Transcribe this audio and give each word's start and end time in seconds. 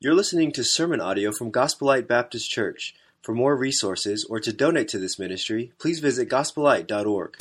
You're 0.00 0.14
listening 0.14 0.52
to 0.52 0.62
sermon 0.62 1.00
audio 1.00 1.32
from 1.32 1.50
Gospel 1.50 1.88
Light 1.88 2.06
Baptist 2.06 2.48
Church. 2.48 2.94
For 3.20 3.34
more 3.34 3.56
resources 3.56 4.24
or 4.24 4.38
to 4.38 4.52
donate 4.52 4.86
to 4.90 4.98
this 5.00 5.18
ministry, 5.18 5.72
please 5.80 5.98
visit 5.98 6.28
gospellight.org. 6.28 7.34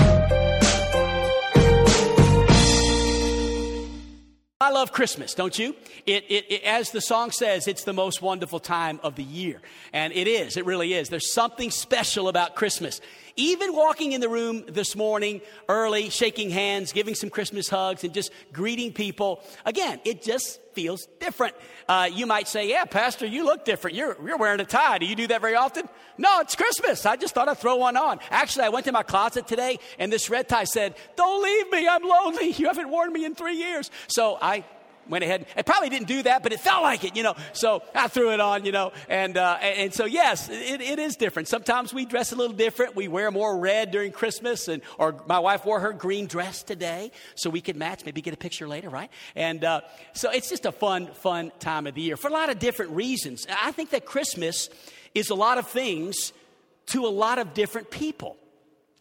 I 4.59 4.71
love 4.71 4.91
Christmas, 4.91 5.35
don't 5.35 5.57
you? 5.59 5.75
It, 6.07 6.23
it, 6.29 6.45
it, 6.51 6.63
as 6.63 6.89
the 6.89 6.99
song 6.99 7.29
says, 7.29 7.67
it's 7.67 7.83
the 7.83 7.93
most 7.93 8.23
wonderful 8.23 8.59
time 8.59 8.99
of 9.03 9.15
the 9.15 9.23
year. 9.23 9.61
And 9.93 10.11
it 10.11 10.27
is, 10.27 10.57
it 10.57 10.65
really 10.65 10.95
is. 10.95 11.09
There's 11.09 11.31
something 11.31 11.69
special 11.69 12.27
about 12.27 12.55
Christmas. 12.55 13.01
Even 13.35 13.75
walking 13.75 14.13
in 14.13 14.19
the 14.19 14.29
room 14.29 14.63
this 14.67 14.95
morning 14.95 15.41
early, 15.69 16.09
shaking 16.09 16.49
hands, 16.49 16.91
giving 16.91 17.13
some 17.13 17.29
Christmas 17.29 17.69
hugs, 17.69 18.03
and 18.03 18.15
just 18.15 18.31
greeting 18.51 18.93
people, 18.93 19.43
again, 19.63 20.01
it 20.05 20.23
just 20.23 20.59
feels 20.77 21.07
different. 21.19 21.55
Uh, 21.89 22.07
you 22.13 22.27
might 22.27 22.47
say, 22.47 22.69
Yeah, 22.69 22.85
Pastor, 22.85 23.25
you 23.25 23.43
look 23.43 23.65
different. 23.65 23.97
You're, 23.97 24.15
you're 24.23 24.37
wearing 24.37 24.59
a 24.59 24.65
tie. 24.65 24.99
Do 24.99 25.07
you 25.07 25.15
do 25.15 25.25
that 25.25 25.41
very 25.41 25.55
often? 25.55 25.89
No, 26.19 26.39
it's 26.41 26.55
Christmas. 26.55 27.03
I 27.03 27.15
just 27.15 27.33
thought 27.33 27.49
I'd 27.49 27.57
throw 27.57 27.77
one 27.77 27.97
on. 27.97 28.19
Actually, 28.29 28.65
I 28.65 28.69
went 28.69 28.85
to 28.85 28.91
my 28.91 29.01
closet 29.01 29.47
today, 29.47 29.79
and 29.97 30.13
this 30.13 30.29
red 30.29 30.47
tie 30.47 30.65
said, 30.65 30.93
Don't 31.15 31.41
leave 31.43 31.71
me. 31.71 31.87
I'm 31.87 32.03
lonely. 32.03 32.51
You 32.51 32.67
haven't 32.67 32.91
worn 32.91 33.11
me 33.11 33.25
in 33.25 33.33
three 33.33 33.55
years. 33.55 33.89
So 34.07 34.37
I 34.39 34.65
went 35.09 35.23
ahead. 35.23 35.45
It 35.55 35.65
probably 35.65 35.89
didn't 35.89 36.07
do 36.07 36.23
that, 36.23 36.43
but 36.43 36.53
it 36.53 36.59
felt 36.59 36.83
like 36.83 37.03
it, 37.03 37.15
you 37.15 37.23
know. 37.23 37.35
So 37.53 37.83
I 37.95 38.07
threw 38.07 38.31
it 38.31 38.39
on, 38.39 38.65
you 38.65 38.71
know. 38.71 38.91
And, 39.09 39.37
uh, 39.37 39.57
and 39.61 39.93
so, 39.93 40.05
yes, 40.05 40.49
it, 40.49 40.81
it 40.81 40.99
is 40.99 41.15
different. 41.15 41.47
Sometimes 41.47 41.93
we 41.93 42.05
dress 42.05 42.31
a 42.31 42.35
little 42.35 42.55
different. 42.55 42.95
We 42.95 43.07
wear 43.07 43.31
more 43.31 43.57
red 43.57 43.91
during 43.91 44.11
Christmas, 44.11 44.67
and 44.67 44.81
or 44.97 45.15
my 45.27 45.39
wife 45.39 45.65
wore 45.65 45.79
her 45.79 45.93
green 45.93 46.27
dress 46.27 46.63
today, 46.63 47.11
so 47.35 47.49
we 47.49 47.61
could 47.61 47.75
match. 47.75 48.05
Maybe 48.05 48.21
get 48.21 48.33
a 48.33 48.37
picture 48.37 48.67
later, 48.67 48.89
right? 48.89 49.09
And 49.35 49.63
uh, 49.63 49.81
so 50.13 50.29
it's 50.31 50.49
just 50.49 50.65
a 50.65 50.71
fun, 50.71 51.07
fun 51.07 51.51
time 51.59 51.87
of 51.87 51.95
the 51.95 52.01
year 52.01 52.17
for 52.17 52.27
a 52.27 52.33
lot 52.33 52.49
of 52.49 52.59
different 52.59 52.91
reasons. 52.91 53.45
I 53.61 53.71
think 53.71 53.91
that 53.91 54.05
Christmas 54.05 54.69
is 55.13 55.29
a 55.29 55.35
lot 55.35 55.57
of 55.57 55.67
things 55.67 56.33
to 56.87 57.05
a 57.05 57.09
lot 57.09 57.39
of 57.39 57.53
different 57.53 57.91
people. 57.91 58.37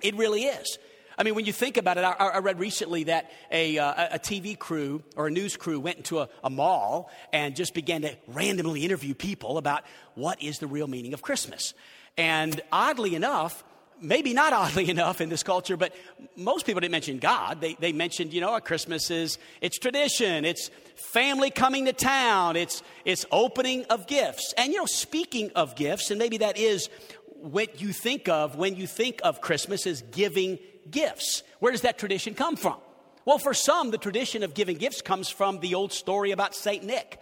It 0.00 0.14
really 0.16 0.44
is. 0.44 0.78
I 1.18 1.22
mean, 1.22 1.34
when 1.34 1.46
you 1.46 1.52
think 1.52 1.76
about 1.76 1.96
it, 1.96 2.04
I, 2.04 2.12
I 2.12 2.38
read 2.38 2.58
recently 2.58 3.04
that 3.04 3.30
a, 3.50 3.78
uh, 3.78 4.16
a, 4.16 4.18
TV 4.18 4.58
crew 4.58 5.02
or 5.16 5.28
a 5.28 5.30
news 5.30 5.56
crew 5.56 5.80
went 5.80 5.96
into 5.96 6.20
a, 6.20 6.28
a 6.44 6.50
mall 6.50 7.10
and 7.32 7.56
just 7.56 7.72
began 7.72 8.02
to 8.02 8.14
randomly 8.26 8.84
interview 8.84 9.14
people 9.14 9.56
about 9.56 9.84
what 10.14 10.42
is 10.42 10.58
the 10.58 10.66
real 10.66 10.86
meaning 10.86 11.14
of 11.14 11.22
Christmas. 11.22 11.72
And 12.18 12.60
oddly 12.70 13.14
enough, 13.14 13.64
maybe 14.00 14.34
not 14.34 14.52
oddly 14.52 14.90
enough 14.90 15.22
in 15.22 15.30
this 15.30 15.42
culture, 15.42 15.76
but 15.78 15.94
most 16.36 16.66
people 16.66 16.80
didn't 16.80 16.92
mention 16.92 17.18
God. 17.18 17.62
They, 17.62 17.74
they 17.74 17.92
mentioned, 17.92 18.34
you 18.34 18.42
know, 18.42 18.54
a 18.54 18.60
Christmas 18.60 19.10
is 19.10 19.38
it's 19.62 19.78
tradition, 19.78 20.44
it's 20.44 20.70
family 20.96 21.50
coming 21.50 21.86
to 21.86 21.94
town, 21.94 22.56
it's 22.56 22.82
it's 23.06 23.24
opening 23.32 23.84
of 23.86 24.06
gifts. 24.06 24.52
And 24.58 24.72
you 24.72 24.78
know, 24.78 24.86
speaking 24.86 25.50
of 25.54 25.76
gifts, 25.76 26.10
and 26.10 26.18
maybe 26.18 26.38
that 26.38 26.58
is 26.58 26.90
what 27.36 27.80
you 27.80 27.92
think 27.92 28.28
of 28.28 28.56
when 28.56 28.76
you 28.76 28.86
think 28.86 29.20
of 29.22 29.40
Christmas 29.40 29.86
is 29.86 30.02
giving 30.10 30.58
gifts. 30.90 31.42
Where 31.60 31.72
does 31.72 31.82
that 31.82 31.98
tradition 31.98 32.34
come 32.34 32.56
from? 32.56 32.76
Well, 33.24 33.38
for 33.38 33.54
some, 33.54 33.90
the 33.90 33.98
tradition 33.98 34.42
of 34.42 34.54
giving 34.54 34.76
gifts 34.76 35.02
comes 35.02 35.28
from 35.28 35.60
the 35.60 35.74
old 35.74 35.92
story 35.92 36.30
about 36.30 36.54
St. 36.54 36.84
Nick. 36.84 37.20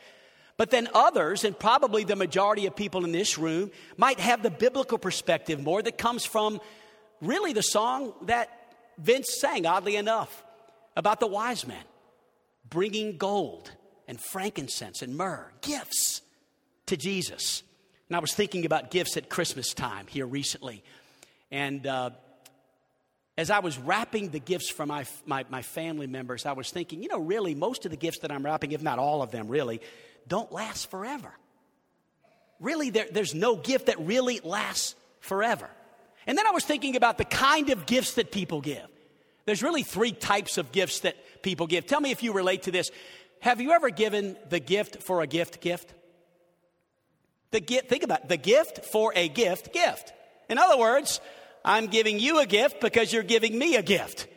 But 0.57 0.71
then 0.71 0.89
others, 0.95 1.45
and 1.45 1.59
probably 1.59 2.05
the 2.05 2.15
majority 2.15 2.67
of 2.67 2.77
people 2.77 3.05
in 3.05 3.13
this 3.13 3.39
room, 3.39 3.71
might 3.97 4.21
have 4.21 4.43
the 4.43 4.51
biblical 4.51 4.99
perspective 4.99 5.61
more 5.61 5.83
that 5.83 5.99
comes 5.99 6.25
from 6.25 6.61
really 7.21 7.53
the 7.53 7.63
song 7.63 8.13
that 8.23 8.51
Vince 8.99 9.37
sang, 9.41 9.67
oddly 9.67 9.97
enough, 9.97 10.45
about 10.97 11.21
the 11.21 11.27
wise 11.27 11.67
men 11.67 11.83
bringing 12.69 13.17
gold 13.17 13.71
and 14.09 14.21
frankincense 14.21 15.03
and 15.03 15.17
myrrh, 15.17 15.53
gifts 15.61 16.23
to 16.87 16.97
Jesus. 16.97 17.63
And 18.09 18.17
I 18.17 18.21
was 18.21 18.35
thinking 18.35 18.67
about 18.67 18.91
gifts 18.91 19.17
at 19.17 19.29
Christmas 19.29 19.73
time 19.75 20.07
here 20.09 20.27
recently. 20.27 20.83
And 21.51 21.87
uh, 21.87 22.11
as 23.37 23.51
I 23.51 23.59
was 23.59 23.79
wrapping 23.79 24.31
the 24.31 24.39
gifts 24.39 24.71
for 24.71 24.87
my, 24.87 25.07
my, 25.27 25.45
my, 25.51 25.63
family 25.63 26.07
members, 26.07 26.47
I 26.47 26.53
was 26.53 26.71
thinking, 26.71 27.03
you 27.03 27.09
know, 27.09 27.19
really, 27.19 27.55
most 27.55 27.85
of 27.85 27.91
the 27.91 27.97
gifts 27.97 28.21
that 28.21 28.31
I'm 28.31 28.45
wrapping, 28.45 28.73
if 28.73 28.83
not 28.83 28.99
all 28.99 29.23
of 29.23 29.33
them, 29.33 29.49
really, 29.49 29.81
don't 30.29 30.53
last 30.53 30.91
forever. 30.91 31.33
Really, 32.61 32.91
there, 32.91 33.07
there's 33.11 33.35
no 33.35 33.57
gift 33.57 33.87
that 33.87 33.99
really 33.99 34.41
lasts 34.45 34.95
forever. 35.21 35.69
And 36.27 36.39
then 36.39 36.47
I 36.47 36.53
was 36.53 36.65
thinking 36.65 36.95
about 36.97 37.19
the 37.19 37.25
kind 37.25 37.71
of 37.71 37.87
gifts 37.87 38.15
that 38.15 38.31
people 38.31 38.61
give. 38.61 38.87
There's 39.47 39.63
really 39.63 39.83
three 39.83 40.13
types 40.13 40.57
of 40.57 40.73
gifts 40.73 41.01
that 41.01 41.17
people 41.43 41.67
give. 41.67 41.87
Tell 41.87 42.01
me 42.01 42.13
if 42.13 42.23
you 42.23 42.33
relate 42.33 42.63
to 42.63 42.71
this. 42.71 42.91
Have 43.41 43.61
you 43.61 43.73
ever 43.73 43.91
given 43.91 44.37
the 44.49 44.61
gift 44.61 45.03
for 45.03 45.21
a 45.21 45.27
gift 45.27 45.61
gift? 45.61 45.93
The 47.51 47.61
gift, 47.61 47.89
think 47.89 48.05
about 48.05 48.23
it, 48.23 48.29
the 48.29 48.37
gift 48.37 48.85
for 48.87 49.13
a 49.15 49.29
gift 49.29 49.73
gift. 49.73 50.13
In 50.49 50.57
other 50.57 50.79
words, 50.79 51.21
I'm 51.65 51.87
giving 51.87 52.19
you 52.19 52.41
a 52.41 52.47
gift 52.47 52.81
because 52.81 53.13
you're 53.13 53.23
giving 53.23 53.59
me 53.59 53.77
a 53.77 53.83
gift. 53.83 54.29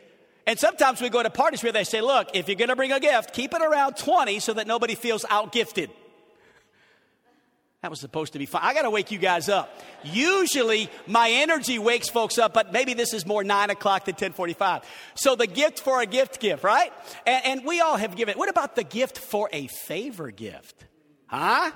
And 0.46 0.58
sometimes 0.58 1.02
we 1.02 1.10
go 1.10 1.22
to 1.22 1.28
parties 1.28 1.62
where 1.62 1.72
they 1.72 1.84
say, 1.84 2.00
look, 2.00 2.28
if 2.32 2.48
you're 2.48 2.56
going 2.56 2.70
to 2.70 2.76
bring 2.76 2.92
a 2.92 3.00
gift, 3.00 3.34
keep 3.34 3.52
it 3.52 3.60
around 3.60 3.98
20 3.98 4.40
so 4.40 4.54
that 4.54 4.66
nobody 4.66 4.94
feels 4.94 5.24
outgifted. 5.24 5.90
That 7.82 7.90
was 7.90 8.00
supposed 8.00 8.32
to 8.32 8.38
be 8.38 8.46
fun. 8.46 8.62
I 8.64 8.74
got 8.74 8.82
to 8.82 8.90
wake 8.90 9.12
you 9.12 9.18
guys 9.18 9.48
up. 9.48 9.70
Usually 10.02 10.90
my 11.06 11.30
energy 11.30 11.78
wakes 11.78 12.08
folks 12.08 12.36
up, 12.36 12.52
but 12.52 12.72
maybe 12.72 12.94
this 12.94 13.12
is 13.12 13.24
more 13.24 13.44
nine 13.44 13.70
o'clock 13.70 14.06
than 14.06 14.14
1045. 14.14 14.82
So 15.14 15.36
the 15.36 15.46
gift 15.46 15.80
for 15.80 16.00
a 16.00 16.06
gift 16.06 16.40
gift, 16.40 16.64
right? 16.64 16.92
And, 17.24 17.44
and 17.44 17.64
we 17.64 17.80
all 17.80 17.96
have 17.96 18.16
given. 18.16 18.36
What 18.36 18.48
about 18.48 18.74
the 18.74 18.82
gift 18.82 19.18
for 19.18 19.48
a 19.52 19.68
favor 19.68 20.30
gift? 20.30 20.86
Huh? 21.26 21.70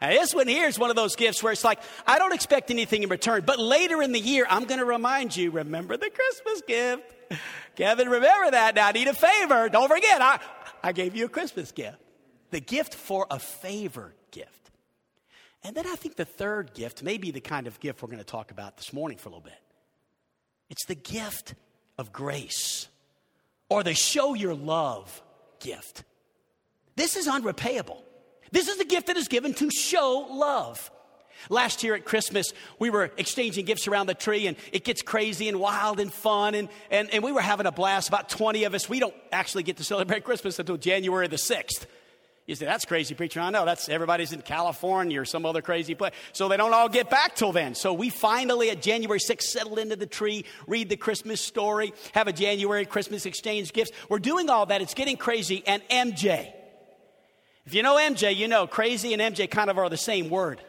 Now, 0.00 0.08
this 0.08 0.34
one 0.34 0.48
here 0.48 0.66
is 0.66 0.78
one 0.78 0.88
of 0.88 0.96
those 0.96 1.14
gifts 1.14 1.42
where 1.42 1.52
it's 1.52 1.64
like, 1.64 1.80
I 2.06 2.18
don't 2.18 2.32
expect 2.32 2.70
anything 2.70 3.02
in 3.02 3.10
return, 3.10 3.42
but 3.44 3.58
later 3.58 4.00
in 4.02 4.12
the 4.12 4.20
year, 4.20 4.46
I'm 4.48 4.64
going 4.64 4.80
to 4.80 4.86
remind 4.86 5.36
you, 5.36 5.50
remember 5.50 5.96
the 5.96 6.08
Christmas 6.10 6.62
gift. 6.66 7.02
Kevin, 7.76 8.08
remember 8.08 8.50
that. 8.52 8.74
Now, 8.74 8.86
I 8.88 8.92
need 8.92 9.08
a 9.08 9.14
favor. 9.14 9.68
Don't 9.68 9.88
forget, 9.88 10.22
I, 10.22 10.40
I 10.82 10.92
gave 10.92 11.14
you 11.14 11.26
a 11.26 11.28
Christmas 11.28 11.70
gift. 11.72 11.98
The 12.50 12.60
gift 12.60 12.94
for 12.94 13.26
a 13.30 13.38
favor 13.38 14.14
gift. 14.30 14.70
And 15.62 15.76
then 15.76 15.86
I 15.86 15.94
think 15.96 16.16
the 16.16 16.24
third 16.24 16.72
gift 16.72 17.02
may 17.02 17.18
be 17.18 17.30
the 17.30 17.40
kind 17.40 17.66
of 17.66 17.78
gift 17.78 18.02
we're 18.02 18.08
going 18.08 18.18
to 18.18 18.24
talk 18.24 18.50
about 18.50 18.78
this 18.78 18.92
morning 18.92 19.18
for 19.18 19.28
a 19.28 19.32
little 19.32 19.44
bit. 19.44 19.60
It's 20.70 20.86
the 20.86 20.94
gift 20.94 21.54
of 21.98 22.12
grace 22.12 22.88
or 23.68 23.82
the 23.82 23.94
show 23.94 24.34
your 24.34 24.54
love 24.54 25.22
gift. 25.60 26.04
This 26.96 27.16
is 27.16 27.28
unrepayable. 27.28 28.02
This 28.52 28.68
is 28.68 28.78
the 28.78 28.84
gift 28.84 29.06
that 29.08 29.16
is 29.16 29.28
given 29.28 29.54
to 29.54 29.70
show 29.70 30.26
love. 30.30 30.90
Last 31.48 31.82
year 31.82 31.94
at 31.94 32.04
Christmas, 32.04 32.52
we 32.78 32.90
were 32.90 33.10
exchanging 33.16 33.64
gifts 33.64 33.88
around 33.88 34.08
the 34.08 34.14
tree, 34.14 34.46
and 34.46 34.56
it 34.72 34.84
gets 34.84 35.00
crazy 35.00 35.48
and 35.48 35.58
wild 35.58 35.98
and 35.98 36.12
fun, 36.12 36.54
and, 36.54 36.68
and, 36.90 37.08
and 37.14 37.24
we 37.24 37.32
were 37.32 37.40
having 37.40 37.66
a 37.66 37.72
blast. 37.72 38.08
About 38.08 38.28
20 38.28 38.64
of 38.64 38.74
us, 38.74 38.88
we 38.88 39.00
don't 39.00 39.14
actually 39.32 39.62
get 39.62 39.78
to 39.78 39.84
celebrate 39.84 40.24
Christmas 40.24 40.58
until 40.58 40.76
January 40.76 41.28
the 41.28 41.36
6th. 41.36 41.86
You 42.46 42.56
say, 42.56 42.66
that's 42.66 42.84
crazy, 42.84 43.14
preacher. 43.14 43.38
I 43.38 43.50
know. 43.50 43.64
That's 43.64 43.88
everybody's 43.88 44.32
in 44.32 44.42
California 44.42 45.20
or 45.20 45.24
some 45.24 45.46
other 45.46 45.62
crazy 45.62 45.94
place. 45.94 46.12
So 46.32 46.48
they 46.48 46.56
don't 46.56 46.74
all 46.74 46.88
get 46.88 47.08
back 47.08 47.36
till 47.36 47.52
then. 47.52 47.76
So 47.76 47.92
we 47.92 48.10
finally 48.10 48.70
at 48.70 48.82
January 48.82 49.20
6th 49.20 49.42
settled 49.42 49.78
into 49.78 49.94
the 49.94 50.06
tree, 50.06 50.44
read 50.66 50.88
the 50.88 50.96
Christmas 50.96 51.40
story, 51.40 51.92
have 52.12 52.26
a 52.26 52.32
January 52.32 52.86
Christmas 52.86 53.24
exchange 53.24 53.72
gifts. 53.72 53.92
We're 54.08 54.18
doing 54.18 54.50
all 54.50 54.66
that. 54.66 54.82
It's 54.82 54.94
getting 54.94 55.16
crazy. 55.16 55.62
And 55.64 55.80
MJ, 55.88 56.52
if 57.66 57.74
you 57.74 57.82
know 57.82 57.96
MJ, 57.96 58.34
you 58.34 58.48
know 58.48 58.66
crazy 58.66 59.12
and 59.12 59.20
MJ 59.20 59.50
kind 59.50 59.70
of 59.70 59.78
are 59.78 59.88
the 59.88 59.96
same 59.96 60.30
word. 60.30 60.60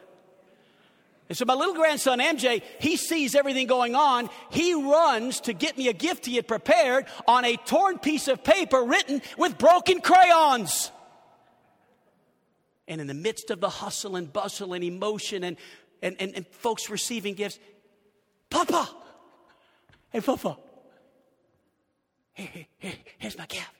And 1.28 1.38
so 1.38 1.46
my 1.46 1.54
little 1.54 1.74
grandson 1.74 2.18
MJ, 2.18 2.62
he 2.78 2.96
sees 2.96 3.34
everything 3.34 3.66
going 3.66 3.94
on. 3.94 4.28
He 4.50 4.74
runs 4.74 5.40
to 5.40 5.54
get 5.54 5.78
me 5.78 5.88
a 5.88 5.94
gift 5.94 6.26
he 6.26 6.36
had 6.36 6.46
prepared 6.46 7.06
on 7.26 7.46
a 7.46 7.56
torn 7.56 7.98
piece 7.98 8.28
of 8.28 8.44
paper 8.44 8.82
written 8.82 9.22
with 9.38 9.56
broken 9.56 10.02
crayons. 10.02 10.92
And 12.86 13.00
in 13.00 13.06
the 13.06 13.14
midst 13.14 13.50
of 13.50 13.60
the 13.60 13.70
hustle 13.70 14.16
and 14.16 14.30
bustle 14.30 14.74
and 14.74 14.84
emotion 14.84 15.44
and, 15.44 15.56
and, 16.02 16.16
and, 16.20 16.36
and 16.36 16.46
folks 16.48 16.90
receiving 16.90 17.32
gifts, 17.32 17.58
Papa, 18.50 18.90
hey, 20.10 20.20
Papa, 20.20 20.58
here, 22.34 22.48
here, 22.52 22.66
here, 22.78 22.92
here's 23.16 23.38
my 23.38 23.46
gift. 23.46 23.70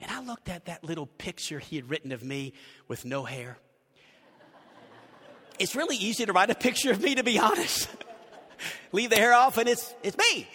And 0.00 0.10
I 0.10 0.20
looked 0.20 0.48
at 0.48 0.66
that 0.66 0.84
little 0.84 1.06
picture 1.06 1.58
he 1.58 1.76
had 1.76 1.90
written 1.90 2.12
of 2.12 2.22
me 2.22 2.52
with 2.86 3.04
no 3.04 3.24
hair. 3.24 3.58
It's 5.58 5.74
really 5.74 5.96
easy 5.96 6.24
to 6.24 6.32
write 6.32 6.50
a 6.50 6.54
picture 6.54 6.92
of 6.92 7.02
me, 7.02 7.16
to 7.16 7.24
be 7.24 7.38
honest. 7.38 7.88
Leave 8.92 9.10
the 9.10 9.16
hair 9.16 9.32
off, 9.32 9.58
and 9.58 9.68
it's, 9.68 9.94
it's 10.02 10.16
me. 10.16 10.48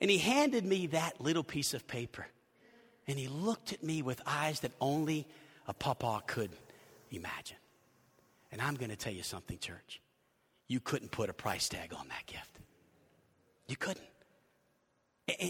And 0.00 0.10
he 0.10 0.18
handed 0.18 0.64
me 0.64 0.88
that 0.88 1.20
little 1.20 1.42
piece 1.42 1.74
of 1.74 1.86
paper. 1.86 2.26
And 3.08 3.18
he 3.18 3.26
looked 3.26 3.72
at 3.72 3.82
me 3.82 4.02
with 4.02 4.20
eyes 4.26 4.60
that 4.60 4.72
only 4.80 5.26
a 5.66 5.74
papa 5.74 6.22
could 6.26 6.50
imagine. 7.10 7.56
And 8.52 8.62
I'm 8.62 8.74
going 8.74 8.90
to 8.90 8.96
tell 8.96 9.12
you 9.12 9.22
something, 9.22 9.58
church. 9.58 10.00
You 10.68 10.80
couldn't 10.80 11.10
put 11.10 11.28
a 11.28 11.32
price 11.32 11.68
tag 11.68 11.92
on 11.92 12.08
that 12.08 12.26
gift. 12.26 12.60
You 13.66 13.76
couldn't. 13.76 14.06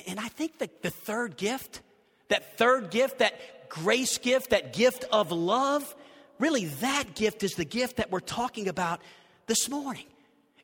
And 0.09 0.19
I 0.19 0.29
think 0.29 0.59
that 0.59 0.83
the 0.83 0.91
third 0.91 1.37
gift 1.37 1.83
that 2.29 2.59
third 2.59 2.91
gift, 2.91 3.19
that 3.19 3.69
grace 3.69 4.19
gift, 4.19 4.51
that 4.51 4.73
gift 4.73 5.05
of 5.11 5.33
love, 5.33 5.95
really 6.39 6.67
that 6.67 7.15
gift 7.15 7.43
is 7.43 7.55
the 7.55 7.65
gift 7.65 7.97
that 7.97 8.11
we're 8.11 8.21
talking 8.21 8.69
about 8.69 9.01
this 9.47 9.69
morning. 9.69 10.07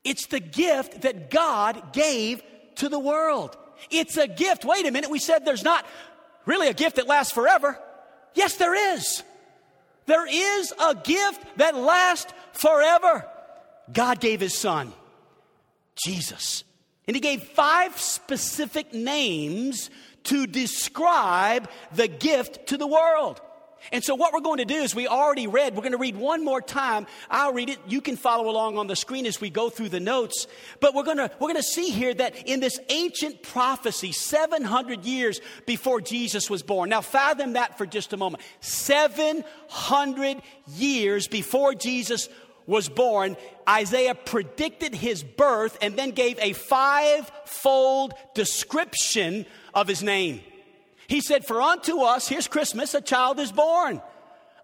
It's 0.05 0.27
the 0.27 0.41
gift 0.41 1.03
that 1.03 1.31
God 1.31 1.93
gave 1.93 2.43
to 2.77 2.89
the 2.89 2.99
world. 2.99 3.57
It's 3.91 4.17
a 4.17 4.27
gift. 4.27 4.65
Wait 4.65 4.87
a 4.87 4.91
minute, 4.91 5.11
we 5.11 5.19
said 5.19 5.45
there's 5.45 5.65
not 5.65 5.85
really 6.47 6.69
a 6.69 6.75
gift 6.75 6.97
that 6.97 7.07
lasts 7.07 7.33
forever. 7.33 7.79
Yes, 8.35 8.57
there 8.57 8.95
is. 8.95 9.23
There 10.07 10.27
is 10.27 10.73
a 10.81 10.95
gift 10.95 11.45
that 11.57 11.77
lasts 11.77 12.33
forever. 12.53 13.27
God 13.93 14.21
gave 14.21 14.41
His 14.41 14.57
Son, 14.57 14.93
Jesus. 16.05 16.65
And 17.07 17.17
He 17.17 17.21
gave 17.21 17.43
five 17.43 17.99
specific 17.99 18.93
names 18.95 19.91
to 20.25 20.47
describe 20.47 21.69
the 21.93 22.09
gift 22.09 22.69
to 22.69 22.77
the 22.77 22.87
world. 22.87 23.41
And 23.93 24.05
so, 24.05 24.15
what 24.15 24.33
we're 24.33 24.41
going 24.41 24.59
to 24.59 24.65
do 24.65 24.75
is 24.75 24.95
we 24.95 25.09
already 25.09 25.47
read, 25.47 25.75
we're 25.75 25.81
going 25.81 25.93
to 25.93 25.99
read 25.99 26.17
one 26.17 26.45
more 26.45 26.61
time. 26.61 27.07
I'll 27.31 27.53
read 27.53 27.71
it. 27.71 27.79
You 27.89 28.01
can 28.01 28.17
follow 28.17 28.51
along 28.51 28.77
on 28.77 28.87
the 28.87 28.97
screen 28.97 29.25
as 29.25 29.41
we 29.41 29.49
go 29.49 29.71
through 29.71 29.89
the 29.89 30.01
notes. 30.01 30.47
But 30.81 30.95
we're 30.95 31.05
going 31.05 31.17
to, 31.17 31.31
we're 31.41 31.49
going 31.49 31.57
to 31.57 31.63
see 31.63 31.91
here 31.91 32.13
that 32.15 32.47
in 32.47 32.61
this 32.61 32.79
ancient 32.91 33.43
prophecy, 33.43 34.13
700 34.13 35.05
years 35.05 35.41
before 35.65 36.01
Jesus 36.01 36.51
was 36.51 36.63
born. 36.63 36.91
Now, 36.91 37.01
fathom 37.01 37.55
that 37.55 37.79
for 37.79 37.87
just 37.87 38.13
a 38.13 38.17
moment. 38.17 38.43
700 38.61 40.43
years 40.77 41.27
before 41.27 41.75
Jesus 41.75 42.29
was 42.71 42.89
born, 42.89 43.37
Isaiah 43.69 44.15
predicted 44.15 44.95
his 44.95 45.25
birth 45.25 45.77
and 45.83 45.97
then 45.97 46.13
gave 46.13 46.39
a 46.39 46.53
five-fold 46.53 48.15
description 48.33 49.45
of 49.75 49.89
his 49.89 50.05
name. 50.05 50.41
He 51.09 51.21
said, 51.21 51.45
For 51.45 51.61
unto 51.61 52.03
us, 52.03 52.29
here's 52.29 52.47
Christmas, 52.47 52.95
a 52.95 53.01
child 53.01 53.41
is 53.41 53.51
born. 53.51 54.01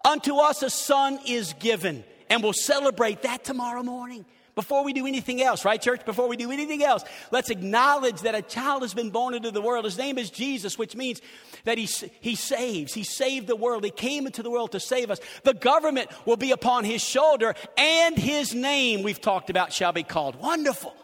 Unto 0.05 0.37
us 0.37 0.63
a 0.63 0.69
son 0.69 1.19
is 1.27 1.51
given. 1.59 2.05
And 2.29 2.41
we'll 2.41 2.53
celebrate 2.53 3.23
that 3.23 3.43
tomorrow 3.43 3.83
morning. 3.83 4.25
Before 4.57 4.83
we 4.83 4.91
do 4.91 5.05
anything 5.05 5.39
else, 5.39 5.63
right, 5.63 5.79
church? 5.79 6.03
Before 6.03 6.27
we 6.27 6.35
do 6.35 6.49
anything 6.49 6.83
else, 6.83 7.03
let's 7.29 7.51
acknowledge 7.51 8.21
that 8.21 8.33
a 8.33 8.41
child 8.41 8.81
has 8.81 8.91
been 8.91 9.11
born 9.11 9.35
into 9.35 9.51
the 9.51 9.61
world. 9.61 9.85
His 9.85 9.99
name 9.99 10.17
is 10.17 10.31
Jesus, 10.31 10.79
which 10.79 10.95
means 10.95 11.21
that 11.65 11.77
he, 11.77 11.87
he 12.21 12.33
saves. 12.33 12.91
He 12.91 13.03
saved 13.03 13.45
the 13.45 13.55
world. 13.55 13.83
He 13.83 13.91
came 13.91 14.25
into 14.25 14.41
the 14.41 14.49
world 14.49 14.71
to 14.71 14.79
save 14.79 15.11
us. 15.11 15.19
The 15.43 15.53
government 15.53 16.09
will 16.25 16.37
be 16.37 16.49
upon 16.49 16.85
his 16.85 17.03
shoulder, 17.03 17.53
and 17.77 18.17
his 18.17 18.55
name, 18.55 19.03
we've 19.03 19.21
talked 19.21 19.51
about, 19.51 19.73
shall 19.73 19.93
be 19.93 20.01
called 20.01 20.35
Wonderful, 20.37 20.95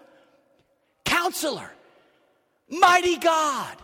Counselor, 1.06 1.70
Mighty 2.72 3.18
God, 3.18 3.78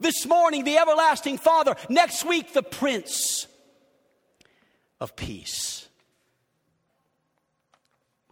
this 0.00 0.26
morning, 0.26 0.64
the 0.64 0.76
everlasting 0.76 1.38
Father. 1.38 1.76
Next 1.88 2.26
week, 2.26 2.52
the 2.52 2.62
Prince 2.62 3.46
of 5.00 5.16
Peace. 5.16 5.83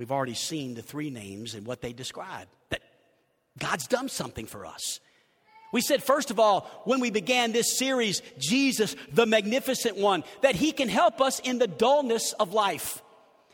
We've 0.03 0.11
already 0.11 0.35
seen 0.35 0.75
the 0.75 0.83
three 0.83 1.11
names 1.11 1.55
and 1.55 1.65
what 1.65 1.81
they 1.81 1.93
describe. 1.93 2.49
That 2.71 2.83
God's 3.57 3.87
done 3.87 4.09
something 4.09 4.47
for 4.47 4.67
us. 4.67 4.99
We 5.73 5.81
said, 5.81 6.03
first 6.03 6.33
of 6.33 6.41
all, 6.41 6.63
when 6.87 6.99
we 6.99 7.13
began 7.13 7.53
this 7.53 7.79
series, 7.79 8.21
Jesus, 8.37 8.97
the 9.13 9.27
magnificent 9.27 9.97
one, 9.97 10.25
that 10.41 10.57
he 10.57 10.73
can 10.73 10.89
help 10.89 11.21
us 11.21 11.39
in 11.39 11.61
the 11.61 11.69
dullness 11.69 12.33
of 12.33 12.53
life. 12.53 13.01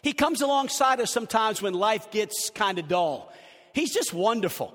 He 0.01 0.15
comes 0.15 0.41
alongside 0.41 1.03
us 1.03 1.13
sometimes 1.13 1.61
when 1.61 1.75
life 1.75 2.11
gets 2.11 2.49
kind 2.49 2.79
of 2.79 2.89
dull. 2.89 3.31
He's 3.75 3.93
just 3.93 4.15
wonderful. 4.15 4.73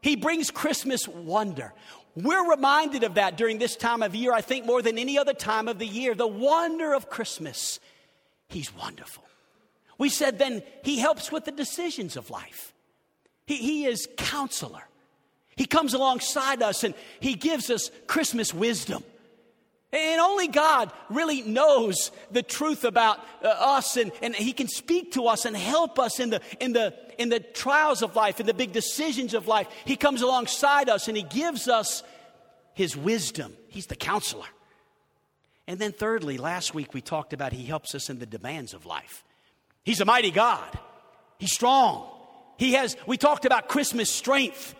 He 0.00 0.16
brings 0.16 0.50
Christmas 0.50 1.06
wonder. 1.06 1.72
We're 2.16 2.50
reminded 2.50 3.04
of 3.04 3.14
that 3.14 3.36
during 3.36 3.58
this 3.58 3.76
time 3.76 4.02
of 4.02 4.16
year, 4.16 4.32
I 4.32 4.40
think 4.40 4.66
more 4.66 4.82
than 4.82 4.98
any 4.98 5.18
other 5.18 5.34
time 5.34 5.68
of 5.68 5.78
the 5.78 5.86
year. 5.86 6.16
The 6.16 6.26
wonder 6.26 6.92
of 6.92 7.08
Christmas. 7.08 7.78
He's 8.48 8.74
wonderful. 8.74 9.22
We 10.02 10.08
said 10.08 10.36
then 10.36 10.64
he 10.82 10.98
helps 10.98 11.30
with 11.30 11.44
the 11.44 11.52
decisions 11.52 12.16
of 12.16 12.28
life. 12.28 12.72
He, 13.46 13.54
he 13.54 13.84
is 13.84 14.08
counselor. 14.16 14.82
He 15.54 15.64
comes 15.64 15.94
alongside 15.94 16.60
us 16.60 16.82
and 16.82 16.92
he 17.20 17.34
gives 17.34 17.70
us 17.70 17.88
Christmas 18.08 18.52
wisdom. 18.52 19.04
And 19.92 20.20
only 20.20 20.48
God 20.48 20.90
really 21.08 21.42
knows 21.42 22.10
the 22.32 22.42
truth 22.42 22.82
about 22.82 23.20
uh, 23.44 23.46
us, 23.46 23.96
and, 23.96 24.10
and 24.22 24.34
He 24.34 24.52
can 24.52 24.66
speak 24.66 25.12
to 25.12 25.26
us 25.26 25.44
and 25.44 25.56
help 25.56 26.00
us 26.00 26.18
in 26.18 26.30
the, 26.30 26.40
in, 26.58 26.72
the, 26.72 26.94
in 27.16 27.28
the 27.28 27.38
trials 27.38 28.02
of 28.02 28.16
life, 28.16 28.40
in 28.40 28.46
the 28.46 28.54
big 28.54 28.72
decisions 28.72 29.34
of 29.34 29.46
life. 29.46 29.68
He 29.84 29.94
comes 29.94 30.20
alongside 30.20 30.88
us 30.88 31.06
and 31.06 31.16
He 31.16 31.22
gives 31.22 31.68
us 31.68 32.02
His 32.74 32.96
wisdom. 32.96 33.54
He's 33.68 33.86
the 33.86 33.94
counselor. 33.94 34.48
And 35.68 35.78
then, 35.78 35.92
thirdly, 35.92 36.38
last 36.38 36.74
week 36.74 36.92
we 36.92 37.02
talked 37.02 37.32
about 37.32 37.52
He 37.52 37.66
helps 37.66 37.94
us 37.94 38.10
in 38.10 38.18
the 38.18 38.26
demands 38.26 38.74
of 38.74 38.84
life. 38.84 39.22
He's 39.84 40.00
a 40.00 40.04
mighty 40.04 40.30
God, 40.30 40.78
He's 41.38 41.52
strong. 41.52 42.08
He 42.58 42.74
has, 42.74 42.96
we 43.06 43.16
talked 43.16 43.44
about 43.44 43.68
Christmas 43.68 44.08
strength 44.08 44.76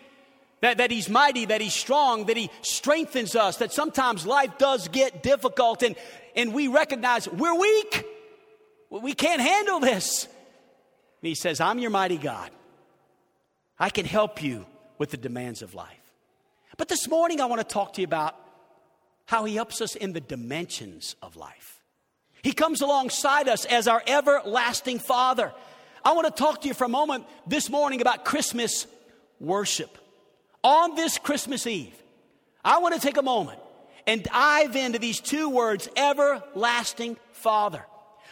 that, 0.63 0.79
that 0.79 0.93
he's 0.93 1.09
mighty, 1.09 1.47
that 1.47 1.61
he's 1.61 1.75
strong, 1.75 2.27
that 2.27 2.37
he 2.37 2.49
strengthens 2.63 3.35
us, 3.35 3.57
that 3.57 3.73
sometimes 3.73 4.25
life 4.25 4.57
does 4.59 4.87
get 4.89 5.23
difficult 5.23 5.83
and, 5.83 5.97
and 6.37 6.55
we 6.55 6.69
recognize 6.69 7.29
we're 7.29 7.59
weak. 7.59 8.07
We 8.89 9.13
can't 9.13 9.41
handle 9.41 9.81
this. 9.81 10.27
And 10.27 11.29
he 11.29 11.35
says, 11.35 11.61
I'm 11.61 11.81
your 11.81 11.91
mighty 11.91 12.17
God. 12.17 12.51
I 13.79 13.91
can 13.91 14.07
help 14.07 14.41
you 14.43 14.65
with 14.99 15.11
the 15.11 15.17
demands 15.17 15.63
of 15.63 15.75
life. 15.75 15.89
But 16.77 16.89
this 16.89 17.09
morning, 17.09 17.41
I 17.41 17.47
want 17.47 17.61
to 17.61 17.67
talk 17.67 17.95
to 17.95 18.01
you 18.01 18.07
about 18.07 18.37
how 19.27 19.45
he 19.45 19.57
helps 19.57 19.81
us 19.81 19.97
in 19.97 20.13
the 20.13 20.21
dimensions 20.21 21.17
of 21.23 21.35
life. 21.35 21.72
He 22.43 22.53
comes 22.53 22.81
alongside 22.81 23.49
us 23.49 23.65
as 23.65 23.87
our 23.87 24.03
everlasting 24.07 24.99
Father. 24.99 25.53
I 26.05 26.13
want 26.13 26.27
to 26.27 26.43
talk 26.43 26.63
to 26.63 26.69
you 26.69 26.75
for 26.75 26.85
a 26.85 26.89
moment 26.89 27.25
this 27.47 27.71
morning 27.71 28.01
about 28.01 28.25
Christmas 28.25 28.87
worship 29.39 29.99
on 30.65 30.95
this 30.95 31.19
Christmas 31.19 31.67
Eve, 31.67 31.95
I 32.65 32.79
want 32.79 32.95
to 32.95 33.01
take 33.01 33.17
a 33.17 33.23
moment 33.23 33.59
and 34.07 34.23
dive 34.23 34.77
into 34.77 34.99
these 34.99 35.21
two 35.21 35.49
words, 35.49 35.89
everlasting 35.97 37.17
Father, 37.33 37.85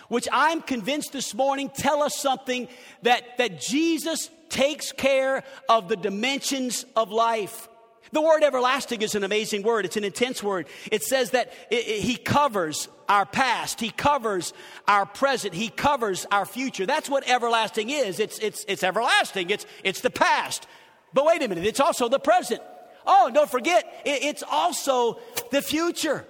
which 0.08 0.28
I'm 0.32 0.62
convinced 0.62 1.12
this 1.12 1.34
morning 1.34 1.70
tell 1.74 2.02
us 2.02 2.16
something 2.16 2.68
that, 3.02 3.38
that 3.38 3.60
Jesus 3.60 4.30
takes 4.48 4.92
care 4.92 5.44
of 5.68 5.88
the 5.88 5.96
dimensions 5.96 6.84
of 6.96 7.10
life. 7.10 7.68
The 8.12 8.20
word 8.20 8.42
everlasting 8.42 9.02
is 9.02 9.14
an 9.14 9.22
amazing 9.22 9.62
word. 9.62 9.84
It's 9.84 9.96
an 9.96 10.02
intense 10.02 10.42
word. 10.42 10.66
It 10.90 11.02
says 11.02 11.30
that 11.30 11.52
it, 11.70 11.86
it, 11.86 12.02
He 12.02 12.16
covers 12.16 12.88
our 13.10 13.26
past. 13.26 13.80
He 13.80 13.90
covers 13.90 14.54
our 14.86 15.04
present. 15.04 15.52
He 15.52 15.68
covers 15.68 16.26
our 16.30 16.46
future. 16.46 16.86
That's 16.86 17.10
what 17.10 17.28
everlasting 17.28 17.90
is. 17.90 18.20
It's, 18.20 18.38
it's, 18.38 18.64
it's 18.68 18.84
everlasting. 18.84 19.50
It's, 19.50 19.66
it's 19.82 20.00
the 20.00 20.10
past. 20.10 20.68
But 21.12 21.24
wait 21.26 21.42
a 21.42 21.48
minute, 21.48 21.66
it's 21.66 21.80
also 21.80 22.08
the 22.08 22.20
present. 22.20 22.62
Oh, 23.04 23.28
don't 23.34 23.50
forget, 23.50 23.84
it's 24.04 24.44
also 24.48 25.18
the 25.50 25.60
future. 25.60 26.24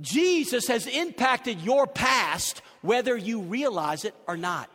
Jesus 0.00 0.66
has 0.66 0.88
impacted 0.88 1.60
your 1.60 1.86
past 1.86 2.60
whether 2.82 3.16
you 3.16 3.42
realize 3.42 4.04
it 4.04 4.14
or 4.26 4.36
not. 4.36 4.68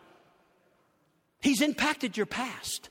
He's 1.42 1.62
impacted 1.62 2.16
your 2.16 2.28
past. 2.28 2.90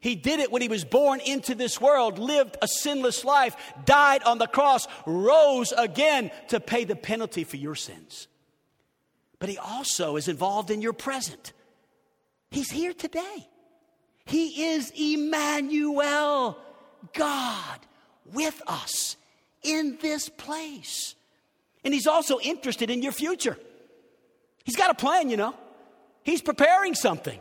He 0.00 0.16
did 0.16 0.40
it 0.40 0.50
when 0.50 0.62
he 0.62 0.68
was 0.68 0.84
born 0.84 1.20
into 1.20 1.54
this 1.54 1.80
world, 1.80 2.18
lived 2.18 2.56
a 2.62 2.68
sinless 2.68 3.24
life, 3.24 3.54
died 3.84 4.22
on 4.22 4.38
the 4.38 4.46
cross, 4.46 4.88
rose 5.06 5.72
again 5.76 6.30
to 6.48 6.58
pay 6.58 6.84
the 6.84 6.96
penalty 6.96 7.44
for 7.44 7.56
your 7.56 7.74
sins. 7.74 8.26
But 9.38 9.50
he 9.50 9.58
also 9.58 10.16
is 10.16 10.28
involved 10.28 10.70
in 10.70 10.80
your 10.80 10.92
present. 10.94 11.52
He's 12.50 12.70
here 12.70 12.94
today. 12.94 13.48
He 14.24 14.72
is 14.72 14.90
Emmanuel, 14.98 16.58
God 17.12 17.80
with 18.32 18.60
us 18.66 19.16
in 19.62 19.98
this 20.00 20.28
place. 20.28 21.14
And 21.84 21.94
He's 21.94 22.06
also 22.06 22.38
interested 22.40 22.90
in 22.90 23.02
your 23.02 23.12
future. 23.12 23.58
He's 24.64 24.76
got 24.76 24.90
a 24.90 24.94
plan, 24.94 25.30
you 25.30 25.36
know. 25.36 25.54
He's 26.22 26.42
preparing 26.42 26.94
something. 26.94 27.40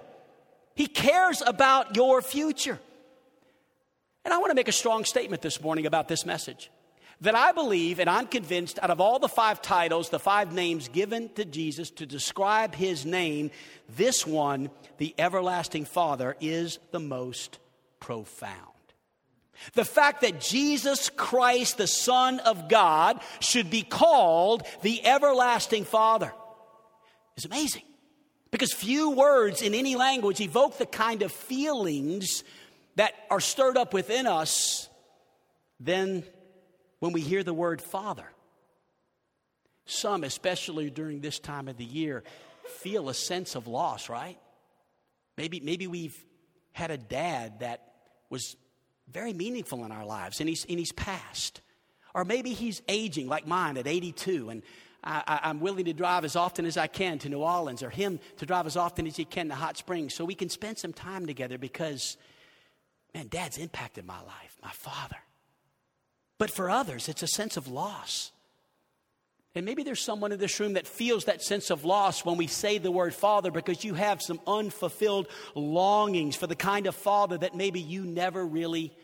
He 0.80 0.88
cares 0.88 1.44
about 1.46 1.98
your 1.98 2.22
future. 2.22 2.80
And 4.24 4.34
I 4.34 4.38
want 4.38 4.52
to 4.52 4.56
make 4.56 4.70
a 4.70 4.72
strong 4.72 5.04
statement 5.04 5.42
this 5.42 5.60
morning 5.60 5.86
about 5.86 6.08
this 6.08 6.26
message 6.26 6.72
that 7.20 7.36
I 7.36 7.52
believe 7.52 8.00
and 8.00 8.10
I'm 8.10 8.28
convinced 8.28 8.80
out 8.82 8.90
of 8.90 9.02
all 9.02 9.20
the 9.20 9.28
five 9.28 9.62
titles, 9.62 10.08
the 10.08 10.20
five 10.20 10.54
names 10.54 10.88
given 10.88 11.34
to 11.34 11.44
Jesus 11.44 11.92
to 11.92 12.06
describe 12.06 12.76
his 12.76 13.06
name, 13.06 13.52
this 13.98 14.26
one, 14.26 14.70
the 15.00 15.14
everlasting 15.18 15.84
Father, 15.84 16.38
is 16.40 16.80
the 16.92 17.00
most 17.02 17.60
profound. 18.00 18.56
The 19.74 19.84
fact 19.84 20.22
that 20.22 20.40
Jesus 20.40 21.10
Christ, 21.10 21.78
the 21.78 21.88
Son 21.88 22.40
of 22.40 22.70
God, 22.70 23.20
should 23.42 23.70
be 23.70 23.82
called 23.82 24.64
the 24.82 25.06
everlasting 25.06 25.84
Father 25.84 26.32
is 27.36 27.44
amazing. 27.44 27.84
Because 28.51 28.74
few 28.74 29.12
words 29.12 29.62
in 29.62 29.74
any 29.74 29.96
language 29.96 30.41
evoke 30.41 30.77
the 30.77 30.86
kind 30.86 31.22
of 31.22 31.32
feelings 31.32 32.44
that 32.96 33.13
are 33.29 33.39
stirred 33.39 33.77
up 33.77 33.94
within 33.94 34.27
us 34.27 34.89
than 35.79 36.24
when 37.00 37.13
we 37.13 37.22
hear 37.22 37.44
the 37.44 37.53
word 37.53 37.82
Father. 37.82 38.25
some, 39.86 40.24
especially 40.24 40.91
during 40.91 41.20
this 41.20 41.39
time 41.39 41.68
of 41.68 41.77
the 41.77 41.86
year, 41.86 42.24
feel 42.82 43.10
a 43.10 43.13
sense 43.13 43.56
of 43.56 43.65
loss, 43.65 44.08
right? 44.08 44.38
Maybe, 45.36 45.60
maybe 45.60 45.88
we've 45.88 46.15
had 46.74 46.91
a 46.91 46.98
dad 46.98 47.62
that 47.62 47.94
was 48.29 48.56
very 49.12 49.34
meaningful 49.34 49.86
in 49.86 49.91
our 49.91 50.06
lives 50.06 50.39
and 50.39 50.48
he's, 50.48 50.65
and 50.70 50.77
he's 50.77 50.91
passed. 50.91 51.62
Or 52.13 52.25
maybe 52.25 52.53
he's 52.53 52.82
aging 52.88 53.27
like 53.27 53.48
mine 53.48 53.77
at 53.77 53.88
82 53.88 54.50
and 54.50 54.63
I, 55.03 55.39
am 55.44 55.60
willing 55.60 55.86
to 55.86 55.94
drive 55.94 56.25
as 56.25 56.36
often 56.36 56.65
as 56.65 56.77
I 56.77 56.88
can 56.88 57.20
to 57.20 57.29
New 57.29 57.39
Orleans 57.39 57.84
or 57.84 57.89
him 57.89 58.20
to 58.38 58.46
drive 58.46 58.68
as 58.68 58.75
often 58.75 59.08
as 59.08 59.15
he 59.15 59.25
can 59.25 59.48
to 59.50 59.56
Hot 59.56 59.77
Springs 59.77 60.13
so 60.13 60.25
we 60.25 60.36
can 60.36 60.50
spend 60.50 60.77
some 60.77 60.94
time 60.94 61.25
together 61.25 61.58
because, 61.58 62.18
man, 63.13 63.27
dad's 63.29 63.58
impacted 63.58 64.06
my 64.06 64.20
life, 64.22 64.58
my 64.62 64.72
father. 64.72 65.18
But 66.38 66.51
for 66.51 66.70
others, 66.70 67.08
it's 67.08 67.24
a 67.24 67.27
sense 67.27 67.58
of 67.58 67.68
loss. 67.68 68.32
And 69.56 69.65
maybe 69.65 69.84
there's 69.84 70.01
someone 70.01 70.32
in 70.32 70.39
this 70.39 70.60
room 70.60 70.74
that 70.74 70.86
feels 70.86 71.25
that 71.25 71.41
sense 71.41 71.70
of 71.70 71.84
loss 71.84 72.24
when 72.24 72.38
we 72.38 72.48
say 72.48 72.77
the 72.77 72.91
word 72.91 73.13
father 73.13 73.51
because 73.51 73.84
you 73.84 73.96
have 73.96 74.22
some 74.22 74.39
unfulfilled 74.46 75.27
longings 75.56 76.36
for 76.36 76.48
the 76.48 76.56
kind 76.56 76.88
of 76.88 76.96
father 76.96 77.38
that 77.38 77.56
maybe 77.56 77.79
you 77.79 78.06
never 78.06 78.46
really 78.46 78.96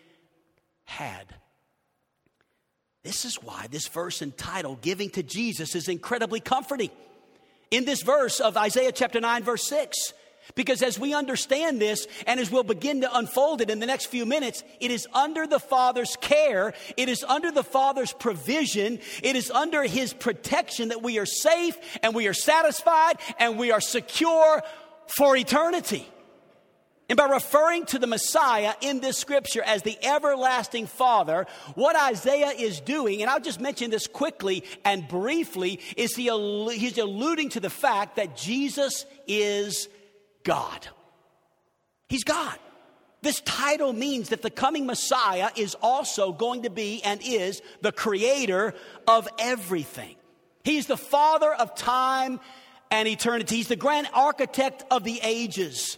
had. 0.83 1.25
This 3.05 3.23
is 3.23 3.35
why 3.35 3.67
this 3.69 3.87
verse 3.87 4.23
entitled 4.23 4.81
Giving 4.81 5.11
to 5.11 5.21
Jesus 5.21 5.75
is 5.75 5.87
incredibly 5.87 6.39
comforting. 6.39 6.89
In 7.69 7.85
this 7.85 8.01
verse 8.01 8.39
of 8.39 8.57
Isaiah 8.57 8.91
chapter 8.91 9.21
9, 9.21 9.43
verse 9.43 9.67
6, 9.67 10.13
because 10.55 10.81
as 10.81 10.97
we 10.97 11.13
understand 11.13 11.79
this, 11.79 12.07
and 12.25 12.39
as 12.39 12.49
we'll 12.49 12.63
begin 12.63 13.01
to 13.01 13.17
unfold 13.17 13.61
it 13.61 13.69
in 13.69 13.79
the 13.79 13.85
next 13.85 14.07
few 14.07 14.25
minutes, 14.25 14.63
it 14.79 14.89
is 14.89 15.07
under 15.13 15.45
the 15.45 15.59
Father's 15.59 16.15
care, 16.19 16.73
it 16.97 17.07
is 17.07 17.23
under 17.23 17.51
the 17.51 17.63
Father's 17.63 18.11
provision, 18.11 18.97
it 19.21 19.35
is 19.35 19.51
under 19.51 19.83
His 19.83 20.11
protection 20.11 20.89
that 20.89 21.03
we 21.03 21.19
are 21.19 21.27
safe 21.27 21.77
and 22.01 22.15
we 22.15 22.27
are 22.27 22.33
satisfied 22.33 23.17
and 23.37 23.59
we 23.59 23.71
are 23.71 23.81
secure 23.81 24.63
for 25.15 25.37
eternity. 25.37 26.07
And 27.07 27.17
by 27.17 27.25
referring 27.25 27.85
to 27.87 27.99
the 27.99 28.07
Messiah 28.07 28.73
in 28.81 28.99
this 28.99 29.17
scripture 29.17 29.61
as 29.61 29.83
the 29.83 29.97
everlasting 30.03 30.87
Father, 30.87 31.45
what 31.75 31.95
Isaiah 31.95 32.49
is 32.49 32.81
doing, 32.81 33.21
and 33.21 33.29
I'll 33.29 33.39
just 33.39 33.61
mention 33.61 33.91
this 33.91 34.07
quickly 34.07 34.63
and 34.83 35.07
briefly, 35.07 35.79
is 35.97 36.15
he, 36.15 36.23
he's 36.73 36.97
alluding 36.97 37.49
to 37.49 37.59
the 37.59 37.69
fact 37.69 38.15
that 38.15 38.35
Jesus 38.35 39.05
is 39.27 39.87
God. 40.43 40.87
He's 42.09 42.23
God. 42.23 42.57
This 43.21 43.39
title 43.41 43.93
means 43.93 44.29
that 44.29 44.41
the 44.41 44.51
coming 44.51 44.85
Messiah 44.85 45.49
is 45.55 45.75
also 45.81 46.31
going 46.31 46.63
to 46.63 46.69
be 46.69 47.03
and 47.03 47.21
is 47.23 47.61
the 47.81 47.91
creator 47.91 48.73
of 49.07 49.27
everything. 49.37 50.15
He's 50.63 50.87
the 50.87 50.97
father 50.97 51.53
of 51.53 51.75
time 51.75 52.39
and 52.89 53.07
eternity. 53.07 53.57
He's 53.57 53.67
the 53.67 53.75
grand 53.75 54.07
architect 54.13 54.83
of 54.89 55.03
the 55.03 55.19
ages. 55.23 55.97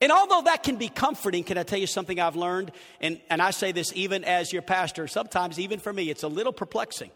And 0.00 0.12
although 0.12 0.42
that 0.42 0.62
can 0.62 0.76
be 0.76 0.88
comforting, 0.88 1.42
can 1.42 1.56
I 1.56 1.62
tell 1.62 1.78
you 1.78 1.86
something 1.86 2.20
I've 2.20 2.36
learned? 2.36 2.72
And, 3.00 3.20
and 3.30 3.40
I 3.40 3.50
say 3.50 3.72
this 3.72 3.92
even 3.94 4.24
as 4.24 4.52
your 4.52 4.62
pastor, 4.62 5.08
sometimes 5.08 5.58
even 5.58 5.78
for 5.78 5.92
me, 5.92 6.10
it's 6.10 6.22
a 6.22 6.28
little 6.28 6.52
perplexing. 6.52 7.10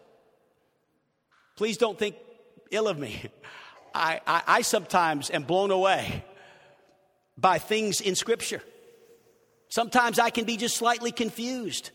Please 1.55 1.77
don't 1.77 1.97
think 1.97 2.15
ill 2.71 2.87
of 2.87 2.97
me. 2.97 3.21
I, 3.93 4.21
I, 4.25 4.43
I 4.47 4.61
sometimes 4.61 5.29
am 5.29 5.43
blown 5.43 5.69
away 5.69 6.23
by 7.37 7.59
things 7.59 8.01
in 8.01 8.15
Scripture. 8.15 8.63
Sometimes 9.67 10.17
I 10.17 10.29
can 10.29 10.45
be 10.45 10.57
just 10.57 10.77
slightly 10.77 11.11
confused. 11.11 11.91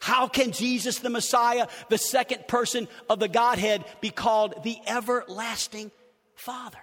How 0.00 0.28
can 0.28 0.52
Jesus, 0.52 1.00
the 1.00 1.10
Messiah, 1.10 1.66
the 1.88 1.98
second 1.98 2.48
person 2.48 2.88
of 3.08 3.18
the 3.18 3.28
Godhead, 3.28 3.84
be 4.00 4.10
called 4.10 4.62
the 4.62 4.78
everlasting 4.86 5.90
Father? 6.34 6.78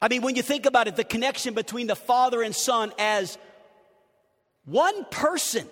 I 0.00 0.08
mean, 0.08 0.22
when 0.22 0.36
you 0.36 0.42
think 0.42 0.66
about 0.66 0.86
it, 0.86 0.96
the 0.96 1.04
connection 1.04 1.54
between 1.54 1.86
the 1.86 1.96
Father 1.96 2.42
and 2.42 2.54
Son 2.54 2.92
as 2.98 3.36
one 4.64 5.04
person, 5.06 5.66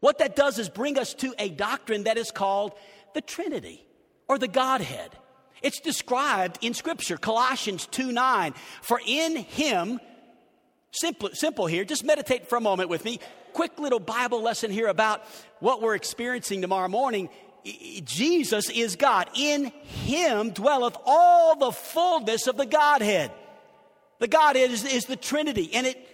what 0.00 0.18
that 0.18 0.36
does 0.36 0.58
is 0.58 0.68
bring 0.68 0.98
us 0.98 1.12
to 1.14 1.34
a 1.38 1.48
doctrine 1.48 2.04
that 2.04 2.16
is 2.16 2.30
called 2.30 2.72
the 3.14 3.20
Trinity 3.20 3.84
or 4.28 4.38
the 4.38 4.48
Godhead. 4.48 5.10
It's 5.62 5.80
described 5.80 6.58
in 6.60 6.74
Scripture, 6.74 7.16
Colossians 7.16 7.86
2 7.86 8.12
9. 8.12 8.54
For 8.82 9.00
in 9.06 9.36
him, 9.36 10.00
simple, 10.90 11.30
simple 11.32 11.66
here, 11.66 11.84
just 11.84 12.04
meditate 12.04 12.48
for 12.48 12.56
a 12.56 12.60
moment 12.60 12.88
with 12.88 13.04
me. 13.04 13.20
Quick 13.52 13.78
little 13.78 14.00
Bible 14.00 14.42
lesson 14.42 14.70
here 14.70 14.86
about 14.86 15.24
what 15.60 15.80
we're 15.80 15.94
experiencing 15.94 16.60
tomorrow 16.60 16.88
morning. 16.88 17.30
Jesus 18.04 18.70
is 18.70 18.96
God. 18.96 19.28
In 19.34 19.72
him 20.04 20.50
dwelleth 20.50 20.96
all 21.04 21.56
the 21.56 21.72
fullness 21.72 22.46
of 22.46 22.56
the 22.56 22.66
Godhead. 22.66 23.30
The 24.18 24.28
Godhead 24.28 24.70
is, 24.70 24.84
is 24.84 25.06
the 25.06 25.16
Trinity. 25.16 25.70
And 25.74 25.86
it 25.86 26.06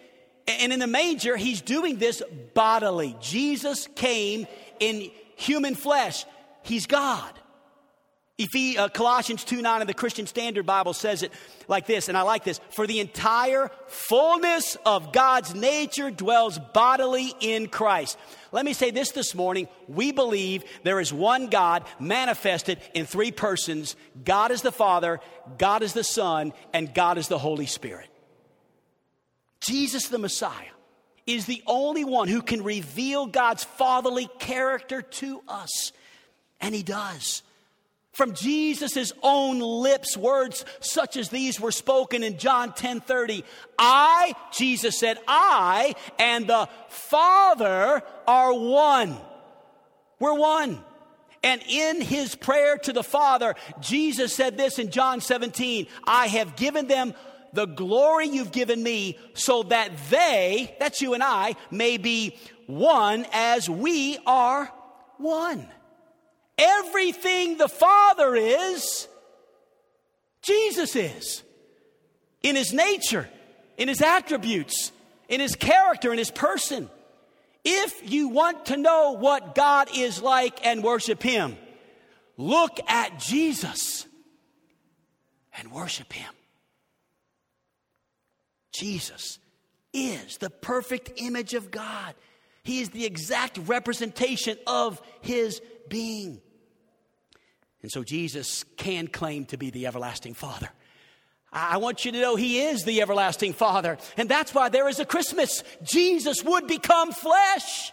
and 0.47 0.73
in 0.73 0.81
the 0.81 0.87
manger, 0.87 1.37
he's 1.37 1.61
doing 1.61 1.99
this 1.99 2.23
bodily. 2.55 3.17
Jesus 3.21 3.89
came 3.95 4.47
in 4.81 5.11
human 5.37 5.75
flesh. 5.75 6.25
He's 6.63 6.87
God. 6.87 7.33
Uh, 8.79 8.89
Colossians 8.89 9.45
2 9.45 9.63
9 9.63 9.81
of 9.81 9.87
the 9.87 9.95
Christian 9.95 10.27
Standard 10.27 10.67
Bible 10.67 10.93
says 10.93 11.23
it 11.23 11.33
like 11.69 11.87
this, 11.87 12.09
and 12.09 12.17
I 12.17 12.23
like 12.23 12.45
this 12.45 12.61
For 12.71 12.87
the 12.87 13.01
entire 13.01 13.71
fullness 13.89 14.77
of 14.85 15.13
God's 15.13 15.55
nature 15.55 16.11
dwells 16.11 16.59
bodily 16.59 17.35
in 17.41 17.69
Christ. 17.69 18.19
Let 18.53 18.65
me 18.65 18.73
say 18.73 18.91
this 18.91 19.13
this 19.13 19.35
morning. 19.35 19.69
We 19.89 20.13
believe 20.13 20.65
there 20.83 21.01
is 21.01 21.13
one 21.13 21.49
God 21.49 21.85
manifested 21.99 22.79
in 22.95 23.07
three 23.07 23.33
persons 23.33 23.97
God 24.25 24.51
is 24.51 24.63
the 24.63 24.73
Father, 24.73 25.21
God 25.59 25.83
is 25.83 25.93
the 25.93 26.05
Son, 26.05 26.53
and 26.73 26.95
God 26.95 27.19
is 27.19 27.29
the 27.29 27.39
Holy 27.39 27.67
Spirit. 27.67 28.09
Jesus 29.61 30.09
the 30.09 30.19
Messiah 30.19 30.67
is 31.27 31.47
the 31.47 31.63
only 31.67 32.05
one 32.05 32.29
who 32.29 32.43
can 32.43 32.63
reveal 32.63 33.27
God's 33.27 33.65
fatherly 33.65 34.29
character 34.39 35.03
to 35.03 35.41
us, 35.47 35.93
and 36.61 36.75
He 36.75 36.83
does. 36.83 37.43
From 38.13 38.35
Jesus' 38.35 39.13
own 39.23 39.59
lips, 39.61 40.17
words 40.17 40.67
such 40.81 41.17
as 41.17 41.31
these 41.31 41.59
were 41.59 41.73
spoken 41.73 42.23
in 42.23 42.37
John 42.37 42.75
10 42.75 43.01
30. 43.01 43.43
I, 43.79 44.35
Jesus 44.53 44.99
said, 44.99 45.19
I 45.27 45.95
and 46.19 46.47
the 46.47 46.69
Father 46.89 48.03
are 48.27 48.53
one. 48.53 49.17
We're 50.19 50.35
one. 50.35 50.79
And 51.43 51.63
in 51.69 52.01
his 52.01 52.35
prayer 52.35 52.77
to 52.79 52.93
the 52.93 53.03
Father, 53.03 53.55
Jesus 53.81 54.35
said 54.35 54.57
this 54.57 54.79
in 54.79 54.91
John 54.91 55.21
17 55.21 55.87
I 56.05 56.27
have 56.29 56.55
given 56.55 56.87
them 56.87 57.15
the 57.55 57.67
glory 57.67 58.29
you've 58.29 58.53
given 58.53 58.83
me 58.83 59.19
so 59.35 59.63
that 59.65 59.91
they, 60.11 60.75
that's 60.79 61.03
you 61.03 61.15
and 61.15 61.23
I, 61.23 61.57
may 61.71 61.97
be 61.97 62.37
one 62.67 63.27
as 63.33 63.69
we 63.69 64.19
are 64.27 64.73
one. 65.19 65.67
Everything 66.59 67.57
the 67.57 67.69
Father 67.69 68.35
is, 68.35 69.09
Jesus 70.43 70.97
is. 70.97 71.43
In 72.43 72.57
his 72.57 72.73
nature, 72.73 73.29
in 73.77 73.89
his 73.89 74.03
attributes, 74.03 74.93
in 75.29 75.41
his 75.41 75.55
character, 75.55 76.13
in 76.13 76.19
his 76.19 76.31
person. 76.31 76.91
If 77.65 78.11
you 78.11 78.29
want 78.29 78.67
to 78.67 78.77
know 78.77 79.13
what 79.13 79.55
God 79.55 79.89
is 79.97 80.21
like 80.21 80.65
and 80.67 80.83
worship 80.83 81.23
him, 81.23 81.57
look 82.37 82.79
at 82.89 83.21
Jesus 83.21 84.07
and 85.57 85.71
worship 85.71 86.13
him. 86.13 86.33
Jesus 88.73 89.39
is 89.93 90.39
the 90.39 90.51
perfect 90.51 91.13
image 91.17 91.55
of 91.55 91.71
God. 91.71 92.15
He 92.65 92.81
is 92.81 92.91
the 92.91 93.05
exact 93.05 93.59
representation 93.59 94.57
of 94.67 95.01
his 95.21 95.61
being. 95.93 96.41
And 97.83 97.91
so 97.91 98.03
Jesus 98.03 98.65
can 98.79 99.09
claim 99.09 99.45
to 99.47 99.59
be 99.59 99.71
the 99.71 99.87
everlasting 99.87 100.33
Father. 100.33 100.71
I 101.53 101.77
want 101.77 102.07
you 102.07 102.13
to 102.13 102.21
know 102.21 102.35
He 102.35 102.63
is 102.63 102.85
the 102.85 103.03
everlasting 103.03 103.53
Father. 103.53 103.99
And 104.17 104.27
that's 104.27 104.55
why 104.55 104.71
there 104.71 104.89
is 104.89 105.01
a 105.01 105.05
Christmas. 105.05 105.63
Jesus 105.83 106.43
would 106.43 106.67
become 106.67 107.13
flesh. 107.13 107.93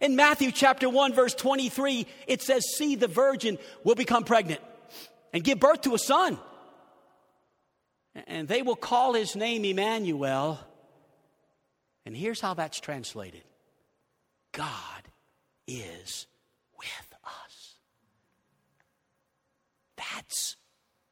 In 0.00 0.16
Matthew 0.16 0.50
chapter 0.50 0.88
1, 0.88 1.12
verse 1.12 1.34
23, 1.34 2.06
it 2.26 2.42
says, 2.42 2.64
See, 2.76 2.96
the 2.96 3.06
virgin 3.06 3.58
will 3.84 3.94
become 3.94 4.24
pregnant 4.24 4.60
and 5.32 5.44
give 5.44 5.60
birth 5.60 5.82
to 5.82 5.94
a 5.94 5.98
son. 5.98 6.36
And 8.26 8.48
they 8.48 8.62
will 8.62 8.76
call 8.76 9.14
his 9.14 9.36
name 9.36 9.64
Emmanuel. 9.64 10.58
And 12.04 12.16
here's 12.16 12.40
how 12.40 12.54
that's 12.54 12.80
translated 12.80 13.44
God 14.52 15.02
is 15.68 16.26
with 16.76 17.09
that's 20.14 20.56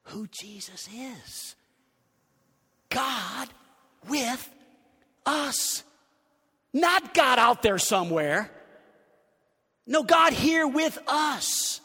who 0.05 0.27
Jesus 0.29 0.89
is 0.95 1.55
God 2.91 3.49
with 4.09 4.49
us. 5.27 5.85
Not 6.73 7.15
God 7.15 7.39
out 7.39 7.63
there 7.63 7.79
somewhere. 7.79 8.51
No, 9.87 10.03
God 10.03 10.33
here 10.33 10.67
with 10.67 10.99
us. 11.07 11.81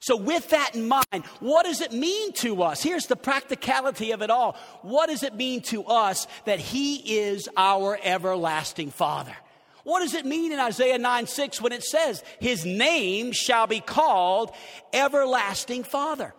So, 0.00 0.16
with 0.16 0.50
that 0.50 0.74
in 0.74 0.86
mind, 0.86 1.24
what 1.40 1.64
does 1.64 1.80
it 1.80 1.92
mean 1.92 2.32
to 2.34 2.62
us? 2.62 2.82
Here's 2.82 3.06
the 3.06 3.16
practicality 3.16 4.12
of 4.12 4.22
it 4.22 4.30
all. 4.30 4.56
What 4.82 5.08
does 5.08 5.22
it 5.22 5.34
mean 5.34 5.62
to 5.62 5.84
us 5.84 6.28
that 6.44 6.60
He 6.60 7.18
is 7.18 7.48
our 7.56 7.98
everlasting 8.02 8.90
Father? 8.90 9.34
What 9.86 10.00
does 10.00 10.14
it 10.14 10.26
mean 10.26 10.50
in 10.50 10.58
Isaiah 10.58 10.98
9 10.98 11.28
6 11.28 11.60
when 11.60 11.70
it 11.70 11.84
says, 11.84 12.24
His 12.40 12.66
name 12.66 13.30
shall 13.30 13.68
be 13.68 13.78
called 13.78 14.50
Everlasting 14.92 15.84
Father? 15.84 16.34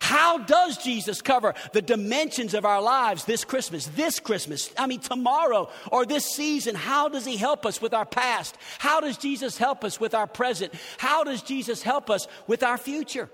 How 0.00 0.38
does 0.38 0.78
Jesus 0.78 1.22
cover 1.22 1.54
the 1.72 1.80
dimensions 1.80 2.54
of 2.54 2.64
our 2.64 2.82
lives 2.82 3.24
this 3.24 3.44
Christmas, 3.44 3.86
this 3.86 4.18
Christmas, 4.18 4.72
I 4.76 4.88
mean, 4.88 4.98
tomorrow 4.98 5.70
or 5.92 6.06
this 6.06 6.24
season? 6.24 6.74
How 6.74 7.08
does 7.08 7.24
He 7.24 7.36
help 7.36 7.64
us 7.66 7.80
with 7.80 7.94
our 7.94 8.04
past? 8.04 8.58
How 8.80 9.00
does 9.00 9.16
Jesus 9.16 9.56
help 9.56 9.84
us 9.84 10.00
with 10.00 10.12
our 10.12 10.26
present? 10.26 10.74
How 10.96 11.22
does 11.22 11.42
Jesus 11.42 11.84
help 11.84 12.10
us 12.10 12.26
with 12.48 12.64
our 12.64 12.78
future? 12.78 13.30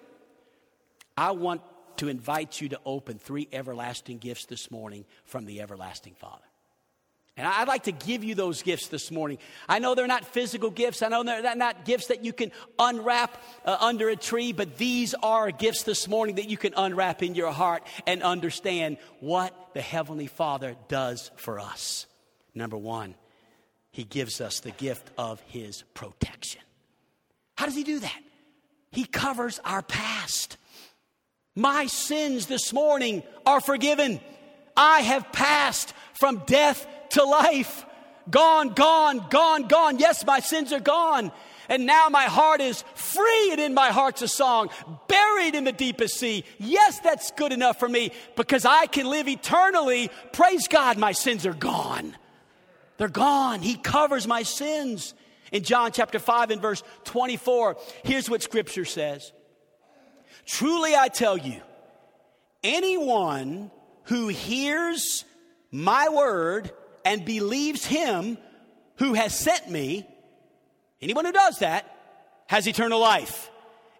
I 1.17 1.31
want 1.31 1.63
to 1.97 2.09
invite 2.09 2.61
you 2.61 2.69
to 2.69 2.81
open 2.85 3.17
three 3.17 3.49
everlasting 3.51 4.19
gifts 4.19 4.45
this 4.45 4.71
morning 4.71 5.07
from 5.25 5.47
the 5.47 5.63
everlasting 5.63 6.17
Father. 6.17 6.45
And 7.37 7.49
I'd 7.49 7.67
like 7.67 7.85
to 7.85 7.93
give 7.93 8.23
you 8.23 8.37
those 8.37 8.63
gifts 8.63 8.87
this 8.89 9.11
morning. 9.11 9.39
I 9.69 9.81
know 9.81 9.97
they're 9.97 10.07
not 10.07 10.25
physical 10.25 10.71
gifts. 10.71 11.03
I 11.03 11.09
know 11.09 11.25
they're 11.25 11.57
not 11.57 11.85
gifts 11.85 12.07
that 12.07 12.25
you 12.25 12.33
can 12.33 12.53
unwrap 12.79 13.43
uh, 13.65 13.77
under 13.81 14.09
a 14.09 14.15
tree, 14.15 14.53
but 14.53 14.79
these 14.79 15.15
are 15.15 15.51
gifts 15.51 15.83
this 15.83 16.07
morning 16.07 16.37
that 16.37 16.49
you 16.49 16.57
can 16.57 16.75
unwrap 16.77 17.25
in 17.25 17.35
your 17.35 17.51
heart 17.51 17.83
and 18.07 18.23
understand 18.23 18.99
what 19.19 19.53
the 19.75 19.81
Heavenly 19.81 20.29
Father 20.29 20.77
does 20.87 21.33
for 21.35 21.59
us. 21.59 22.07
Number 22.55 22.77
one, 22.77 23.17
He 23.91 24.05
gives 24.05 24.41
us 24.41 24.61
the 24.61 24.71
gift 24.71 25.11
of 25.19 25.41
His 25.41 25.83
protection. 25.93 26.63
How 27.57 27.67
does 27.67 27.75
He 27.75 27.83
do 27.83 27.99
that? 27.99 28.21
He 28.93 29.05
covers 29.05 29.59
our 29.65 29.83
past. 29.83 30.57
My 31.57 31.87
sins 31.87 32.47
this 32.47 32.73
morning 32.73 33.25
are 33.45 33.61
forgiven. 33.61 34.21
I 34.77 35.01
have 35.01 35.33
passed 35.33 35.93
from 36.15 36.43
death 36.47 36.87
to 37.15 37.25
life. 37.25 37.85
Gone, 38.31 38.71
gone, 38.71 39.27
gone, 39.31 39.67
gone. 39.69 39.99
Yes, 39.99 40.25
my 40.25 40.41
sins 40.41 40.73
are 40.73 40.81
gone. 40.81 41.33
And 41.69 41.87
now 41.87 42.09
my 42.11 42.25
heart 42.25 42.61
is 42.61 42.83
free 42.95 43.53
and 43.53 43.61
in 43.61 43.75
my 43.75 43.89
heart's 43.89 44.23
a 44.23 44.29
song, 44.29 44.69
buried 45.09 45.55
in 45.55 45.65
the 45.65 45.73
deepest 45.73 46.19
sea. 46.19 46.45
Yes, 46.59 47.01
that's 47.01 47.31
good 47.33 47.53
enough 47.53 47.79
for 47.79 47.89
me 47.89 48.13
because 48.37 48.65
I 48.65 48.87
can 48.87 49.07
live 49.07 49.29
eternally. 49.29 50.11
Praise 50.33 50.69
God, 50.69 50.99
my 50.99 51.13
sins 51.13 51.47
are 51.47 51.55
gone. 51.55 52.17
They're 52.99 53.09
gone. 53.09 53.61
He 53.61 53.77
covers 53.77 54.27
my 54.27 54.43
sins. 54.43 55.15
In 55.53 55.63
John 55.63 55.93
chapter 55.93 56.19
5 56.19 56.51
and 56.51 56.61
verse 56.61 56.83
24, 57.05 57.77
here's 58.03 58.29
what 58.29 58.43
scripture 58.43 58.85
says 58.85 59.33
Truly 60.47 60.95
I 60.95 61.09
tell 61.09 61.39
you, 61.39 61.61
anyone 62.63 63.71
who 64.05 64.29
hears 64.29 65.25
my 65.71 66.09
word 66.09 66.73
and 67.05 67.25
believes 67.25 67.85
him 67.85 68.39
who 68.97 69.15
has 69.15 69.39
sent 69.39 69.71
me, 69.71 70.07
anyone 71.03 71.25
who 71.25 71.33
does 71.33 71.59
that 71.59 71.91
has 72.47 72.67
eternal 72.67 73.01
life 73.01 73.51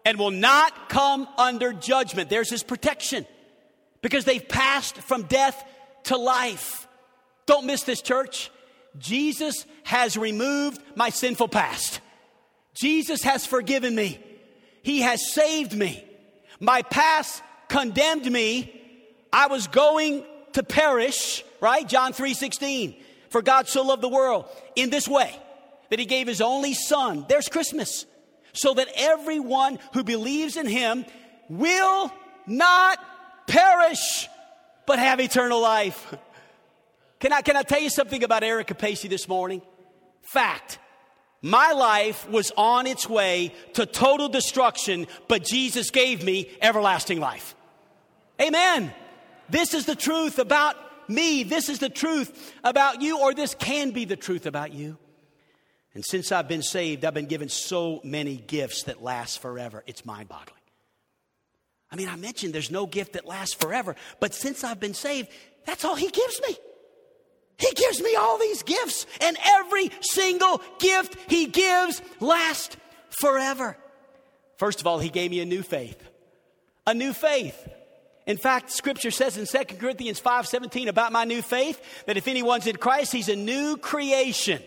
and 0.05 0.17
will 0.19 0.31
not 0.31 0.89
come 0.89 1.27
under 1.37 1.73
judgment. 1.73 2.29
There's 2.29 2.49
his 2.49 2.63
protection 2.63 3.25
because 4.01 4.25
they've 4.25 4.47
passed 4.47 4.97
from 4.97 5.23
death 5.23 5.63
to 6.03 6.17
life. 6.17 6.87
Don't 7.45 7.65
miss 7.65 7.83
this, 7.83 8.01
church. 8.01 8.51
Jesus 8.97 9.65
has 9.83 10.15
removed 10.15 10.81
my 10.95 11.09
sinful 11.09 11.47
past. 11.47 11.99
Jesus 12.73 13.23
has 13.23 13.45
forgiven 13.45 13.95
me. 13.95 14.19
He 14.83 15.01
has 15.01 15.33
saved 15.33 15.75
me. 15.75 16.05
My 16.59 16.81
past 16.83 17.41
condemned 17.67 18.31
me. 18.31 18.71
I 19.33 19.47
was 19.47 19.67
going 19.67 20.23
to 20.53 20.63
perish, 20.63 21.43
right? 21.61 21.87
John 21.87 22.13
3 22.13 22.33
16. 22.33 22.95
For 23.29 23.41
God 23.41 23.67
so 23.67 23.83
loved 23.83 24.01
the 24.01 24.09
world 24.09 24.45
in 24.75 24.89
this 24.89 25.07
way 25.07 25.37
that 25.89 25.99
he 25.99 26.05
gave 26.05 26.27
his 26.27 26.41
only 26.41 26.73
son. 26.73 27.25
There's 27.27 27.49
Christmas. 27.49 28.05
So 28.53 28.73
that 28.73 28.87
everyone 28.95 29.79
who 29.93 30.03
believes 30.03 30.55
in 30.55 30.67
him 30.67 31.05
will 31.49 32.11
not 32.47 32.99
perish, 33.47 34.29
but 34.85 34.99
have 34.99 35.19
eternal 35.19 35.61
life. 35.61 36.15
Can 37.19 37.31
I, 37.33 37.41
can 37.41 37.55
I 37.55 37.63
tell 37.63 37.79
you 37.79 37.89
something 37.89 38.23
about 38.23 38.43
Erica 38.43 38.75
Pacey 38.75 39.07
this 39.07 39.27
morning? 39.27 39.61
Fact. 40.21 40.77
My 41.41 41.71
life 41.71 42.29
was 42.29 42.51
on 42.57 42.85
its 42.87 43.09
way 43.09 43.53
to 43.73 43.85
total 43.85 44.29
destruction, 44.29 45.07
but 45.27 45.43
Jesus 45.43 45.91
gave 45.91 46.23
me 46.23 46.49
everlasting 46.61 47.19
life. 47.19 47.55
Amen. 48.39 48.93
This 49.49 49.73
is 49.73 49.85
the 49.85 49.95
truth 49.95 50.39
about 50.39 50.75
me. 51.09 51.43
This 51.43 51.69
is 51.69 51.79
the 51.79 51.89
truth 51.89 52.53
about 52.63 53.01
you, 53.01 53.19
or 53.19 53.33
this 53.33 53.55
can 53.55 53.91
be 53.91 54.05
the 54.05 54.15
truth 54.15 54.45
about 54.45 54.73
you. 54.73 54.97
And 55.93 56.03
since 56.05 56.31
I've 56.31 56.47
been 56.47 56.61
saved, 56.61 57.05
I've 57.05 57.13
been 57.13 57.25
given 57.25 57.49
so 57.49 58.01
many 58.03 58.35
gifts 58.35 58.83
that 58.83 59.01
last 59.01 59.39
forever. 59.39 59.83
It's 59.87 60.05
mind 60.05 60.27
boggling. 60.27 60.59
I 61.91 61.95
mean, 61.95 62.09
I 62.09 62.17
mentioned 62.17 62.53
there's 62.53 62.71
no 62.71 62.85
gift 62.85 63.13
that 63.13 63.25
lasts 63.25 63.55
forever, 63.55 63.95
but 64.19 64.33
since 64.33 64.63
I've 64.63 64.79
been 64.79 64.93
saved, 64.93 65.29
that's 65.65 65.85
all 65.85 65.95
He 65.95 66.09
gives 66.09 66.41
me. 66.45 66.57
He 67.57 67.71
gives 67.71 68.01
me 68.01 68.15
all 68.15 68.37
these 68.37 68.63
gifts, 68.63 69.05
and 69.21 69.37
every 69.45 69.89
single 70.01 70.61
gift 70.79 71.15
He 71.29 71.45
gives 71.45 72.01
lasts 72.19 72.75
forever. 73.21 73.77
First 74.57 74.81
of 74.81 74.87
all, 74.87 74.99
He 74.99 75.09
gave 75.09 75.31
me 75.31 75.39
a 75.39 75.45
new 75.45 75.63
faith. 75.63 76.01
A 76.85 76.93
new 76.93 77.13
faith. 77.13 77.69
In 78.25 78.37
fact, 78.37 78.71
scripture 78.71 79.11
says 79.11 79.37
in 79.37 79.45
2 79.45 79.79
Corinthians 79.79 80.19
5:17 80.19 80.87
about 80.87 81.11
my 81.11 81.25
new 81.25 81.41
faith 81.41 81.79
that 82.05 82.17
if 82.17 82.27
anyone's 82.27 82.67
in 82.67 82.77
Christ, 82.77 83.11
he's 83.11 83.29
a 83.29 83.35
new 83.35 83.77
creation. 83.77 84.63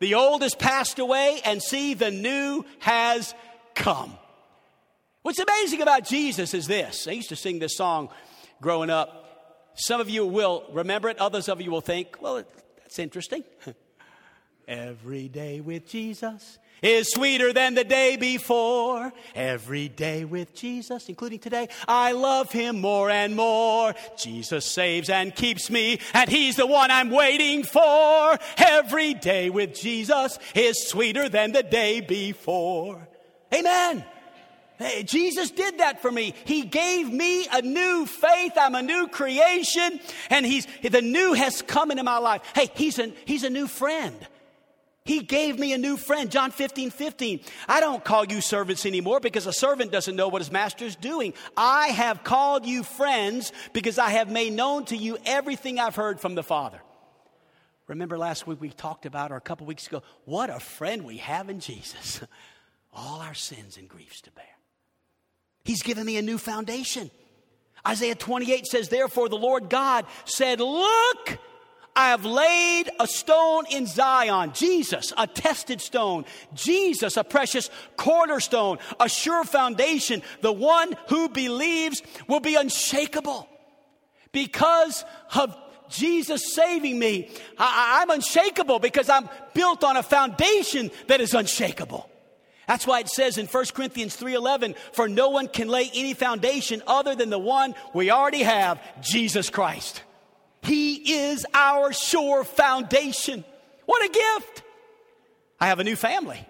The 0.00 0.14
old 0.14 0.42
has 0.42 0.54
passed 0.54 0.98
away 0.98 1.40
and 1.44 1.62
see 1.62 1.94
the 1.94 2.10
new 2.10 2.64
has 2.80 3.34
come. 3.74 4.18
What's 5.22 5.38
amazing 5.38 5.80
about 5.80 6.04
Jesus 6.04 6.52
is 6.52 6.66
this. 6.66 7.08
I 7.08 7.12
used 7.12 7.30
to 7.30 7.36
sing 7.36 7.58
this 7.58 7.76
song 7.76 8.10
growing 8.60 8.90
up. 8.90 9.72
Some 9.76 10.00
of 10.00 10.10
you 10.10 10.26
will 10.26 10.64
remember 10.70 11.08
it, 11.08 11.18
others 11.18 11.48
of 11.48 11.60
you 11.60 11.70
will 11.70 11.80
think, 11.80 12.18
well, 12.20 12.44
that's 12.76 12.98
interesting. 12.98 13.44
Every 14.68 15.28
day 15.28 15.60
with 15.60 15.88
Jesus 15.88 16.58
is 16.84 17.10
sweeter 17.10 17.52
than 17.52 17.74
the 17.74 17.82
day 17.82 18.16
before. 18.16 19.12
Every 19.34 19.88
day 19.88 20.24
with 20.24 20.54
Jesus, 20.54 21.08
including 21.08 21.40
today, 21.40 21.68
I 21.88 22.12
love 22.12 22.52
him 22.52 22.80
more 22.80 23.10
and 23.10 23.34
more. 23.34 23.94
Jesus 24.16 24.66
saves 24.66 25.08
and 25.08 25.34
keeps 25.34 25.70
me, 25.70 25.98
and 26.12 26.28
he's 26.28 26.56
the 26.56 26.66
one 26.66 26.90
I'm 26.90 27.10
waiting 27.10 27.64
for. 27.64 28.38
Every 28.58 29.14
day 29.14 29.50
with 29.50 29.74
Jesus 29.74 30.38
is 30.54 30.88
sweeter 30.88 31.28
than 31.28 31.52
the 31.52 31.62
day 31.62 32.02
before. 32.02 33.08
Amen. 33.52 34.04
Hey, 34.76 35.04
Jesus 35.04 35.50
did 35.50 35.78
that 35.78 36.02
for 36.02 36.10
me. 36.10 36.34
He 36.44 36.62
gave 36.62 37.10
me 37.10 37.46
a 37.50 37.62
new 37.62 38.06
faith. 38.06 38.52
I'm 38.56 38.74
a 38.74 38.82
new 38.82 39.06
creation, 39.08 40.00
and 40.28 40.44
he's 40.44 40.66
the 40.82 41.00
new 41.00 41.32
has 41.32 41.62
come 41.62 41.90
into 41.90 42.02
my 42.02 42.18
life. 42.18 42.42
Hey, 42.54 42.70
he's 42.74 42.98
a, 42.98 43.12
he's 43.24 43.44
a 43.44 43.50
new 43.50 43.68
friend. 43.68 44.16
He 45.04 45.20
gave 45.20 45.58
me 45.58 45.74
a 45.74 45.78
new 45.78 45.98
friend, 45.98 46.30
John 46.30 46.50
15, 46.50 46.90
15. 46.90 47.40
I 47.68 47.80
don't 47.80 48.02
call 48.02 48.24
you 48.24 48.40
servants 48.40 48.86
anymore 48.86 49.20
because 49.20 49.46
a 49.46 49.52
servant 49.52 49.92
doesn't 49.92 50.16
know 50.16 50.28
what 50.28 50.40
his 50.40 50.50
master 50.50 50.86
is 50.86 50.96
doing. 50.96 51.34
I 51.58 51.88
have 51.88 52.24
called 52.24 52.64
you 52.64 52.82
friends 52.82 53.52
because 53.74 53.98
I 53.98 54.10
have 54.10 54.30
made 54.30 54.54
known 54.54 54.86
to 54.86 54.96
you 54.96 55.18
everything 55.26 55.78
I've 55.78 55.94
heard 55.94 56.20
from 56.20 56.34
the 56.34 56.42
Father. 56.42 56.80
Remember 57.86 58.16
last 58.16 58.46
week 58.46 58.62
we 58.62 58.70
talked 58.70 59.04
about, 59.04 59.30
or 59.30 59.36
a 59.36 59.42
couple 59.42 59.66
weeks 59.66 59.86
ago, 59.86 60.02
what 60.24 60.48
a 60.48 60.58
friend 60.58 61.04
we 61.04 61.18
have 61.18 61.50
in 61.50 61.60
Jesus. 61.60 62.22
All 62.94 63.20
our 63.20 63.34
sins 63.34 63.76
and 63.76 63.86
griefs 63.86 64.22
to 64.22 64.30
bear. 64.30 64.44
He's 65.64 65.82
given 65.82 66.06
me 66.06 66.16
a 66.16 66.22
new 66.22 66.38
foundation. 66.38 67.10
Isaiah 67.86 68.14
28 68.14 68.66
says, 68.66 68.88
Therefore 68.88 69.28
the 69.28 69.36
Lord 69.36 69.68
God 69.68 70.06
said, 70.24 70.60
Look, 70.60 71.38
I 71.96 72.08
have 72.08 72.24
laid 72.24 72.90
a 72.98 73.06
stone 73.06 73.66
in 73.70 73.86
Zion, 73.86 74.52
Jesus, 74.52 75.12
a 75.16 75.28
tested 75.28 75.80
stone, 75.80 76.24
Jesus, 76.52 77.16
a 77.16 77.22
precious 77.22 77.70
cornerstone, 77.96 78.78
a 78.98 79.08
sure 79.08 79.44
foundation. 79.44 80.22
The 80.40 80.52
one 80.52 80.96
who 81.08 81.28
believes 81.28 82.02
will 82.26 82.40
be 82.40 82.56
unshakable. 82.56 83.48
Because 84.32 85.04
of 85.36 85.56
Jesus 85.88 86.52
saving 86.52 86.98
me, 86.98 87.30
I, 87.58 88.02
am 88.02 88.10
unshakable 88.10 88.80
because 88.80 89.08
I'm 89.08 89.28
built 89.52 89.84
on 89.84 89.96
a 89.96 90.02
foundation 90.02 90.90
that 91.06 91.20
is 91.20 91.32
unshakable. 91.32 92.10
That's 92.66 92.86
why 92.86 93.00
it 93.00 93.08
says 93.08 93.38
in 93.38 93.46
1 93.46 93.66
Corinthians 93.74 94.16
3:11, 94.16 94.74
for 94.92 95.08
no 95.08 95.28
one 95.28 95.46
can 95.46 95.68
lay 95.68 95.90
any 95.94 96.14
foundation 96.14 96.82
other 96.88 97.14
than 97.14 97.30
the 97.30 97.38
one 97.38 97.76
we 97.92 98.10
already 98.10 98.42
have, 98.42 98.80
Jesus 99.00 99.50
Christ. 99.50 100.02
He 100.64 101.14
is 101.14 101.46
our 101.52 101.92
sure 101.92 102.44
foundation. 102.44 103.44
What 103.86 104.04
a 104.04 104.12
gift! 104.12 104.62
I 105.60 105.66
have 105.68 105.80
a 105.80 105.84
new 105.84 105.96
family. 105.96 106.46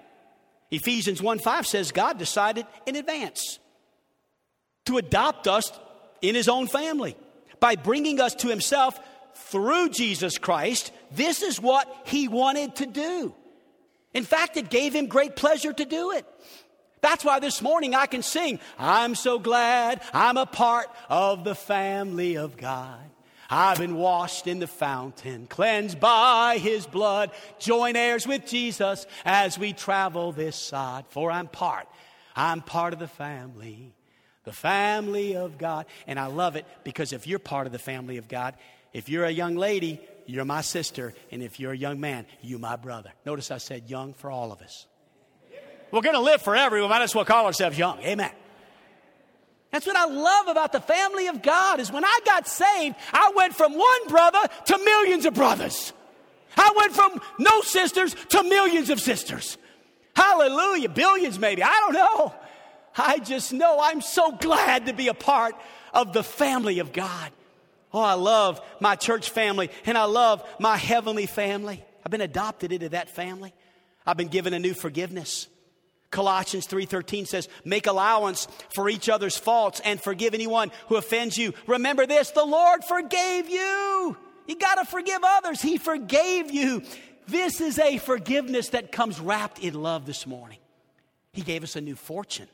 Ephesians 0.71 1.23
1 1.23 1.39
5 1.39 1.67
says 1.67 1.93
God 1.93 2.19
decided 2.19 2.67
in 2.87 2.97
advance 2.97 3.59
to 4.87 4.99
adopt 4.99 5.47
us 5.47 5.73
in 6.23 6.35
his 6.35 6.49
own 6.49 6.67
family 6.67 7.17
by 7.61 7.77
bringing 7.77 8.21
us 8.21 8.35
to 8.37 8.49
himself 8.49 8.99
through 9.35 9.91
Jesus 9.91 10.39
Christ. 10.39 10.93
This 11.13 11.43
is 11.43 11.61
what 11.61 11.89
he 12.07 12.29
wanted 12.29 12.77
to 12.77 12.87
do. 12.87 13.35
In 14.13 14.25
fact, 14.25 14.57
it 14.57 14.71
gave 14.71 14.95
him 14.95 15.07
great 15.07 15.37
pleasure 15.37 15.73
to 15.73 15.85
do 15.85 16.13
it. 16.13 16.27
That's 17.01 17.25
why 17.25 17.39
this 17.41 17.61
morning 17.61 17.95
I 17.95 18.07
can 18.07 18.23
sing, 18.23 18.61
I'm 18.79 19.15
so 19.15 19.39
glad 19.39 20.01
I'm 20.13 20.39
a 20.39 20.47
part 20.47 20.87
of 21.09 21.45
the 21.45 21.55
family 21.55 22.37
of 22.37 22.57
God. 22.57 23.11
I've 23.51 23.79
been 23.79 23.97
washed 23.97 24.47
in 24.47 24.59
the 24.59 24.67
fountain, 24.67 25.47
cleansed 25.47 26.01
by 26.01 26.59
his 26.59 26.87
blood. 26.87 27.31
Join 27.59 27.97
heirs 27.97 28.27
with 28.27 28.47
Jesus 28.47 29.07
as 29.25 29.59
we 29.59 29.73
travel 29.73 30.33
this 30.33 30.57
side. 30.57 31.05
For 31.11 31.31
I'm 31.31 31.49
part, 31.49 31.87
I'm 32.35 32.61
part 32.61 32.93
of 32.93 32.99
the 32.99 33.09
family, 33.09 33.93
the 34.45 34.53
family 34.53 35.37
of 35.37 35.59
God. 35.59 35.87
And 36.07 36.19
I 36.19 36.27
love 36.27 36.57
it 36.57 36.67
because 36.85 37.13
if 37.13 37.27
you're 37.27 37.39
part 37.39 37.67
of 37.67 37.73
the 37.73 37.79
family 37.79 38.17
of 38.17 38.29
God, 38.29 38.55
if 38.93 39.09
you're 39.09 39.25
a 39.25 39.31
young 39.31 39.57
lady, 39.57 40.01
you're 40.27 40.45
my 40.45 40.63
sister. 40.63 41.13
And 41.31 41.43
if 41.43 41.61
you're 41.61 41.73
a 41.73 41.77
young 41.77 42.01
man, 42.01 42.27
you're 42.41 42.59
my 42.59 42.77
brother. 42.77 43.13
Notice 43.27 43.51
I 43.51 43.59
said 43.59 43.91
young 43.91 44.15
for 44.15 44.31
all 44.31 44.53
of 44.53 44.63
us. 44.63 44.87
We're 45.91 46.01
going 46.01 46.17
to 46.17 46.21
live 46.21 46.43
forever. 46.43 46.81
We 46.81 46.89
might 46.89 47.03
as 47.03 47.15
well 47.15 47.25
call 47.25 47.47
ourselves 47.47 47.79
young. 47.79 48.01
Amen. 48.01 48.31
That's 49.75 49.87
what 49.87 49.97
I 49.97 50.05
love 50.05 50.47
about 50.47 50.71
the 50.71 50.79
family 50.79 51.27
of 51.27 51.43
God 51.43 51.81
is 51.81 51.91
when 51.91 52.05
I 52.05 52.21
got 52.25 52.47
saved, 52.47 52.95
I 53.13 53.33
went 53.35 53.57
from 53.57 53.75
one 53.75 54.07
brother 54.09 54.39
to 54.67 54.79
millions 54.79 55.27
of 55.27 55.35
brothers. 55.35 55.93
I 56.57 56.73
went 56.77 56.93
from 56.93 57.21
no 57.41 57.61
sisters 57.63 58.15
to 58.29 58.45
millions 58.45 58.89
of 58.89 59.01
sisters. 59.01 59.59
Hallelujah. 60.15 60.91
Billions 60.91 61.41
maybe. 61.41 61.65
I 61.65 61.73
don't 61.81 61.95
know. 61.95 62.33
I 62.97 63.19
just 63.19 63.53
know 63.53 63.81
I'm 63.83 64.01
so 64.01 64.31
glad 64.31 64.87
to 64.87 64.93
be 64.93 65.09
a 65.09 65.13
part 65.13 65.57
of 65.93 66.13
the 66.13 66.23
family 66.23 66.79
of 66.79 66.93
God. 66.93 67.33
Oh, 67.93 68.01
I 68.01 68.15
love 68.15 68.61
my 68.79 68.95
church 68.95 69.31
family 69.31 69.73
and 69.87 69.99
I 69.99 70.05
love 70.05 70.49
my 70.61 70.77
heavenly 70.77 71.27
family. 71.27 71.85
I've 72.07 72.13
been 72.13 72.21
adopted 72.21 72.71
into 72.71 72.91
that 72.91 73.11
family. 73.11 73.53
I've 74.07 74.17
been 74.17 74.29
given 74.29 74.55
a 74.55 74.61
new 74.61 74.73
forgiveness. 74.73 75.49
Colossians 76.15 76.67
3:13 76.67 77.27
says, 77.27 77.49
"Make 77.65 77.89
allowance 77.89 78.47
for 78.73 78.89
each 78.89 79.09
other's 79.09 79.37
faults 79.37 79.81
and 79.81 80.01
forgive 80.01 80.33
anyone 80.33 80.71
who 80.87 80.95
offends 80.95 81.37
you. 81.37 81.53
Remember 81.67 82.07
this, 82.07 82.31
the 82.31 82.45
Lord 82.45 82.85
forgave 82.85 83.51
you. 83.51 84.17
You 84.47 84.57
got 84.57 84.77
to 84.77 84.85
forgive 84.85 85.23
others. 85.25 85.61
He 85.61 85.77
forgave 85.77 86.53
you. 86.53 86.83
This 87.27 87.61
is 87.61 87.81
a 87.81 87.99
forgiveness 87.99 88.69
that 88.69 88.93
comes 88.93 89.19
wrapped 89.19 89.59
in 89.59 89.75
love 89.75 90.07
this 90.07 90.25
morning. 90.25 90.59
He 91.33 91.43
gave 91.43 91.65
us 91.65 91.75
a 91.75 91.81
new 91.81 91.97
fortune. 91.97 92.49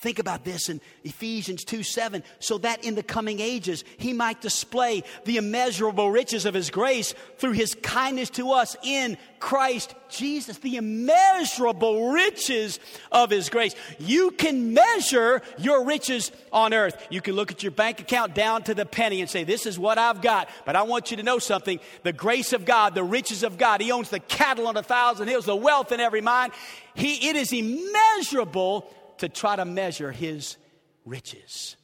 Think 0.00 0.20
about 0.20 0.44
this 0.44 0.68
in 0.68 0.80
Ephesians 1.02 1.64
2 1.64 1.82
7, 1.82 2.22
so 2.38 2.58
that 2.58 2.84
in 2.84 2.94
the 2.94 3.02
coming 3.02 3.40
ages 3.40 3.82
he 3.96 4.12
might 4.12 4.40
display 4.40 5.02
the 5.24 5.38
immeasurable 5.38 6.12
riches 6.12 6.46
of 6.46 6.54
his 6.54 6.70
grace 6.70 7.16
through 7.38 7.52
his 7.52 7.74
kindness 7.74 8.30
to 8.30 8.52
us 8.52 8.76
in 8.84 9.18
Christ 9.40 9.96
Jesus. 10.08 10.58
The 10.58 10.76
immeasurable 10.76 12.12
riches 12.12 12.78
of 13.10 13.30
his 13.30 13.48
grace. 13.48 13.74
You 13.98 14.30
can 14.30 14.72
measure 14.72 15.42
your 15.58 15.84
riches 15.84 16.30
on 16.52 16.74
earth. 16.74 17.04
You 17.10 17.20
can 17.20 17.34
look 17.34 17.50
at 17.50 17.64
your 17.64 17.72
bank 17.72 17.98
account 17.98 18.36
down 18.36 18.62
to 18.64 18.74
the 18.74 18.86
penny 18.86 19.20
and 19.20 19.28
say, 19.28 19.42
This 19.42 19.66
is 19.66 19.80
what 19.80 19.98
I've 19.98 20.22
got. 20.22 20.48
But 20.64 20.76
I 20.76 20.82
want 20.82 21.10
you 21.10 21.16
to 21.16 21.24
know 21.24 21.40
something 21.40 21.80
the 22.04 22.12
grace 22.12 22.52
of 22.52 22.64
God, 22.64 22.94
the 22.94 23.02
riches 23.02 23.42
of 23.42 23.58
God, 23.58 23.80
he 23.80 23.90
owns 23.90 24.10
the 24.10 24.20
cattle 24.20 24.68
on 24.68 24.76
a 24.76 24.82
thousand 24.84 25.26
hills, 25.26 25.46
the 25.46 25.56
wealth 25.56 25.90
in 25.90 25.98
every 25.98 26.20
mine. 26.20 26.52
He, 26.94 27.28
it 27.28 27.34
is 27.34 27.52
immeasurable 27.52 28.88
to 29.18 29.28
try 29.28 29.56
to 29.56 29.64
measure 29.64 30.12
his 30.12 30.56
riches, 31.04 31.76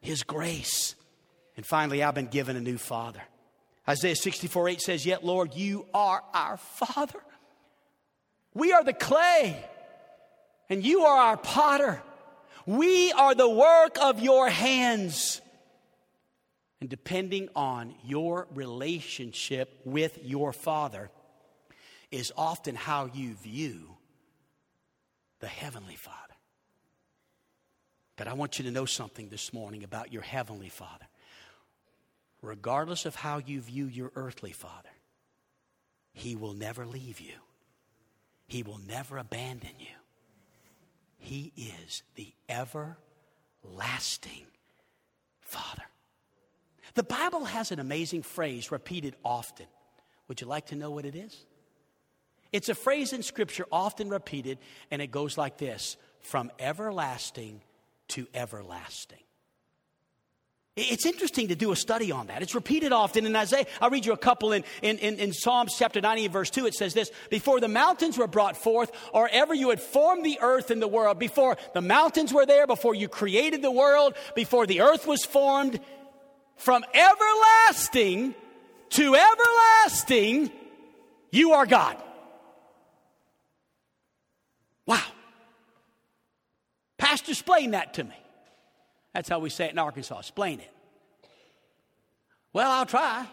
his 0.00 0.22
grace. 0.22 0.94
And 1.56 1.66
finally, 1.66 2.02
I've 2.02 2.14
been 2.14 2.26
given 2.26 2.56
a 2.56 2.60
new 2.60 2.78
father. 2.78 3.22
Isaiah 3.88 4.16
64 4.16 4.68
8 4.68 4.80
says, 4.80 5.06
Yet, 5.06 5.24
Lord, 5.24 5.54
you 5.54 5.86
are 5.92 6.22
our 6.32 6.56
father. 6.56 7.20
We 8.54 8.72
are 8.72 8.82
the 8.82 8.92
clay, 8.92 9.64
and 10.68 10.84
you 10.84 11.02
are 11.02 11.18
our 11.18 11.36
potter. 11.36 12.02
We 12.66 13.12
are 13.12 13.34
the 13.34 13.48
work 13.48 13.96
of 14.00 14.20
your 14.20 14.48
hands. 14.48 15.40
And 16.80 16.88
depending 16.88 17.48
on 17.54 17.94
your 18.04 18.48
relationship 18.54 19.80
with 19.84 20.18
your 20.24 20.52
father, 20.52 21.10
is 22.10 22.32
often 22.36 22.74
how 22.74 23.06
you 23.06 23.34
view 23.34 23.96
the 25.40 25.46
Heavenly 25.46 25.96
Father. 25.96 26.29
But 28.20 28.28
I 28.28 28.34
want 28.34 28.58
you 28.58 28.66
to 28.66 28.70
know 28.70 28.84
something 28.84 29.30
this 29.30 29.50
morning 29.54 29.82
about 29.82 30.12
your 30.12 30.20
Heavenly 30.20 30.68
Father. 30.68 31.06
Regardless 32.42 33.06
of 33.06 33.14
how 33.14 33.38
you 33.38 33.62
view 33.62 33.86
your 33.86 34.12
earthly 34.14 34.52
Father, 34.52 34.90
He 36.12 36.36
will 36.36 36.52
never 36.52 36.84
leave 36.84 37.18
you, 37.18 37.32
He 38.46 38.62
will 38.62 38.78
never 38.86 39.16
abandon 39.16 39.70
you. 39.78 39.96
He 41.16 41.50
is 41.56 42.02
the 42.16 42.34
everlasting 42.46 42.84
Father. 45.40 45.84
The 46.92 47.02
Bible 47.02 47.46
has 47.46 47.72
an 47.72 47.80
amazing 47.80 48.20
phrase 48.20 48.70
repeated 48.70 49.16
often. 49.24 49.64
Would 50.28 50.42
you 50.42 50.46
like 50.46 50.66
to 50.66 50.76
know 50.76 50.90
what 50.90 51.06
it 51.06 51.16
is? 51.16 51.46
It's 52.52 52.68
a 52.68 52.74
phrase 52.74 53.14
in 53.14 53.22
Scripture 53.22 53.64
often 53.72 54.10
repeated, 54.10 54.58
and 54.90 55.00
it 55.00 55.10
goes 55.10 55.38
like 55.38 55.56
this 55.56 55.96
from 56.20 56.50
everlasting 56.58 57.62
to 58.10 58.26
everlasting. 58.34 59.18
It's 60.76 61.04
interesting 61.04 61.48
to 61.48 61.56
do 61.56 61.72
a 61.72 61.76
study 61.76 62.12
on 62.12 62.28
that. 62.28 62.42
It's 62.42 62.54
repeated 62.54 62.92
often 62.92 63.26
in 63.26 63.34
Isaiah. 63.34 63.66
I'll 63.80 63.90
read 63.90 64.06
you 64.06 64.12
a 64.12 64.16
couple 64.16 64.52
in, 64.52 64.64
in, 64.82 64.98
in, 64.98 65.18
in, 65.18 65.32
Psalms 65.32 65.74
chapter 65.76 66.00
90 66.00 66.28
verse 66.28 66.48
2. 66.48 66.66
It 66.66 66.74
says 66.74 66.94
this 66.94 67.10
Before 67.28 67.60
the 67.60 67.68
mountains 67.68 68.16
were 68.16 68.28
brought 68.28 68.56
forth, 68.56 68.92
or 69.12 69.28
ever 69.30 69.52
you 69.52 69.70
had 69.70 69.80
formed 69.80 70.24
the 70.24 70.38
earth 70.40 70.70
and 70.70 70.80
the 70.80 70.88
world, 70.88 71.18
before 71.18 71.58
the 71.74 71.82
mountains 71.82 72.32
were 72.32 72.46
there, 72.46 72.66
before 72.66 72.94
you 72.94 73.08
created 73.08 73.62
the 73.62 73.70
world, 73.70 74.14
before 74.34 74.66
the 74.66 74.80
earth 74.80 75.06
was 75.06 75.24
formed, 75.24 75.80
from 76.56 76.84
everlasting 76.94 78.34
to 78.90 79.16
everlasting, 79.16 80.50
you 81.30 81.52
are 81.52 81.66
God. 81.66 81.96
Wow. 84.86 85.02
Pastor, 87.10 87.32
explain 87.32 87.72
that 87.72 87.94
to 87.94 88.04
me. 88.04 88.14
That's 89.12 89.28
how 89.28 89.40
we 89.40 89.50
say 89.50 89.64
it 89.64 89.72
in 89.72 89.80
Arkansas. 89.80 90.20
Explain 90.20 90.60
it. 90.60 90.70
Well, 92.52 92.70
I'll 92.70 92.86
try. 92.86 93.26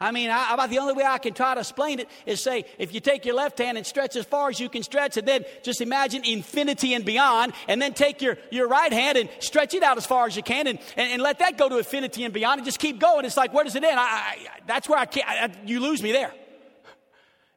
I 0.00 0.10
mean, 0.10 0.30
I, 0.30 0.54
about 0.54 0.70
the 0.70 0.78
only 0.78 0.94
way 0.94 1.04
I 1.04 1.18
can 1.18 1.34
try 1.34 1.52
to 1.52 1.60
explain 1.60 2.00
it 2.00 2.08
is 2.24 2.42
say, 2.42 2.64
if 2.78 2.94
you 2.94 3.00
take 3.00 3.26
your 3.26 3.34
left 3.34 3.58
hand 3.58 3.76
and 3.76 3.86
stretch 3.86 4.16
as 4.16 4.24
far 4.24 4.48
as 4.48 4.58
you 4.58 4.70
can 4.70 4.82
stretch, 4.82 5.18
and 5.18 5.28
then 5.28 5.44
just 5.62 5.82
imagine 5.82 6.24
infinity 6.24 6.94
and 6.94 7.04
beyond, 7.04 7.52
and 7.68 7.80
then 7.80 7.92
take 7.92 8.22
your, 8.22 8.38
your 8.50 8.68
right 8.68 8.90
hand 8.90 9.18
and 9.18 9.28
stretch 9.38 9.74
it 9.74 9.82
out 9.82 9.98
as 9.98 10.06
far 10.06 10.26
as 10.26 10.34
you 10.34 10.42
can, 10.42 10.66
and, 10.66 10.78
and, 10.96 11.12
and 11.12 11.22
let 11.22 11.40
that 11.40 11.58
go 11.58 11.68
to 11.68 11.76
infinity 11.76 12.24
and 12.24 12.32
beyond, 12.32 12.60
and 12.60 12.64
just 12.64 12.78
keep 12.78 12.98
going. 12.98 13.26
It's 13.26 13.36
like, 13.36 13.52
where 13.52 13.64
does 13.64 13.76
it 13.76 13.84
end? 13.84 14.00
I, 14.00 14.02
I, 14.02 14.36
that's 14.66 14.88
where 14.88 14.98
I 14.98 15.04
can't, 15.04 15.28
I, 15.28 15.50
you 15.66 15.78
lose 15.78 16.02
me 16.02 16.12
there. 16.12 16.32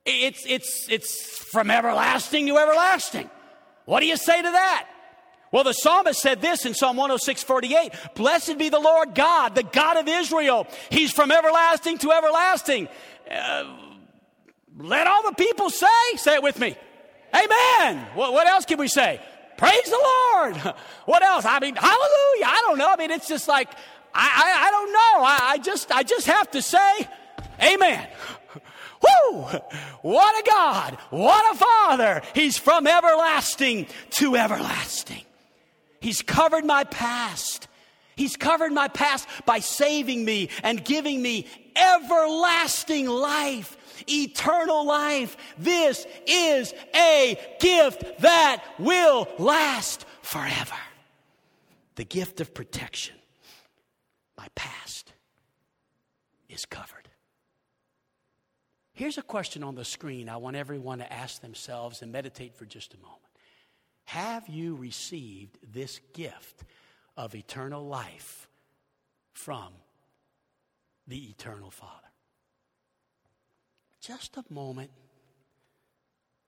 It's, 0.05 0.45
it's, 0.45 0.87
it's 0.89 1.37
from 1.37 1.71
everlasting 1.71 2.47
to 2.47 2.57
everlasting. 2.57 3.29
What 3.85 4.01
do 4.01 4.07
you 4.07 4.17
say 4.17 4.41
to 4.41 4.51
that? 4.51 4.89
Well, 5.55 5.63
the 5.63 5.71
psalmist 5.71 6.19
said 6.19 6.41
this 6.41 6.65
in 6.65 6.73
Psalm 6.73 6.97
106 6.97 7.43
48 7.43 7.93
Blessed 8.13 8.57
be 8.57 8.67
the 8.67 8.77
Lord 8.77 9.15
God, 9.15 9.55
the 9.55 9.63
God 9.63 9.95
of 9.95 10.05
Israel. 10.05 10.67
He's 10.89 11.13
from 11.13 11.31
everlasting 11.31 11.97
to 11.99 12.11
everlasting. 12.11 12.89
Uh, 13.31 13.63
let 14.77 15.07
all 15.07 15.23
the 15.23 15.31
people 15.31 15.69
say, 15.69 15.87
say 16.17 16.33
it 16.33 16.43
with 16.43 16.59
me. 16.59 16.75
Amen. 17.33 18.05
What, 18.15 18.33
what 18.33 18.47
else 18.47 18.65
can 18.65 18.77
we 18.77 18.89
say? 18.89 19.21
Praise 19.55 19.85
the 19.85 20.09
Lord. 20.33 20.57
What 21.05 21.23
else? 21.23 21.45
I 21.45 21.61
mean, 21.61 21.77
hallelujah. 21.77 22.45
I 22.45 22.61
don't 22.65 22.77
know. 22.77 22.91
I 22.91 22.97
mean, 22.97 23.11
it's 23.11 23.29
just 23.29 23.47
like, 23.47 23.69
I, 24.13 24.27
I, 24.43 24.67
I 24.67 24.71
don't 24.71 24.91
know. 24.91 25.23
I, 25.23 25.39
I 25.51 25.57
just, 25.59 25.89
I 25.89 26.03
just 26.03 26.27
have 26.27 26.51
to 26.51 26.61
say, 26.61 27.07
Amen. 27.63 28.05
Woo! 29.31 29.41
What 30.01 30.45
a 30.45 30.51
God! 30.51 30.97
What 31.11 31.55
a 31.55 31.57
Father! 31.57 32.23
He's 32.33 32.57
from 32.57 32.87
everlasting 32.87 33.87
to 34.17 34.35
everlasting. 34.35 35.24
He's 36.05 36.21
covered 36.21 36.65
my 36.65 36.83
past. 36.83 37.67
He's 38.15 38.37
covered 38.37 38.71
my 38.71 38.87
past 38.89 39.27
by 39.47 39.57
saving 39.57 40.23
me 40.23 40.49
and 40.61 40.85
giving 40.85 41.19
me 41.19 41.47
everlasting 41.75 43.07
life, 43.07 43.75
eternal 44.07 44.85
life. 44.85 45.35
This 45.57 46.05
is 46.27 46.75
a 46.93 47.39
gift 47.59 48.19
that 48.19 48.63
will 48.77 49.27
last 49.39 50.05
forever. 50.21 50.75
The 51.95 52.05
gift 52.05 52.39
of 52.39 52.53
protection. 52.53 53.15
My 54.37 54.47
past 54.53 55.11
is 56.47 56.67
covered. 56.67 57.09
Here's 58.93 59.17
a 59.17 59.23
question 59.23 59.63
on 59.63 59.73
the 59.73 59.83
screen 59.83 60.29
I 60.29 60.37
want 60.37 60.55
everyone 60.55 60.99
to 60.99 61.11
ask 61.11 61.41
themselves 61.41 62.03
and 62.03 62.11
meditate 62.11 62.53
for 62.53 62.65
just 62.65 62.93
a 62.93 62.97
moment. 62.97 63.24
Have 64.05 64.47
you 64.47 64.75
received 64.75 65.57
this 65.73 65.99
gift 66.13 66.63
of 67.17 67.35
eternal 67.35 67.85
life 67.85 68.47
from 69.33 69.73
the 71.07 71.29
eternal 71.29 71.71
Father. 71.71 71.91
Just 74.01 74.37
a 74.37 74.43
moment 74.49 74.91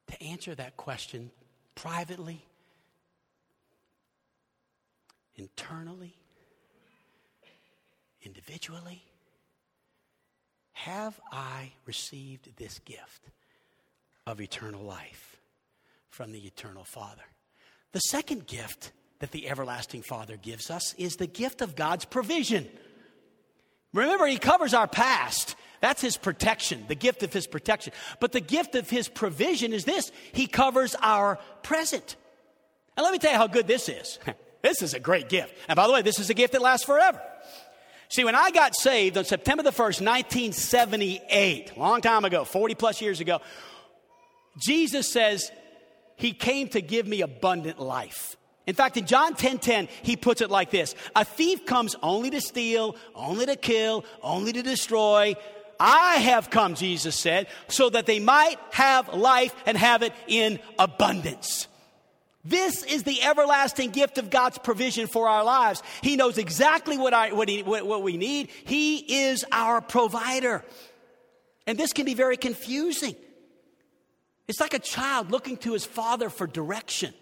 to 0.08 0.24
answer 0.24 0.56
that 0.56 0.78
question 0.78 1.32
privately, 1.76 2.46
internally, 5.36 6.16
individually. 8.24 9.04
Have 10.74 11.20
I 11.32 11.72
received 11.86 12.56
this 12.58 12.80
gift 12.80 13.30
of 14.26 14.40
eternal 14.40 14.84
life 14.84 15.38
from 16.10 16.32
the 16.32 16.46
eternal 16.46 16.84
Father? 16.84 17.24
The 17.92 18.00
second 18.00 18.48
gift 18.48 18.92
that 19.20 19.32
the 19.32 19.50
everlasting 19.50 20.02
Father 20.02 20.38
gives 20.38 20.70
us 20.70 20.94
is 20.98 21.16
the 21.16 21.28
gift 21.28 21.62
of 21.62 21.76
God's 21.76 22.06
provision. 22.06 22.68
Remember, 23.94 24.28
He 24.28 24.38
covers 24.38 24.74
our 24.74 24.88
past. 24.88 25.56
That's 25.82 26.02
His 26.02 26.18
protection, 26.18 26.86
the 26.88 26.96
gift 26.96 27.24
of 27.24 27.34
His 27.34 27.48
protection. 27.48 27.94
But 28.20 28.32
the 28.32 28.42
gift 28.42 28.76
of 28.76 28.90
His 28.90 29.08
provision 29.08 29.74
is 29.74 29.86
this 29.86 30.12
He 30.34 30.48
covers 30.48 30.96
our 31.02 31.40
present. 31.64 32.16
And 32.96 33.04
let 33.04 33.14
me 33.14 33.20
tell 33.20 33.32
you 33.32 33.38
how 33.38 33.48
good 33.48 33.68
this 33.68 33.90
is. 33.90 34.20
this 34.62 34.82
is 34.82 34.94
a 34.94 35.00
great 35.00 35.30
gift. 35.30 35.56
And 35.68 35.76
by 35.76 35.88
the 35.88 35.94
way, 35.94 36.02
this 36.02 36.20
is 36.20 36.30
a 36.30 36.34
gift 36.34 36.54
that 36.54 36.62
lasts 36.62 36.86
forever. 36.86 37.22
See, 38.10 38.24
when 38.24 38.36
I 38.36 38.52
got 38.52 38.76
saved 38.76 39.18
on 39.18 39.26
September 39.26 39.64
the 39.64 39.72
1st, 39.72 40.02
1978, 40.02 41.78
long 41.78 42.02
time 42.02 42.24
ago, 42.24 42.46
40 42.46 42.76
plus 42.76 43.02
years 43.02 43.20
ago, 43.20 43.42
Jesus 44.58 45.12
says 45.12 45.52
he 46.18 46.34
came 46.34 46.68
to 46.70 46.82
give 46.82 47.08
me 47.08 47.22
abundant 47.22 47.80
life. 47.80 48.36
In 48.66 48.76
fact, 48.76 48.98
in 48.98 49.06
John 49.06 49.34
10:10, 49.34 49.38
10, 49.38 49.60
10, 49.60 49.88
he 50.04 50.18
puts 50.18 50.42
it 50.42 50.52
like 50.52 50.72
this: 50.72 50.94
A 51.16 51.24
thief 51.24 51.66
comes 51.66 51.96
only 52.04 52.30
to 52.32 52.42
steal, 52.42 52.98
only 53.16 53.46
to 53.46 53.56
kill, 53.56 54.04
only 54.22 54.52
to 54.52 54.62
destroy. 54.62 55.36
I 55.80 56.16
have 56.16 56.50
come, 56.50 56.76
Jesus 56.76 57.16
said, 57.16 57.48
so 57.68 57.90
that 57.92 58.08
they 58.08 58.20
might 58.20 58.58
have 58.72 59.14
life 59.14 59.56
and 59.66 59.78
have 59.78 60.02
it 60.02 60.12
in 60.28 60.60
abundance. 60.78 61.68
This 62.44 62.84
is 62.84 63.04
the 63.04 63.22
everlasting 63.24 63.92
gift 63.92 64.18
of 64.18 64.30
God's 64.30 64.58
provision 64.58 65.08
for 65.08 65.28
our 65.28 65.44
lives. 65.44 65.84
He 66.02 66.16
knows 66.16 66.38
exactly 66.38 66.98
what, 66.98 67.14
I, 67.14 67.34
what, 67.34 67.50
he, 67.50 67.62
what, 67.62 67.86
what 67.86 68.04
we 68.04 68.18
need. 68.18 68.50
He 68.66 69.28
is 69.28 69.46
our 69.52 69.82
provider. 69.82 70.64
And 71.68 71.78
this 71.78 71.92
can 71.92 72.06
be 72.06 72.14
very 72.14 72.38
confusing. 72.38 73.16
It's 74.48 74.60
like 74.60 74.74
a 74.74 74.80
child 74.80 75.32
looking 75.32 75.58
to 75.58 75.74
his 75.74 75.86
father 75.86 76.30
for 76.30 76.48
direction. 76.48 77.14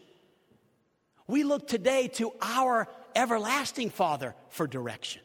We 1.27 1.43
look 1.43 1.67
today 1.67 2.07
to 2.15 2.31
our 2.41 2.87
everlasting 3.15 3.89
father 3.89 4.35
for 4.49 4.67
direction. 4.67 5.21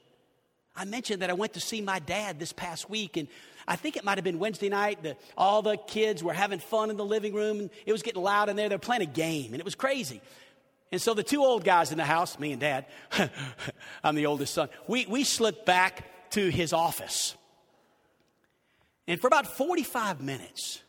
I 0.74 0.84
mentioned 0.86 1.20
that 1.20 1.28
I 1.28 1.34
went 1.34 1.54
to 1.54 1.60
see 1.60 1.82
my 1.82 1.98
dad 1.98 2.38
this 2.38 2.52
past 2.52 2.88
week, 2.88 3.18
and 3.18 3.28
I 3.68 3.76
think 3.76 3.96
it 3.96 4.04
might 4.04 4.16
have 4.16 4.24
been 4.24 4.38
Wednesday 4.38 4.70
night. 4.70 5.02
The, 5.02 5.16
all 5.36 5.60
the 5.60 5.76
kids 5.76 6.22
were 6.22 6.32
having 6.32 6.58
fun 6.58 6.88
in 6.88 6.96
the 6.96 7.04
living 7.04 7.34
room, 7.34 7.60
and 7.60 7.70
it 7.84 7.92
was 7.92 8.02
getting 8.02 8.22
loud 8.22 8.48
in 8.48 8.56
there. 8.56 8.68
They 8.68 8.76
were 8.76 8.78
playing 8.78 9.02
a 9.02 9.06
game, 9.06 9.52
and 9.52 9.60
it 9.60 9.64
was 9.64 9.74
crazy. 9.74 10.22
And 10.92 11.02
so 11.02 11.12
the 11.12 11.22
two 11.22 11.42
old 11.44 11.64
guys 11.64 11.92
in 11.92 11.98
the 11.98 12.04
house, 12.04 12.38
me 12.38 12.52
and 12.52 12.60
dad, 12.60 12.86
I'm 14.04 14.14
the 14.14 14.26
oldest 14.26 14.54
son, 14.54 14.70
we, 14.86 15.06
we 15.06 15.22
slipped 15.24 15.66
back 15.66 16.30
to 16.30 16.48
his 16.48 16.72
office. 16.72 17.36
And 19.06 19.20
for 19.20 19.26
about 19.26 19.46
45 19.46 20.20
minutes, 20.20 20.80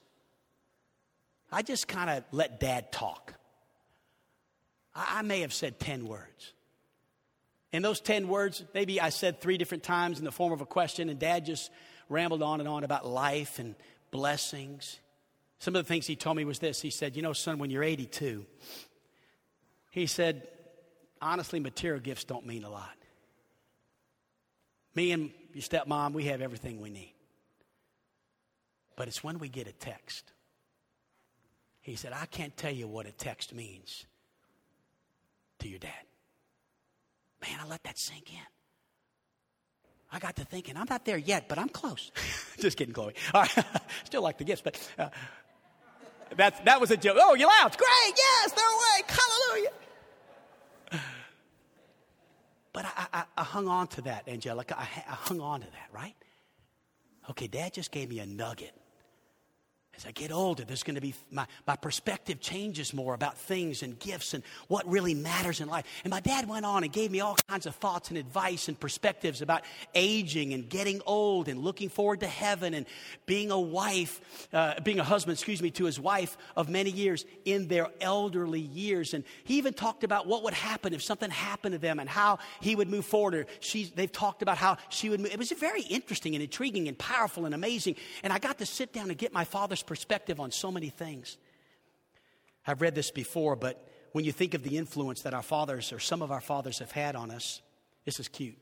I 1.52 1.62
just 1.62 1.88
kind 1.88 2.10
of 2.10 2.24
let 2.32 2.60
dad 2.60 2.92
talk. 2.92 3.34
I, 4.96 5.20
I 5.20 5.22
may 5.22 5.42
have 5.42 5.54
said 5.54 5.80
10 5.80 6.08
words. 6.08 6.54
And 7.74 7.84
those 7.84 8.02
10 8.02 8.28
words, 8.28 8.64
maybe 8.74 9.00
I 9.00 9.10
said 9.10 9.40
three 9.40 9.58
different 9.58 9.84
times 9.84 10.20
in 10.20 10.26
the 10.26 10.32
form 10.32 10.52
of 10.52 10.62
a 10.62 10.66
question, 10.66 11.10
and 11.10 11.18
dad 11.20 11.46
just 11.46 11.72
rambled 12.10 12.44
on 12.44 12.60
and 12.60 12.68
on 12.68 12.84
about 12.84 13.06
life 13.06 13.60
and 13.60 13.76
blessings. 14.12 15.00
Some 15.60 15.76
of 15.76 15.86
the 15.86 15.88
things 15.88 16.06
he 16.06 16.16
told 16.16 16.36
me 16.36 16.44
was 16.44 16.60
this. 16.60 16.82
He 16.82 16.90
said, 16.90 17.16
You 17.16 17.22
know, 17.22 17.34
son, 17.34 17.60
when 17.60 17.70
you're 17.70 17.84
82, 17.84 18.46
he 19.92 20.06
said, 20.06 20.48
honestly, 21.22 21.60
material 21.60 22.02
gifts 22.02 22.24
don't 22.24 22.46
mean 22.46 22.64
a 22.64 22.70
lot. 22.70 22.96
Me 24.96 25.12
and 25.12 25.32
your 25.54 25.62
stepmom, 25.62 26.14
we 26.14 26.26
have 26.26 26.42
everything 26.42 26.82
we 26.82 26.90
need. 26.90 27.14
But 28.96 29.08
it's 29.08 29.24
when 29.24 29.40
we 29.40 29.48
get 29.48 29.68
a 29.68 29.72
text. 29.72 30.32
He 31.82 31.96
said, 31.96 32.14
I 32.14 32.26
can't 32.28 32.56
tell 32.56 32.72
you 32.72 32.88
what 32.88 33.08
a 33.08 33.12
text 33.12 33.54
means 33.54 34.06
to 35.60 35.68
your 35.68 35.80
dad. 35.80 35.92
Man, 37.42 37.60
I 37.60 37.68
let 37.68 37.84
that 37.84 37.98
sink 37.98 38.32
in. 38.32 38.40
I 40.12 40.20
got 40.20 40.36
to 40.36 40.46
thinking, 40.46 40.78
I'm 40.78 40.88
not 40.90 41.06
there 41.06 41.18
yet, 41.18 41.48
but 41.48 41.58
I'm 41.58 41.70
close. 41.70 42.12
Just 42.60 42.78
kidding, 42.78 42.94
Chloe. 42.94 43.14
Still 44.04 44.22
like 44.22 44.38
the 44.38 44.44
gifts, 44.44 44.62
but 44.62 44.78
uh, 45.00 45.10
that, 46.36 46.64
that 46.66 46.80
was 46.80 46.92
a 46.92 46.98
joke. 46.98 47.18
Oh, 47.20 47.34
you 47.34 47.48
laughed. 47.48 47.80
Great. 47.80 48.16
Yes, 48.16 48.52
they're 48.52 48.66
awake. 48.66 49.10
Hallelujah. 49.10 49.70
But 52.74 52.86
I, 52.86 53.08
I, 53.14 53.24
I, 53.38 53.44
hung 53.44 53.68
on 53.68 53.88
to 53.88 54.02
that, 54.04 54.30
Angelica. 54.30 54.80
I, 54.80 54.84
I 54.84 55.14
hung 55.14 55.42
on 55.42 55.60
to 55.60 55.68
that, 55.68 55.90
right? 55.92 56.16
Okay, 57.30 57.48
dad 57.48 57.74
just 57.74 57.92
gave 57.92 58.10
me 58.10 58.20
a 58.20 58.26
nugget 58.26 58.74
as 60.02 60.08
I 60.08 60.12
get 60.12 60.32
older, 60.32 60.64
there's 60.64 60.82
going 60.82 60.96
to 60.96 61.02
be 61.02 61.14
my, 61.30 61.46
my 61.68 61.76
perspective 61.76 62.40
changes 62.40 62.92
more 62.92 63.14
about 63.14 63.38
things 63.38 63.84
and 63.84 64.00
gifts 64.00 64.34
and 64.34 64.44
what 64.68 64.88
really 64.88 65.14
matters 65.14 65.62
in 65.62 65.68
life. 65.68 65.86
And 66.04 66.10
my 66.10 66.20
dad 66.20 66.48
went 66.50 66.66
on 66.66 66.84
and 66.84 66.92
gave 66.92 67.12
me 67.12 67.20
all 67.20 67.36
kinds 67.48 67.68
of 67.68 67.76
thoughts 67.76 68.10
and 68.10 68.18
advice 68.18 68.68
and 68.68 68.80
perspectives 68.80 69.44
about 69.44 69.62
aging 69.94 70.54
and 70.54 70.68
getting 70.68 71.02
old 71.06 71.48
and 71.48 71.60
looking 71.60 71.88
forward 71.88 72.22
to 72.22 72.28
heaven 72.28 72.74
and 72.74 72.88
being 73.28 73.52
a 73.52 73.60
wife, 73.60 74.48
uh, 74.54 74.80
being 74.82 75.00
a 75.00 75.04
husband, 75.04 75.36
excuse 75.36 75.62
me, 75.62 75.70
to 75.70 75.86
his 75.86 76.00
wife 76.00 76.36
of 76.56 76.68
many 76.68 76.90
years 76.90 77.24
in 77.46 77.68
their 77.68 77.88
elderly 78.00 78.60
years. 78.60 79.14
And 79.14 79.24
he 79.44 79.58
even 79.60 79.74
talked 79.74 80.04
about 80.04 80.26
what 80.26 80.42
would 80.44 80.56
happen 80.56 80.96
if 80.96 81.04
something 81.04 81.30
happened 81.30 81.74
to 81.74 81.80
them 81.80 82.00
and 82.00 82.10
how 82.10 82.40
he 82.60 82.76
would 82.76 82.90
move 82.90 83.06
forward. 83.06 83.36
Or 83.36 83.46
they've 83.96 84.12
talked 84.12 84.42
about 84.42 84.58
how 84.58 84.78
she 84.90 85.10
would 85.10 85.20
move. 85.20 85.32
It 85.32 85.38
was 85.38 85.52
very 85.52 85.84
interesting 85.84 86.34
and 86.34 86.42
intriguing 86.42 86.88
and 86.88 86.98
powerful 86.98 87.46
and 87.46 87.54
amazing. 87.54 87.98
And 88.24 88.34
I 88.34 88.40
got 88.40 88.58
to 88.58 88.66
sit 88.66 88.94
down 88.94 89.10
and 89.10 89.18
get 89.18 89.32
my 89.32 89.44
father's 89.44 89.84
perspective 89.92 90.40
on 90.40 90.52
so 90.52 90.72
many 90.72 90.88
things. 90.88 91.36
I've 92.66 92.82
read 92.82 92.96
this 92.96 93.12
before, 93.12 93.58
but 93.58 93.86
when 94.14 94.24
you 94.24 94.32
think 94.32 94.54
of 94.54 94.64
the 94.64 94.78
influence 94.78 95.24
that 95.24 95.34
our 95.34 95.42
fathers 95.42 95.92
or 95.92 96.00
some 96.00 96.22
of 96.22 96.32
our 96.32 96.40
fathers 96.40 96.80
have 96.80 96.94
had 96.94 97.14
on 97.14 97.30
us, 97.30 97.62
this 98.06 98.18
is 98.18 98.30
cute. 98.30 98.56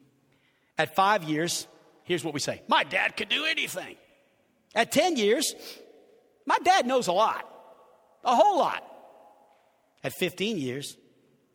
At 0.75 0.95
five 0.95 1.23
years, 1.23 1.67
here's 2.01 2.25
what 2.25 2.33
we 2.33 2.39
say 2.39 2.63
My 2.67 2.83
dad 2.83 3.15
could 3.15 3.29
do 3.29 3.45
anything. 3.45 3.95
At 4.73 4.91
10 4.91 5.17
years, 5.17 5.53
my 6.47 6.57
dad 6.63 6.87
knows 6.87 7.05
a 7.05 7.11
lot, 7.11 7.47
a 8.25 8.35
whole 8.35 8.57
lot. 8.57 8.83
At 10.03 10.13
15 10.13 10.57
years, 10.57 10.97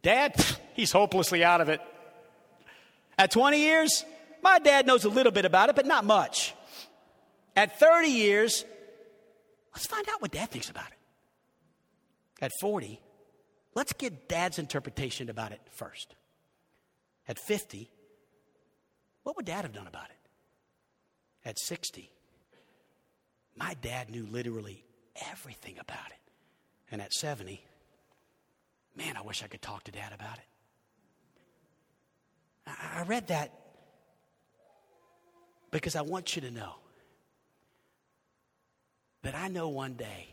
dad, 0.03 0.37
he's 0.75 0.93
hopelessly 0.93 1.43
out 1.43 1.61
of 1.61 1.69
it. 1.69 1.81
At 3.19 3.33
20 3.33 3.59
years, 3.59 4.05
my 4.41 4.61
dad 4.61 4.87
knows 4.87 5.05
a 5.05 5.09
little 5.09 5.33
bit 5.33 5.45
about 5.45 5.69
it, 5.69 5.75
but 5.75 5.85
not 5.85 6.05
much. 6.05 6.55
At 7.57 7.81
30 7.81 8.07
years, 8.07 8.65
Let's 9.75 9.87
find 9.87 10.09
out 10.09 10.23
what 10.23 10.31
dad 10.31 10.51
thinks 10.51 10.71
about 10.71 10.87
it. 10.87 10.99
At 12.41 12.53
40, 12.61 13.01
let's 13.75 13.93
get 13.93 14.29
dad's 14.29 14.59
interpretation 14.59 15.29
about 15.29 15.53
it 15.53 15.61
first. 15.71 16.15
At 17.27 17.39
50, 17.39 17.91
what 19.23 19.37
would 19.37 19.47
dad 19.47 19.63
have 19.63 19.73
done 19.73 19.87
about 19.87 20.11
it? 20.11 21.49
At 21.49 21.59
60, 21.59 22.11
my 23.57 23.75
dad 23.83 24.11
knew 24.11 24.27
literally 24.27 24.85
everything 25.33 25.79
about 25.79 26.07
it. 26.11 26.21
And 26.91 27.01
at 27.03 27.13
70, 27.13 27.63
man, 28.97 29.17
I 29.17 29.23
wish 29.23 29.43
I 29.43 29.47
could 29.47 29.63
talk 29.63 29.85
to 29.85 29.93
dad 29.93 30.13
about 30.13 30.37
it. 30.37 30.45
I 32.67 33.03
read 33.07 33.29
that 33.29 33.53
because 35.71 35.97
I 35.97 36.03
want 36.03 36.37
you 36.37 36.43
to 36.43 36.51
know 36.51 36.77
that 39.25 39.35
I 39.35 39.49
know 39.49 39.69
one 39.69 39.95
day, 39.95 40.29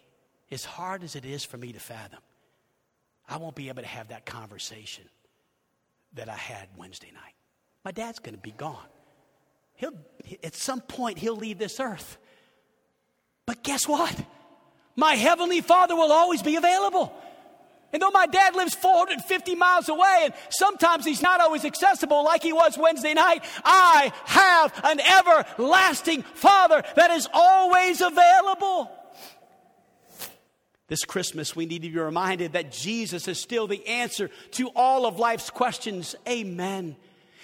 as 0.51 0.63
hard 0.63 1.04
as 1.04 1.15
it 1.15 1.25
is 1.25 1.43
for 1.43 1.58
me 1.58 1.73
to 1.73 1.80
fathom, 1.80 2.19
I 3.27 3.38
won't 3.38 3.56
be 3.56 3.69
able 3.69 3.82
to 3.82 3.88
have 3.88 4.10
that 4.10 4.25
conversation 4.25 5.06
that 6.13 6.30
I 6.30 6.36
had 6.36 6.67
Wednesday 6.77 7.12
night. 7.13 7.34
My 7.84 7.91
dad's 7.91 8.19
going 8.19 8.36
to 8.36 8.41
be 8.41 8.51
gone. 8.51 8.77
He'll, 9.75 9.93
at 10.43 10.54
some 10.54 10.82
point, 10.82 11.17
he'll 11.17 11.38
leave 11.38 11.58
this 11.58 11.80
earth. 11.80 12.17
But 13.45 13.63
guess 13.63 13.88
what? 13.88 14.15
My 14.95 15.15
heavenly 15.15 15.62
father 15.62 15.95
will 15.95 16.12
always 16.12 16.43
be 16.43 16.58
available. 16.58 17.13
And 17.93 18.01
though 18.01 18.12
my 18.12 18.25
dad 18.25 18.56
lives 18.56 18.73
450 18.75 19.56
miles 19.56 19.89
away 19.89 20.21
and 20.23 20.34
sometimes 20.49 21.06
he's 21.06 21.21
not 21.21 21.41
always 21.41 21.65
accessible 21.65 22.23
like 22.23 22.43
he 22.43 22.54
was 22.54 22.77
Wednesday 22.77 23.13
night, 23.13 23.43
I 23.63 24.13
have 24.25 24.80
an 24.84 24.99
everlasting 24.99 26.23
Father 26.23 26.84
that 26.95 27.12
is 27.12 27.27
always 27.34 28.01
available. 28.01 28.91
This 30.88 31.06
Christmas, 31.06 31.56
we 31.56 31.65
need 31.65 31.84
to 31.84 31.89
be 31.89 31.97
reminded 31.97 32.54
that 32.54 32.71
Jesus 32.71 33.27
is 33.27 33.39
still 33.39 33.65
the 33.65 33.86
answer 33.88 34.30
to 34.51 34.69
all 34.75 35.06
of 35.06 35.19
life's 35.19 35.49
questions. 35.49 36.15
Amen. 36.27 36.97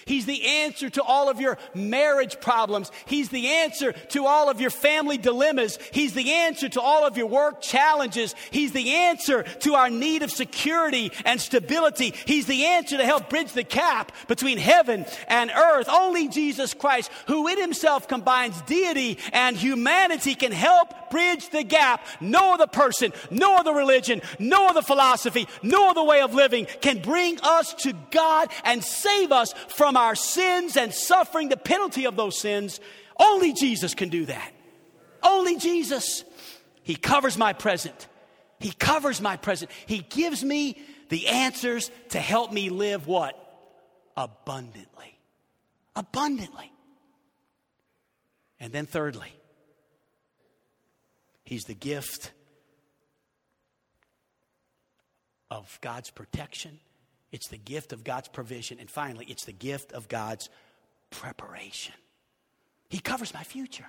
He's 0.07 0.25
the 0.25 0.45
answer 0.45 0.89
to 0.91 1.03
all 1.03 1.29
of 1.29 1.41
your 1.41 1.57
marriage 1.73 2.39
problems. 2.39 2.91
He's 3.05 3.29
the 3.29 3.47
answer 3.47 3.91
to 3.91 4.25
all 4.25 4.49
of 4.49 4.61
your 4.61 4.69
family 4.69 5.17
dilemmas. 5.17 5.77
He's 5.91 6.13
the 6.13 6.31
answer 6.31 6.69
to 6.69 6.81
all 6.81 7.05
of 7.05 7.17
your 7.17 7.27
work 7.27 7.61
challenges. 7.61 8.33
He's 8.51 8.71
the 8.71 8.93
answer 8.93 9.43
to 9.43 9.75
our 9.75 9.89
need 9.89 10.23
of 10.23 10.31
security 10.31 11.11
and 11.25 11.41
stability. 11.41 12.13
He's 12.25 12.45
the 12.45 12.65
answer 12.65 12.97
to 12.97 13.05
help 13.05 13.29
bridge 13.29 13.51
the 13.51 13.63
gap 13.63 14.13
between 14.27 14.57
heaven 14.57 15.05
and 15.27 15.51
earth. 15.51 15.89
Only 15.89 16.29
Jesus 16.29 16.73
Christ, 16.73 17.11
who 17.27 17.47
in 17.47 17.59
himself 17.59 18.07
combines 18.07 18.61
deity 18.61 19.17
and 19.33 19.57
humanity, 19.57 20.35
can 20.35 20.53
help 20.53 20.93
bridge 21.09 21.49
the 21.49 21.63
gap. 21.63 22.05
No 22.21 22.53
other 22.53 22.67
person, 22.67 23.11
no 23.29 23.57
other 23.57 23.73
religion, 23.73 24.21
no 24.39 24.67
other 24.67 24.81
philosophy, 24.81 25.47
no 25.61 25.89
other 25.89 26.03
way 26.03 26.21
of 26.21 26.33
living 26.33 26.67
can 26.81 27.01
bring 27.01 27.39
us 27.41 27.73
to 27.73 27.93
God 28.11 28.49
and 28.63 28.83
save 28.83 29.31
us 29.31 29.53
from 29.67 29.96
our 29.97 30.15
sins 30.15 30.77
and 30.77 30.93
suffering 30.93 31.49
the 31.49 31.57
penalty 31.57 32.05
of 32.05 32.15
those 32.15 32.37
sins. 32.37 32.79
Only 33.19 33.53
Jesus 33.53 33.93
can 33.93 34.09
do 34.09 34.25
that. 34.25 34.51
Only 35.21 35.57
Jesus. 35.57 36.23
He 36.83 36.95
covers 36.95 37.37
my 37.37 37.53
present. 37.53 38.07
He 38.59 38.71
covers 38.71 39.19
my 39.19 39.35
present. 39.37 39.71
He 39.85 39.99
gives 39.99 40.43
me 40.43 40.81
the 41.09 41.27
answers 41.27 41.91
to 42.09 42.19
help 42.19 42.51
me 42.51 42.69
live 42.69 43.07
what? 43.07 43.35
Abundantly. 44.15 45.19
Abundantly. 45.95 46.71
And 48.59 48.71
then, 48.73 48.85
thirdly, 48.85 49.31
He's 51.43 51.63
the 51.63 51.75
gift 51.75 52.31
of 55.49 55.77
God's 55.81 56.09
protection 56.09 56.79
it's 57.31 57.47
the 57.47 57.57
gift 57.57 57.93
of 57.93 58.03
God's 58.03 58.27
provision. 58.27 58.79
And 58.79 58.89
finally, 58.89 59.25
it's 59.25 59.45
the 59.45 59.53
gift 59.53 59.91
of 59.91 60.07
God's 60.07 60.49
preparation. 61.09 61.93
He 62.89 62.99
covers 62.99 63.33
my 63.33 63.43
future. 63.43 63.85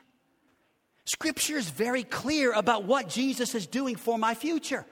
Scripture 1.05 1.57
is 1.57 1.71
very 1.71 2.03
clear 2.03 2.53
about 2.53 2.85
what 2.85 3.09
Jesus 3.09 3.55
is 3.55 3.67
doing 3.67 3.97
for 3.97 4.19
my 4.19 4.35
future. 4.35 4.85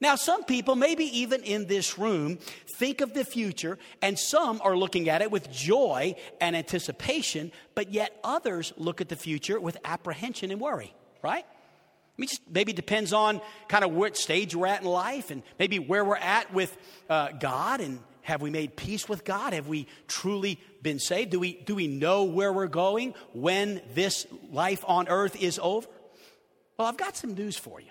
Now, 0.00 0.14
some 0.14 0.44
people, 0.44 0.76
maybe 0.76 1.04
even 1.18 1.42
in 1.42 1.66
this 1.66 1.98
room, 1.98 2.38
think 2.78 3.02
of 3.02 3.12
the 3.12 3.24
future, 3.24 3.78
and 4.00 4.18
some 4.18 4.62
are 4.64 4.74
looking 4.74 5.10
at 5.10 5.20
it 5.20 5.30
with 5.30 5.50
joy 5.52 6.14
and 6.40 6.56
anticipation, 6.56 7.52
but 7.74 7.92
yet 7.92 8.18
others 8.24 8.72
look 8.78 9.02
at 9.02 9.10
the 9.10 9.16
future 9.16 9.60
with 9.60 9.76
apprehension 9.84 10.50
and 10.50 10.58
worry, 10.58 10.94
right? 11.22 11.44
I 12.20 12.22
mean, 12.22 12.28
just 12.28 12.42
maybe 12.50 12.74
depends 12.74 13.14
on 13.14 13.40
kind 13.66 13.82
of 13.82 13.92
what 13.92 14.14
stage 14.14 14.54
we're 14.54 14.66
at 14.66 14.82
in 14.82 14.86
life 14.86 15.30
and 15.30 15.42
maybe 15.58 15.78
where 15.78 16.04
we're 16.04 16.16
at 16.16 16.52
with 16.52 16.76
uh, 17.08 17.30
God 17.32 17.80
and 17.80 17.98
have 18.20 18.42
we 18.42 18.50
made 18.50 18.76
peace 18.76 19.08
with 19.08 19.24
God? 19.24 19.54
Have 19.54 19.68
we 19.68 19.86
truly 20.06 20.60
been 20.82 20.98
saved? 20.98 21.30
Do 21.30 21.40
we, 21.40 21.54
do 21.54 21.74
we 21.74 21.88
know 21.88 22.24
where 22.24 22.52
we're 22.52 22.66
going 22.66 23.14
when 23.32 23.80
this 23.94 24.26
life 24.52 24.84
on 24.86 25.08
earth 25.08 25.34
is 25.42 25.58
over? 25.62 25.88
Well, 26.78 26.88
I've 26.88 26.98
got 26.98 27.16
some 27.16 27.32
news 27.32 27.56
for 27.56 27.80
you. 27.80 27.88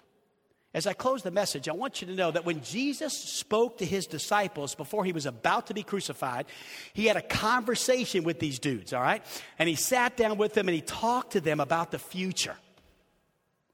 As 0.75 0.85
I 0.85 0.93
close 0.93 1.23
the 1.23 1.31
message, 1.31 1.67
I 1.67 1.73
want 1.73 1.99
you 1.99 2.07
to 2.09 2.13
know 2.13 2.29
that 2.29 2.45
when 2.45 2.61
Jesus 2.61 3.17
spoke 3.17 3.79
to 3.79 3.85
his 3.85 4.05
disciples 4.05 4.75
before 4.75 5.03
he 5.05 5.11
was 5.11 5.25
about 5.25 5.65
to 5.67 5.73
be 5.73 5.81
crucified, 5.81 6.45
he 6.93 7.07
had 7.07 7.17
a 7.17 7.23
conversation 7.23 8.23
with 8.23 8.37
these 8.37 8.59
dudes, 8.59 8.93
all 8.93 9.01
right? 9.01 9.25
And 9.57 9.67
he 9.67 9.73
sat 9.73 10.15
down 10.15 10.37
with 10.37 10.53
them 10.53 10.67
and 10.67 10.75
he 10.75 10.81
talked 10.81 11.31
to 11.31 11.41
them 11.41 11.59
about 11.59 11.89
the 11.89 11.97
future. 11.97 12.55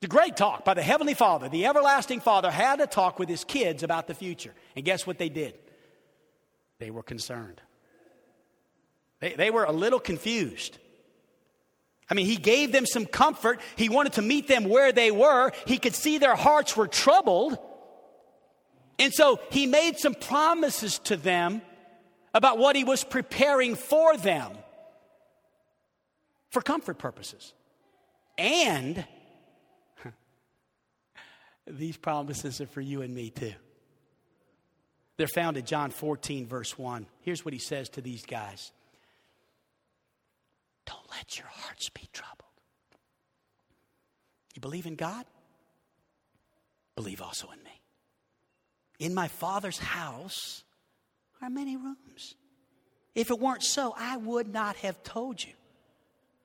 The 0.02 0.08
great 0.08 0.36
talk 0.36 0.66
by 0.66 0.74
the 0.74 0.82
Heavenly 0.82 1.14
Father, 1.14 1.50
the 1.50 1.66
everlasting 1.66 2.20
Father, 2.20 2.52
had 2.52 2.82
a 2.82 2.88
talk 2.88 3.18
with 3.18 3.30
his 3.30 3.44
kids 3.44 3.82
about 3.82 4.08
the 4.08 4.14
future. 4.14 4.54
And 4.76 4.86
guess 4.86 5.08
what 5.08 5.18
they 5.18 5.30
did? 5.30 5.56
They 6.80 6.92
were 6.92 7.04
concerned. 7.04 7.62
They, 9.20 9.34
they 9.34 9.50
were 9.50 9.64
a 9.64 9.72
little 9.72 10.00
confused. 10.00 10.78
I 12.10 12.14
mean, 12.14 12.26
he 12.26 12.36
gave 12.36 12.72
them 12.72 12.86
some 12.86 13.06
comfort. 13.06 13.60
He 13.76 13.90
wanted 13.90 14.14
to 14.14 14.22
meet 14.22 14.48
them 14.48 14.66
where 14.66 14.92
they 14.92 15.12
were. 15.12 15.52
He 15.66 15.78
could 15.78 15.96
see 15.96 16.18
their 16.18 16.36
hearts 16.36 16.76
were 16.78 16.88
troubled. 16.88 17.58
And 19.00 19.14
so 19.14 19.40
he 19.50 19.66
made 19.66 19.98
some 19.98 20.14
promises 20.14 21.00
to 21.06 21.18
them 21.18 21.62
about 22.34 22.58
what 22.58 22.76
he 22.76 22.84
was 22.84 23.04
preparing 23.04 23.76
for 23.76 24.18
them 24.18 24.52
for 26.50 26.62
comfort 26.62 26.98
purposes. 26.98 27.54
And 28.38 29.06
these 31.68 31.98
promises 31.98 32.62
are 32.62 32.68
for 32.68 32.82
you 32.82 33.02
and 33.02 33.14
me 33.14 33.30
too. 33.30 33.54
They're 35.18 35.28
found 35.28 35.58
in 35.58 35.66
John 35.66 35.92
14, 35.92 36.46
verse 36.46 36.78
1. 36.78 37.08
Here's 37.22 37.46
what 37.46 37.54
he 37.54 37.60
says 37.60 37.90
to 37.90 38.02
these 38.02 38.26
guys 38.26 38.72
Don't 40.86 41.10
let 41.12 41.38
your 41.38 41.48
hearts 41.48 41.90
be 41.90 42.08
troubled. 42.12 42.36
You 44.54 44.62
believe 44.62 44.86
in 44.86 44.96
God? 44.96 45.26
Believe 46.96 47.22
also 47.22 47.50
in 47.52 47.62
me. 47.64 47.82
In 49.00 49.14
my 49.14 49.28
Father's 49.28 49.80
house 49.80 50.64
are 51.42 51.50
many 51.50 51.76
rooms. 51.76 52.36
If 53.14 53.30
it 53.30 53.40
weren't 53.40 53.64
so, 53.64 53.94
I 53.98 54.18
would 54.18 54.52
not 54.52 54.78
have 54.78 55.02
told 55.04 55.44
you 55.44 55.54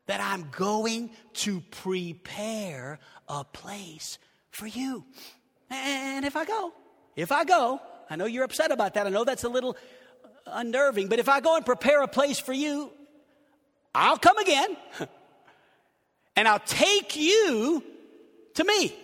that 0.06 0.20
I'm 0.20 0.48
going 0.50 1.10
to 1.34 1.60
prepare 1.70 2.98
a 3.28 3.44
place 3.44 4.18
for 4.50 4.66
you. 4.66 5.04
And 5.70 6.24
if 6.24 6.36
I 6.36 6.44
go, 6.44 6.72
if 7.16 7.32
I 7.32 7.44
go, 7.44 7.80
I 8.08 8.16
know 8.16 8.26
you're 8.26 8.44
upset 8.44 8.72
about 8.72 8.94
that. 8.94 9.06
I 9.06 9.10
know 9.10 9.24
that's 9.24 9.44
a 9.44 9.48
little 9.48 9.76
unnerving, 10.46 11.08
but 11.08 11.18
if 11.18 11.28
I 11.28 11.40
go 11.40 11.56
and 11.56 11.64
prepare 11.64 12.02
a 12.02 12.08
place 12.08 12.38
for 12.38 12.52
you, 12.52 12.90
I'll 13.94 14.18
come 14.18 14.38
again 14.38 14.76
and 16.36 16.48
I'll 16.48 16.60
take 16.60 17.16
you 17.16 17.82
to 18.54 18.64
me. 18.64 18.94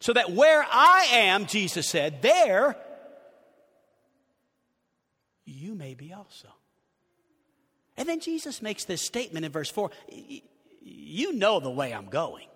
So 0.00 0.12
that 0.12 0.30
where 0.30 0.64
I 0.70 1.08
am, 1.12 1.46
Jesus 1.46 1.88
said, 1.88 2.22
there 2.22 2.76
you 5.44 5.74
may 5.74 5.94
be 5.94 6.12
also. 6.12 6.48
And 7.96 8.08
then 8.08 8.20
Jesus 8.20 8.62
makes 8.62 8.84
this 8.84 9.02
statement 9.02 9.44
in 9.44 9.50
verse 9.50 9.70
4 9.70 9.90
You 10.80 11.32
know 11.32 11.58
the 11.58 11.70
way 11.70 11.92
I'm 11.92 12.08
going. 12.08 12.47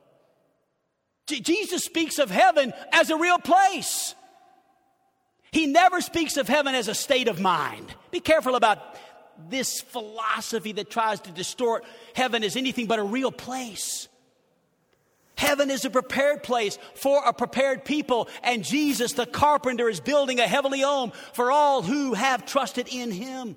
Jesus 1.26 1.82
speaks 1.84 2.18
of 2.18 2.30
heaven 2.30 2.72
as 2.92 3.10
a 3.10 3.16
real 3.16 3.38
place. 3.38 4.14
He 5.52 5.66
never 5.66 6.00
speaks 6.00 6.36
of 6.36 6.48
heaven 6.48 6.74
as 6.74 6.88
a 6.88 6.94
state 6.94 7.28
of 7.28 7.40
mind. 7.40 7.94
Be 8.10 8.20
careful 8.20 8.54
about 8.54 8.78
this 9.48 9.80
philosophy 9.80 10.72
that 10.72 10.90
tries 10.90 11.20
to 11.20 11.30
distort 11.30 11.84
heaven 12.14 12.42
as 12.42 12.56
anything 12.56 12.86
but 12.86 12.98
a 12.98 13.04
real 13.04 13.32
place. 13.32 14.08
Heaven 15.36 15.70
is 15.70 15.84
a 15.84 15.90
prepared 15.90 16.42
place 16.42 16.78
for 16.94 17.22
a 17.24 17.32
prepared 17.32 17.84
people, 17.84 18.28
and 18.42 18.62
Jesus, 18.62 19.12
the 19.12 19.26
carpenter, 19.26 19.88
is 19.88 20.00
building 20.00 20.40
a 20.40 20.46
heavenly 20.46 20.82
home 20.82 21.12
for 21.32 21.50
all 21.50 21.82
who 21.82 22.14
have 22.14 22.46
trusted 22.46 22.86
in 22.88 23.10
him. 23.10 23.56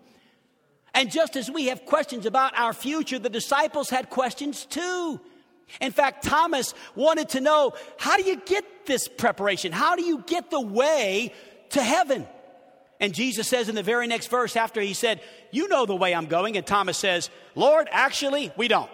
And 0.93 1.11
just 1.11 1.35
as 1.35 1.51
we 1.51 1.65
have 1.65 1.85
questions 1.85 2.25
about 2.25 2.57
our 2.57 2.73
future, 2.73 3.19
the 3.19 3.29
disciples 3.29 3.89
had 3.89 4.09
questions 4.09 4.65
too. 4.65 5.19
In 5.81 5.91
fact, 5.91 6.23
Thomas 6.23 6.73
wanted 6.95 7.29
to 7.29 7.41
know 7.41 7.73
how 7.97 8.17
do 8.17 8.23
you 8.23 8.37
get 8.37 8.85
this 8.85 9.07
preparation? 9.07 9.71
How 9.71 9.95
do 9.95 10.03
you 10.03 10.23
get 10.25 10.51
the 10.51 10.61
way 10.61 11.33
to 11.69 11.81
heaven? 11.81 12.27
And 12.99 13.13
Jesus 13.13 13.47
says 13.47 13.67
in 13.67 13.75
the 13.75 13.83
very 13.83 14.07
next 14.07 14.27
verse, 14.27 14.55
after 14.55 14.79
he 14.79 14.93
said, 14.93 15.21
You 15.51 15.67
know 15.67 15.85
the 15.85 15.95
way 15.95 16.15
I'm 16.15 16.27
going, 16.27 16.55
and 16.55 16.65
Thomas 16.65 16.97
says, 16.97 17.29
Lord, 17.55 17.89
actually, 17.91 18.51
we 18.55 18.67
don't. 18.67 18.89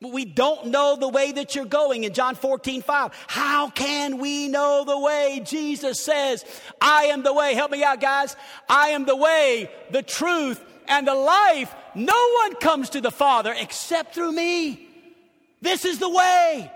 We 0.00 0.24
don't 0.24 0.66
know 0.66 0.96
the 0.96 1.08
way 1.08 1.32
that 1.32 1.56
you're 1.56 1.64
going 1.64 2.04
in 2.04 2.14
John 2.14 2.36
14, 2.36 2.82
5. 2.82 3.24
How 3.26 3.68
can 3.70 4.18
we 4.18 4.46
know 4.46 4.84
the 4.86 4.98
way? 4.98 5.42
Jesus 5.44 6.00
says, 6.00 6.44
I 6.80 7.06
am 7.06 7.24
the 7.24 7.32
way. 7.32 7.54
Help 7.54 7.72
me 7.72 7.82
out, 7.82 8.00
guys. 8.00 8.36
I 8.68 8.90
am 8.90 9.06
the 9.06 9.16
way, 9.16 9.68
the 9.90 10.02
truth, 10.02 10.62
and 10.88 11.06
the 11.06 11.14
life. 11.14 11.74
No 11.94 12.30
one 12.42 12.54
comes 12.56 12.90
to 12.90 13.00
the 13.00 13.10
Father 13.10 13.54
except 13.56 14.14
through 14.14 14.32
me. 14.32 14.88
This 15.60 15.84
is 15.84 15.98
the 15.98 16.08
way. 16.08 16.70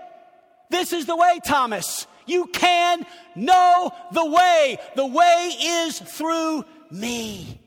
This 0.69 0.93
is 0.93 1.05
the 1.05 1.15
way, 1.15 1.39
Thomas. 1.45 2.07
You 2.25 2.47
can 2.47 3.05
know 3.35 3.91
the 4.11 4.25
way. 4.25 4.77
The 4.95 5.05
way 5.05 5.51
is 5.59 5.99
through 5.99 6.65
me. 6.89 7.59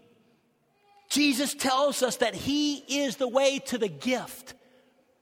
Jesus 1.09 1.55
tells 1.55 2.03
us 2.03 2.17
that 2.17 2.35
He 2.35 2.77
is 2.77 3.17
the 3.17 3.29
way 3.29 3.61
to 3.67 3.79
the 3.79 3.89
gift. 3.89 4.55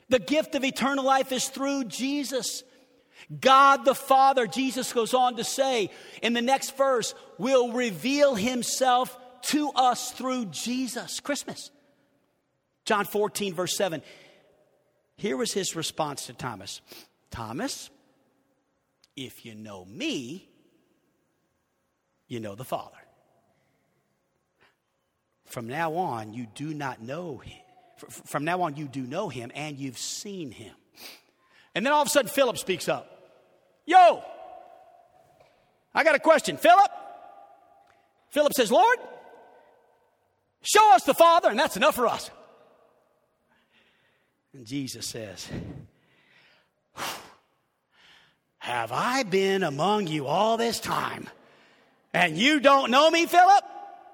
The 0.08 0.18
gift 0.18 0.54
of 0.54 0.64
eternal 0.64 1.04
life 1.04 1.32
is 1.32 1.48
through 1.48 1.84
Jesus. 1.84 2.62
God 3.40 3.84
the 3.84 3.94
Father, 3.94 4.46
Jesus 4.46 4.92
goes 4.92 5.14
on 5.14 5.36
to 5.36 5.44
say 5.44 5.90
in 6.22 6.32
the 6.32 6.42
next 6.42 6.76
verse, 6.76 7.14
will 7.38 7.72
reveal 7.72 8.34
Himself 8.34 9.16
to 9.48 9.70
us 9.74 10.12
through 10.12 10.46
Jesus. 10.46 11.20
Christmas. 11.20 11.70
John 12.84 13.04
14, 13.04 13.54
verse 13.54 13.76
7. 13.76 14.02
Here 15.16 15.36
was 15.36 15.52
his 15.52 15.76
response 15.76 16.26
to 16.26 16.32
Thomas 16.32 16.80
Thomas, 17.30 17.90
If 19.16 19.44
you 19.44 19.54
know 19.54 19.84
me, 19.84 20.48
you 22.28 22.40
know 22.40 22.54
the 22.54 22.64
Father. 22.64 22.96
From 25.46 25.66
now 25.66 25.94
on, 25.94 26.32
you 26.32 26.46
do 26.54 26.74
not 26.74 27.00
know 27.00 27.38
him. 27.38 27.58
From 27.96 28.44
now 28.44 28.62
on, 28.62 28.76
you 28.76 28.86
do 28.86 29.02
know 29.02 29.28
him 29.28 29.52
and 29.54 29.78
you've 29.78 29.98
seen 29.98 30.50
him. 30.50 30.74
And 31.74 31.84
then 31.84 31.92
all 31.92 32.02
of 32.02 32.06
a 32.06 32.10
sudden, 32.10 32.28
Philip 32.28 32.58
speaks 32.58 32.88
up 32.88 33.10
Yo, 33.86 34.22
I 35.94 36.02
got 36.02 36.14
a 36.14 36.18
question. 36.18 36.56
Philip? 36.56 36.90
Philip 38.30 38.52
says, 38.54 38.72
Lord, 38.72 38.98
show 40.64 40.94
us 40.94 41.04
the 41.04 41.14
Father, 41.14 41.50
and 41.50 41.58
that's 41.58 41.76
enough 41.76 41.94
for 41.94 42.06
us. 42.06 42.30
And 44.52 44.66
Jesus 44.66 45.08
says, 45.08 45.48
Have 48.58 48.92
I 48.92 49.24
been 49.24 49.62
among 49.62 50.06
you 50.06 50.26
all 50.26 50.56
this 50.56 50.80
time? 50.80 51.28
And 52.12 52.38
you 52.38 52.60
don't 52.60 52.90
know 52.90 53.10
me, 53.10 53.26
Philip? 53.26 53.64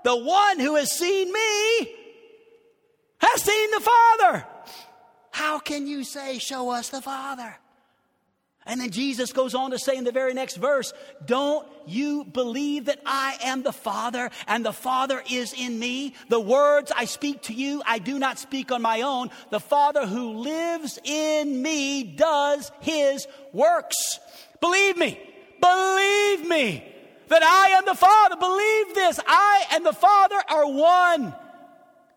The 0.03 0.17
one 0.17 0.59
who 0.59 0.77
has 0.77 0.91
seen 0.93 1.31
me 1.31 1.95
has 3.19 3.43
seen 3.43 3.71
the 3.71 3.81
Father. 3.81 4.47
How 5.31 5.59
can 5.59 5.87
you 5.87 6.05
say, 6.05 6.39
Show 6.39 6.71
us 6.71 6.89
the 6.89 7.03
Father? 7.03 7.55
And 8.67 8.81
then 8.81 8.91
Jesus 8.91 9.33
goes 9.33 9.55
on 9.55 9.71
to 9.71 9.79
say 9.79 9.97
in 9.97 10.05
the 10.05 10.13
very 10.13 10.35
next 10.35 10.57
verse, 10.57 10.93
Don't 11.25 11.67
you 11.87 12.25
believe 12.25 12.85
that 12.85 13.01
I 13.07 13.39
am 13.43 13.63
the 13.63 13.73
Father 13.73 14.31
and 14.47 14.65
the 14.65 14.73
Father 14.73 15.23
is 15.31 15.55
in 15.55 15.79
me? 15.79 16.15
The 16.29 16.41
words 16.41 16.93
I 16.95 17.07
speak 17.07 17.43
to 17.43 17.55
you, 17.55 17.83
I 17.87 17.99
do 17.99 18.19
not 18.19 18.39
speak 18.39 18.71
on 18.71 18.83
my 18.83 19.01
own. 19.01 19.31
The 19.51 19.61
Father 19.61 20.07
who 20.07 20.35
lives 20.35 20.99
in 21.05 21.63
me 21.63 22.03
does 22.03 22.71
his 22.81 23.27
works. 23.53 24.21
Believe 24.61 24.99
me, 24.99 25.19
believe 25.61 26.47
me 26.47 26.85
that 27.29 27.43
I 27.43 27.71
am 27.79 27.87
the 27.87 27.95
Father. 27.95 28.37
Believe 28.37 28.95
this. 28.95 29.19
I 29.27 29.65
and 29.73 29.87
the 29.87 29.93
Father 29.93 30.41
are 30.49 30.71
one. 30.71 31.35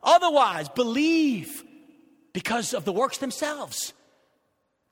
Otherwise, 0.04 0.68
believe 0.68 1.64
because 2.34 2.74
of 2.74 2.84
the 2.84 2.92
works 2.92 3.20
themselves. 3.20 3.94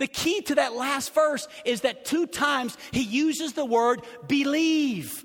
The 0.01 0.07
key 0.07 0.41
to 0.41 0.55
that 0.55 0.73
last 0.73 1.13
verse 1.13 1.47
is 1.63 1.81
that 1.81 2.05
two 2.05 2.25
times 2.25 2.75
he 2.89 3.03
uses 3.03 3.53
the 3.53 3.63
word 3.63 4.01
believe. 4.27 5.23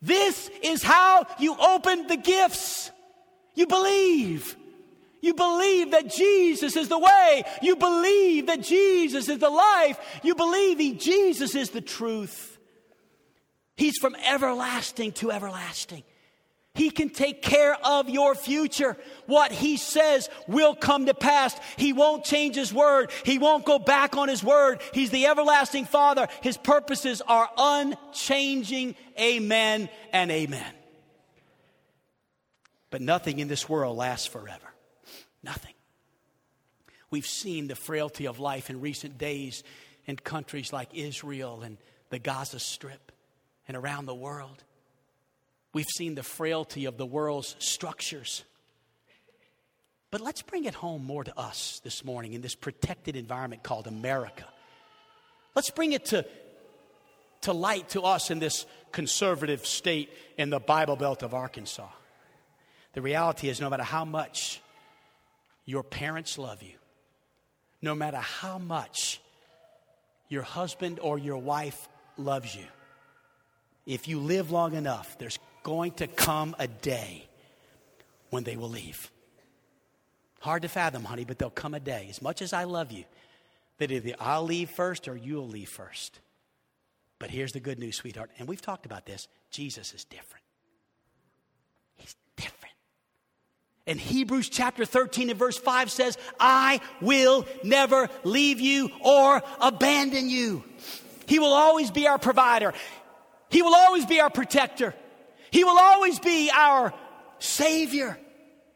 This 0.00 0.48
is 0.62 0.84
how 0.84 1.26
you 1.40 1.56
open 1.58 2.06
the 2.06 2.16
gifts. 2.16 2.92
You 3.56 3.66
believe. 3.66 4.56
You 5.20 5.34
believe 5.34 5.90
that 5.90 6.14
Jesus 6.14 6.76
is 6.76 6.88
the 6.88 6.96
way. 6.96 7.42
You 7.60 7.74
believe 7.74 8.46
that 8.46 8.62
Jesus 8.62 9.28
is 9.28 9.40
the 9.40 9.50
life. 9.50 9.98
You 10.22 10.36
believe 10.36 10.78
he, 10.78 10.92
Jesus 10.92 11.56
is 11.56 11.70
the 11.70 11.80
truth. 11.80 12.56
He's 13.76 13.98
from 13.98 14.14
everlasting 14.24 15.10
to 15.14 15.32
everlasting. 15.32 16.04
He 16.74 16.90
can 16.90 17.08
take 17.08 17.40
care 17.40 17.76
of 17.84 18.08
your 18.08 18.34
future. 18.34 18.96
What 19.26 19.52
He 19.52 19.76
says 19.76 20.28
will 20.48 20.74
come 20.74 21.06
to 21.06 21.14
pass. 21.14 21.54
He 21.76 21.92
won't 21.92 22.24
change 22.24 22.56
His 22.56 22.74
word. 22.74 23.12
He 23.24 23.38
won't 23.38 23.64
go 23.64 23.78
back 23.78 24.16
on 24.16 24.28
His 24.28 24.42
word. 24.42 24.80
He's 24.92 25.10
the 25.10 25.26
everlasting 25.26 25.84
Father. 25.84 26.26
His 26.42 26.56
purposes 26.56 27.22
are 27.28 27.48
unchanging. 27.56 28.96
Amen 29.18 29.88
and 30.12 30.30
amen. 30.32 30.74
But 32.90 33.02
nothing 33.02 33.38
in 33.38 33.46
this 33.46 33.68
world 33.68 33.96
lasts 33.96 34.26
forever. 34.26 34.74
Nothing. 35.44 35.74
We've 37.10 37.26
seen 37.26 37.68
the 37.68 37.76
frailty 37.76 38.26
of 38.26 38.40
life 38.40 38.68
in 38.68 38.80
recent 38.80 39.16
days 39.16 39.62
in 40.06 40.16
countries 40.16 40.72
like 40.72 40.88
Israel 40.92 41.62
and 41.62 41.78
the 42.10 42.18
Gaza 42.18 42.58
Strip 42.58 43.12
and 43.68 43.76
around 43.76 44.06
the 44.06 44.14
world. 44.14 44.64
We've 45.74 45.86
seen 45.86 46.14
the 46.14 46.22
frailty 46.22 46.86
of 46.86 46.96
the 46.96 47.04
world's 47.04 47.56
structures. 47.58 48.44
But 50.12 50.20
let's 50.20 50.40
bring 50.40 50.64
it 50.64 50.74
home 50.74 51.04
more 51.04 51.24
to 51.24 51.36
us 51.36 51.80
this 51.82 52.04
morning 52.04 52.32
in 52.32 52.40
this 52.40 52.54
protected 52.54 53.16
environment 53.16 53.64
called 53.64 53.88
America. 53.88 54.44
Let's 55.56 55.70
bring 55.70 55.92
it 55.92 56.06
to, 56.06 56.24
to 57.42 57.52
light 57.52 57.88
to 57.90 58.02
us 58.02 58.30
in 58.30 58.38
this 58.38 58.66
conservative 58.92 59.66
state 59.66 60.10
in 60.38 60.50
the 60.50 60.60
Bible 60.60 60.94
Belt 60.94 61.24
of 61.24 61.34
Arkansas. 61.34 61.88
The 62.92 63.02
reality 63.02 63.48
is, 63.48 63.60
no 63.60 63.68
matter 63.68 63.82
how 63.82 64.04
much 64.04 64.60
your 65.64 65.82
parents 65.82 66.38
love 66.38 66.62
you, 66.62 66.74
no 67.82 67.96
matter 67.96 68.18
how 68.18 68.58
much 68.58 69.20
your 70.28 70.42
husband 70.42 71.00
or 71.00 71.18
your 71.18 71.38
wife 71.38 71.88
loves 72.16 72.54
you, 72.54 72.66
if 73.84 74.06
you 74.06 74.20
live 74.20 74.52
long 74.52 74.74
enough, 74.74 75.18
there's 75.18 75.38
going 75.64 75.90
to 75.92 76.06
come 76.06 76.54
a 76.60 76.68
day 76.68 77.26
when 78.30 78.44
they 78.44 78.56
will 78.56 78.68
leave. 78.68 79.10
Hard 80.40 80.62
to 80.62 80.68
fathom, 80.68 81.04
honey, 81.04 81.24
but 81.24 81.38
there'll 81.38 81.50
come 81.50 81.74
a 81.74 81.80
day, 81.80 82.06
as 82.10 82.22
much 82.22 82.42
as 82.42 82.52
I 82.52 82.64
love 82.64 82.92
you, 82.92 83.04
that 83.78 83.90
either 83.90 84.14
I'll 84.20 84.44
leave 84.44 84.70
first 84.70 85.08
or 85.08 85.16
you'll 85.16 85.48
leave 85.48 85.68
first. 85.70 86.20
But 87.18 87.30
here's 87.30 87.52
the 87.52 87.60
good 87.60 87.78
news, 87.78 87.96
sweetheart, 87.96 88.30
and 88.38 88.46
we've 88.46 88.60
talked 88.60 88.86
about 88.86 89.06
this 89.06 89.26
Jesus 89.50 89.94
is 89.94 90.04
different. 90.04 90.44
He's 91.96 92.14
different. 92.36 92.74
And 93.86 93.98
Hebrews 93.98 94.50
chapter 94.50 94.84
13 94.84 95.30
and 95.30 95.38
verse 95.38 95.56
5 95.56 95.90
says, 95.90 96.18
I 96.38 96.80
will 97.00 97.46
never 97.62 98.08
leave 98.24 98.60
you 98.60 98.90
or 99.00 99.42
abandon 99.60 100.28
you. 100.28 100.62
He 101.26 101.38
will 101.38 101.52
always 101.52 101.90
be 101.90 102.06
our 102.06 102.18
provider. 102.18 102.74
He 103.48 103.62
will 103.62 103.74
always 103.74 104.04
be 104.04 104.20
our 104.20 104.30
protector. 104.30 104.94
He 105.54 105.62
will 105.62 105.78
always 105.78 106.18
be 106.18 106.50
our 106.52 106.92
Savior. 107.38 108.18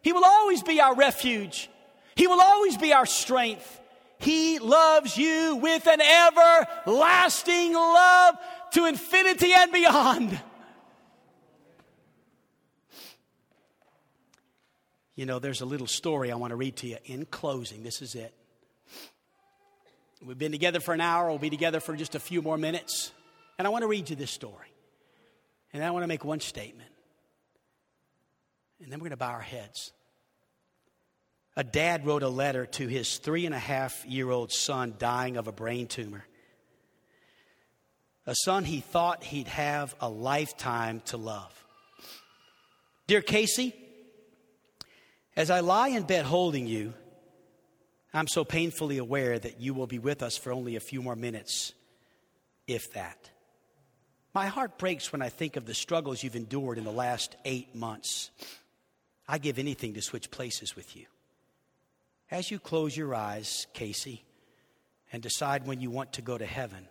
He 0.01 0.13
will 0.13 0.25
always 0.25 0.63
be 0.63 0.81
our 0.81 0.95
refuge. 0.95 1.69
He 2.15 2.29
will 2.29 2.41
always 2.41 2.77
be 2.77 2.93
our 2.93 3.05
strength. 3.05 3.81
He 4.21 4.61
loves 4.61 5.17
you 5.17 5.57
with 5.57 5.89
an 5.89 6.01
everlasting 6.01 7.73
love 7.73 8.37
to 8.75 8.87
infinity 8.87 9.53
and 9.53 9.73
beyond. 9.73 10.41
You 15.17 15.27
know, 15.27 15.41
there's 15.41 15.63
a 15.63 15.67
little 15.67 15.89
story 15.89 16.31
I 16.31 16.37
want 16.37 16.53
to 16.53 16.57
read 16.57 16.77
to 16.77 16.87
you 16.87 16.99
in 17.07 17.25
closing. 17.25 17.83
This 17.83 18.03
is 18.03 18.15
it. 18.15 18.33
We've 20.25 20.39
been 20.39 20.53
together 20.53 20.79
for 20.79 20.95
an 20.95 21.01
hour, 21.01 21.29
we'll 21.29 21.39
be 21.39 21.51
together 21.51 21.81
for 21.81 21.97
just 21.97 22.15
a 22.15 22.21
few 22.21 22.41
more 22.41 22.57
minutes. 22.57 23.11
And 23.59 23.67
I 23.67 23.71
want 23.71 23.83
to 23.83 23.89
read 23.89 24.11
you 24.11 24.15
this 24.15 24.31
story. 24.31 24.69
And 25.73 25.85
I 25.85 25.91
want 25.91 26.03
to 26.03 26.09
make 26.09 26.25
one 26.25 26.41
statement. 26.41 26.91
And 28.83 28.93
then 28.93 28.99
we're 28.99 29.05
going 29.05 29.11
to 29.11 29.17
bow 29.17 29.31
our 29.31 29.41
heads. 29.41 29.93
A 31.57 31.65
dad 31.65 32.07
wrote 32.07 32.23
a 32.23 32.29
letter 32.29 32.67
to 32.67 32.87
his 32.87 33.19
three 33.19 33.45
and 33.45 33.55
a 33.55 33.59
half 33.59 34.07
year 34.07 34.31
old 34.31 34.53
son 34.53 34.95
dying 34.99 35.37
of 35.37 35.49
a 35.49 35.53
brain 35.53 35.89
tumor. 35.89 36.25
A 38.27 38.35
son 38.45 38.65
he 38.65 38.81
thought 38.81 39.25
he'd 39.25 39.49
have 39.49 39.95
a 40.01 40.09
lifetime 40.09 41.03
to 41.07 41.17
love. 41.17 41.53
Dear 43.07 43.23
Casey, 43.23 43.75
as 45.35 45.51
I 45.51 45.61
lie 45.61 45.89
in 45.89 46.03
bed 46.03 46.27
holding 46.27 46.67
you, 46.67 46.93
I'm 48.13 48.29
so 48.29 48.45
painfully 48.45 48.99
aware 48.99 49.39
that 49.39 49.61
you 49.61 49.75
will 49.75 49.87
be 49.87 49.99
with 49.99 50.23
us 50.23 50.37
for 50.37 50.53
only 50.53 50.77
a 50.77 50.81
few 50.81 51.03
more 51.03 51.17
minutes, 51.17 51.73
if 52.67 52.93
that. 52.93 53.31
My 54.39 54.47
heart 54.47 54.79
breaks 54.79 55.11
when 55.11 55.21
I 55.21 55.31
think 55.31 55.57
of 55.57 55.67
the 55.67 55.75
struggles 55.75 56.23
you've 56.23 56.37
endured 56.37 56.79
in 56.79 56.85
the 56.85 56.93
last 56.93 57.35
eight 57.45 57.75
months. 57.75 58.31
I 59.27 59.39
give 59.39 59.59
anything 59.59 59.95
to 59.95 60.01
switch 60.01 60.31
places 60.31 60.77
with 60.77 60.95
you. 60.95 61.07
As 62.31 62.49
you 62.49 62.61
close 62.61 62.97
your 62.97 63.17
eyes, 63.17 63.67
Casey, 63.73 64.23
and 65.13 65.21
decide 65.21 65.67
when 65.67 65.81
you 65.81 65.91
want 65.91 66.13
to 66.13 66.23
go 66.23 66.39
to 66.39 66.47
heaven, 66.47 66.87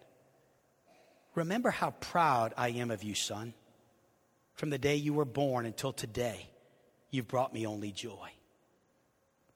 remember 1.36 1.70
how 1.70 1.92
proud 1.92 2.54
I 2.58 2.72
am 2.72 2.92
of 2.92 3.02
you, 3.02 3.16
son. 3.16 3.54
From 4.56 4.70
the 4.70 4.78
day 4.78 4.98
you 4.98 5.14
were 5.14 5.24
born 5.24 5.66
until 5.66 5.94
today, 5.94 6.50
you've 7.12 7.30
brought 7.30 7.54
me 7.54 7.66
only 7.66 7.94
joy. 7.94 8.30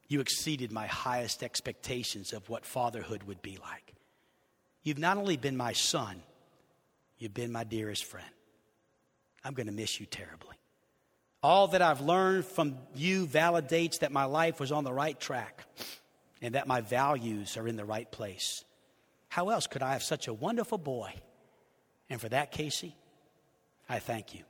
You 0.07 0.21
exceeded 0.21 0.71
my 0.71 0.87
highest 0.87 1.43
expectations 1.43 2.31
of 2.31 2.47
what 2.47 2.65
fatherhood 2.65 3.23
would 3.23 3.41
be 3.41 3.57
like. 3.57 3.95
You've 4.81 4.97
not 4.97 5.17
only 5.17 5.35
been 5.35 5.57
my 5.57 5.73
son, 5.73 6.23
You've 7.21 7.35
been 7.35 7.51
my 7.51 7.63
dearest 7.63 8.05
friend. 8.05 8.25
I'm 9.43 9.53
going 9.53 9.67
to 9.67 9.71
miss 9.71 9.99
you 9.99 10.07
terribly. 10.07 10.55
All 11.43 11.67
that 11.67 11.81
I've 11.81 12.01
learned 12.01 12.45
from 12.45 12.77
you 12.95 13.27
validates 13.27 13.99
that 13.99 14.11
my 14.11 14.25
life 14.25 14.59
was 14.59 14.71
on 14.71 14.83
the 14.83 14.91
right 14.91 15.19
track 15.19 15.63
and 16.41 16.55
that 16.55 16.67
my 16.67 16.81
values 16.81 17.57
are 17.57 17.67
in 17.67 17.75
the 17.75 17.85
right 17.85 18.11
place. 18.11 18.65
How 19.29 19.49
else 19.49 19.67
could 19.67 19.83
I 19.83 19.93
have 19.93 20.01
such 20.01 20.27
a 20.27 20.33
wonderful 20.33 20.79
boy? 20.79 21.13
And 22.09 22.19
for 22.19 22.27
that, 22.29 22.51
Casey, 22.51 22.95
I 23.87 23.99
thank 23.99 24.33
you. 24.33 24.41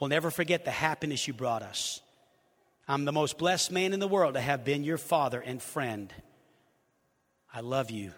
We'll 0.00 0.08
never 0.08 0.32
forget 0.32 0.64
the 0.64 0.72
happiness 0.72 1.28
you 1.28 1.32
brought 1.32 1.62
us. 1.62 2.00
I'm 2.88 3.04
the 3.04 3.12
most 3.12 3.38
blessed 3.38 3.70
man 3.70 3.92
in 3.92 4.00
the 4.00 4.08
world 4.08 4.34
to 4.34 4.40
have 4.40 4.64
been 4.64 4.82
your 4.82 4.98
father 4.98 5.40
and 5.40 5.62
friend. 5.62 6.12
I 7.54 7.60
love 7.60 7.92
you. 7.92 8.10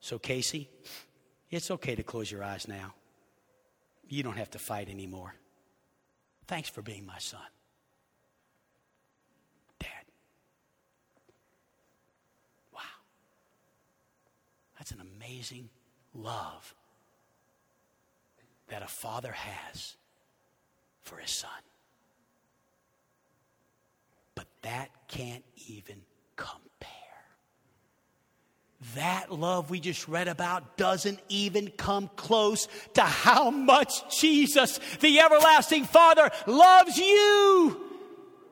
So, 0.00 0.18
Casey, 0.18 0.70
It's 1.50 1.70
okay 1.70 1.94
to 1.94 2.02
close 2.02 2.30
your 2.30 2.44
eyes 2.44 2.68
now. 2.68 2.94
You 4.08 4.22
don't 4.22 4.36
have 4.36 4.50
to 4.50 4.58
fight 4.58 4.88
anymore. 4.88 5.34
Thanks 6.46 6.68
for 6.68 6.82
being 6.82 7.06
my 7.06 7.18
son. 7.18 7.40
Dad. 9.78 9.88
Wow. 12.72 12.80
That's 14.78 14.90
an 14.90 15.00
amazing 15.00 15.68
love 16.14 16.74
that 18.68 18.82
a 18.82 18.86
father 18.86 19.32
has 19.32 19.96
for 21.02 21.16
his 21.16 21.30
son. 21.30 21.50
But 24.34 24.46
that 24.62 24.90
can't 25.08 25.44
even 25.66 26.02
compare. 26.36 26.97
That 28.94 29.32
love 29.32 29.70
we 29.70 29.80
just 29.80 30.06
read 30.06 30.28
about 30.28 30.76
doesn't 30.76 31.18
even 31.28 31.68
come 31.68 32.08
close 32.14 32.68
to 32.94 33.02
how 33.02 33.50
much 33.50 34.20
Jesus, 34.20 34.78
the 35.00 35.18
everlasting 35.18 35.84
Father, 35.84 36.30
loves 36.46 36.96
you. 36.96 37.84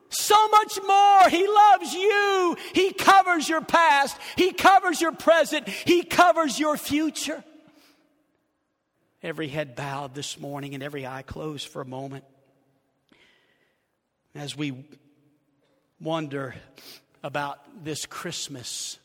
So 0.09 0.49
much 0.49 0.79
more. 0.85 1.29
He 1.29 1.47
loves 1.47 1.93
you. 1.93 2.57
He 2.75 2.93
covers 2.93 3.49
your 3.49 3.61
past. 3.61 4.17
He 4.37 4.53
covers 4.53 5.01
your 5.01 5.13
present. 5.13 5.69
He 5.69 6.03
covers 6.03 6.59
your 6.59 6.77
future. 6.77 7.45
Every 9.23 9.49
head 9.49 9.77
bowed 9.77 10.15
this 10.15 10.39
morning 10.39 10.75
and 10.75 10.83
every 10.83 11.07
eye 11.07 11.23
closed 11.23 11.69
for 11.69 11.83
a 11.83 11.87
moment. 11.87 12.25
As 14.35 14.57
we 14.57 14.85
wonder 16.01 16.55
about 17.23 17.59
this 17.85 18.07
Christmas, 18.07 18.99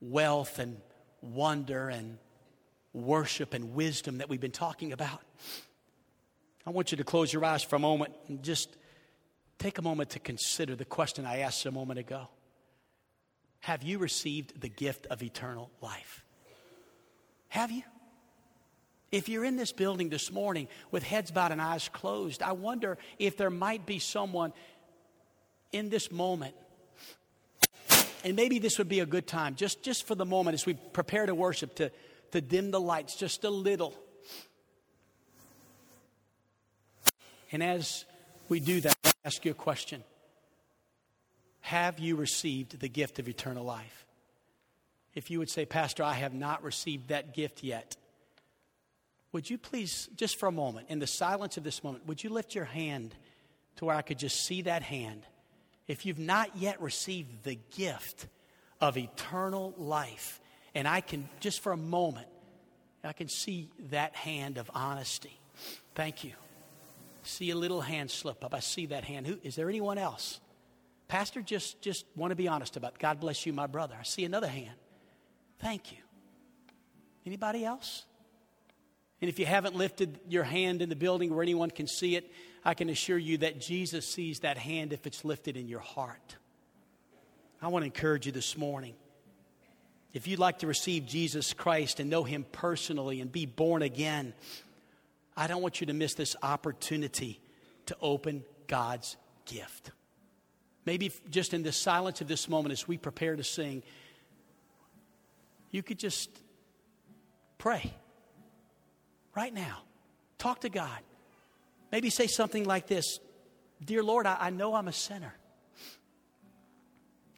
wealth 0.00 0.58
and 0.58 0.80
wonder 1.22 1.88
and 1.88 2.18
worship 2.92 3.54
and 3.54 3.74
wisdom 3.74 4.18
that 4.18 4.28
we've 4.28 4.40
been 4.40 4.50
talking 4.50 4.92
about. 4.92 5.20
I 6.66 6.70
want 6.70 6.90
you 6.90 6.98
to 6.98 7.04
close 7.04 7.32
your 7.32 7.44
eyes 7.44 7.62
for 7.62 7.76
a 7.76 7.80
moment 7.80 8.14
and 8.28 8.42
just 8.42 8.76
take 9.58 9.78
a 9.78 9.82
moment 9.82 10.10
to 10.10 10.18
consider 10.18 10.74
the 10.74 10.84
question 10.84 11.26
I 11.26 11.38
asked 11.38 11.64
a 11.66 11.70
moment 11.70 11.98
ago. 11.98 12.28
Have 13.60 13.82
you 13.82 13.98
received 13.98 14.60
the 14.60 14.68
gift 14.68 15.06
of 15.06 15.22
eternal 15.22 15.70
life? 15.80 16.24
Have 17.48 17.70
you? 17.70 17.82
If 19.12 19.28
you're 19.28 19.44
in 19.44 19.56
this 19.56 19.72
building 19.72 20.08
this 20.08 20.30
morning 20.30 20.68
with 20.90 21.02
heads 21.02 21.30
bowed 21.30 21.52
and 21.52 21.60
eyes 21.60 21.88
closed, 21.88 22.42
I 22.42 22.52
wonder 22.52 22.96
if 23.18 23.36
there 23.36 23.50
might 23.50 23.84
be 23.84 23.98
someone 23.98 24.52
in 25.72 25.90
this 25.90 26.10
moment. 26.10 26.54
And 28.24 28.36
maybe 28.36 28.58
this 28.58 28.78
would 28.78 28.88
be 28.88 29.00
a 29.00 29.06
good 29.06 29.26
time, 29.26 29.54
just, 29.54 29.82
just 29.82 30.06
for 30.06 30.14
the 30.14 30.26
moment 30.26 30.54
as 30.54 30.66
we 30.66 30.74
prepare 30.74 31.26
to 31.26 31.34
worship, 31.34 31.74
to, 31.76 31.90
to 32.32 32.40
dim 32.40 32.70
the 32.70 32.80
lights 32.80 33.16
just 33.16 33.44
a 33.44 33.50
little. 33.50 33.94
And 37.52 37.62
as 37.62 38.04
we 38.48 38.60
do 38.60 38.80
that, 38.82 38.96
I 39.04 39.12
ask 39.24 39.44
you 39.44 39.50
a 39.50 39.54
question 39.54 40.04
Have 41.62 41.98
you 41.98 42.16
received 42.16 42.80
the 42.80 42.88
gift 42.88 43.18
of 43.18 43.28
eternal 43.28 43.64
life? 43.64 44.04
If 45.14 45.30
you 45.30 45.38
would 45.38 45.50
say, 45.50 45.64
Pastor, 45.64 46.04
I 46.04 46.14
have 46.14 46.34
not 46.34 46.62
received 46.62 47.08
that 47.08 47.34
gift 47.34 47.64
yet, 47.64 47.96
would 49.32 49.48
you 49.48 49.58
please, 49.58 50.08
just 50.16 50.38
for 50.38 50.46
a 50.46 50.52
moment, 50.52 50.86
in 50.88 50.98
the 50.98 51.06
silence 51.06 51.56
of 51.56 51.64
this 51.64 51.82
moment, 51.82 52.06
would 52.06 52.22
you 52.22 52.30
lift 52.30 52.54
your 52.54 52.64
hand 52.64 53.14
to 53.76 53.84
where 53.84 53.96
I 53.96 54.02
could 54.02 54.18
just 54.18 54.44
see 54.44 54.62
that 54.62 54.82
hand? 54.82 55.22
If 55.90 56.06
you've 56.06 56.20
not 56.20 56.56
yet 56.56 56.80
received 56.80 57.42
the 57.42 57.58
gift 57.76 58.28
of 58.80 58.96
eternal 58.96 59.74
life, 59.76 60.40
and 60.72 60.86
I 60.86 61.00
can, 61.00 61.28
just 61.40 61.58
for 61.62 61.72
a 61.72 61.76
moment, 61.76 62.28
I 63.02 63.12
can 63.12 63.26
see 63.26 63.70
that 63.88 64.14
hand 64.14 64.56
of 64.56 64.70
honesty. 64.72 65.36
Thank 65.96 66.22
you. 66.22 66.34
See 67.24 67.50
a 67.50 67.56
little 67.56 67.80
hand 67.80 68.08
slip 68.08 68.44
up. 68.44 68.54
I 68.54 68.60
see 68.60 68.86
that 68.86 69.02
hand. 69.02 69.26
Who 69.26 69.40
is 69.42 69.56
there 69.56 69.68
anyone 69.68 69.98
else? 69.98 70.38
Pastor, 71.08 71.42
just 71.42 71.82
just 71.82 72.06
want 72.14 72.30
to 72.30 72.36
be 72.36 72.46
honest 72.46 72.76
about. 72.76 73.00
God 73.00 73.18
bless 73.18 73.44
you, 73.44 73.52
my 73.52 73.66
brother. 73.66 73.96
I 73.98 74.04
see 74.04 74.24
another 74.24 74.46
hand. 74.46 74.78
Thank 75.58 75.90
you. 75.90 75.98
Anybody 77.26 77.64
else? 77.64 78.04
And 79.20 79.28
if 79.28 79.38
you 79.38 79.46
haven't 79.46 79.76
lifted 79.76 80.18
your 80.28 80.44
hand 80.44 80.80
in 80.80 80.88
the 80.88 80.96
building 80.96 81.34
where 81.34 81.42
anyone 81.42 81.70
can 81.70 81.86
see 81.86 82.16
it, 82.16 82.30
I 82.64 82.74
can 82.74 82.88
assure 82.88 83.18
you 83.18 83.38
that 83.38 83.60
Jesus 83.60 84.06
sees 84.06 84.40
that 84.40 84.56
hand 84.56 84.92
if 84.92 85.06
it's 85.06 85.24
lifted 85.24 85.56
in 85.56 85.68
your 85.68 85.80
heart. 85.80 86.36
I 87.60 87.68
want 87.68 87.82
to 87.82 87.86
encourage 87.86 88.26
you 88.26 88.32
this 88.32 88.56
morning. 88.56 88.94
If 90.14 90.26
you'd 90.26 90.38
like 90.38 90.60
to 90.60 90.66
receive 90.66 91.06
Jesus 91.06 91.52
Christ 91.52 92.00
and 92.00 92.08
know 92.08 92.24
Him 92.24 92.44
personally 92.50 93.20
and 93.20 93.30
be 93.30 93.44
born 93.44 93.82
again, 93.82 94.32
I 95.36 95.46
don't 95.46 95.62
want 95.62 95.80
you 95.80 95.86
to 95.88 95.92
miss 95.92 96.14
this 96.14 96.34
opportunity 96.42 97.40
to 97.86 97.96
open 98.00 98.42
God's 98.66 99.16
gift. 99.44 99.90
Maybe 100.86 101.12
just 101.28 101.52
in 101.52 101.62
the 101.62 101.72
silence 101.72 102.22
of 102.22 102.28
this 102.28 102.48
moment 102.48 102.72
as 102.72 102.88
we 102.88 102.96
prepare 102.96 103.36
to 103.36 103.44
sing, 103.44 103.82
you 105.70 105.82
could 105.82 105.98
just 105.98 106.30
pray 107.58 107.92
right 109.34 109.52
now. 109.52 109.78
Talk 110.38 110.60
to 110.60 110.68
God. 110.68 110.98
Maybe 111.92 112.10
say 112.10 112.26
something 112.26 112.64
like 112.64 112.86
this 112.86 113.18
Dear 113.84 114.02
Lord, 114.02 114.26
I, 114.26 114.36
I 114.40 114.50
know 114.50 114.74
I'm 114.74 114.88
a 114.88 114.92
sinner. 114.92 115.34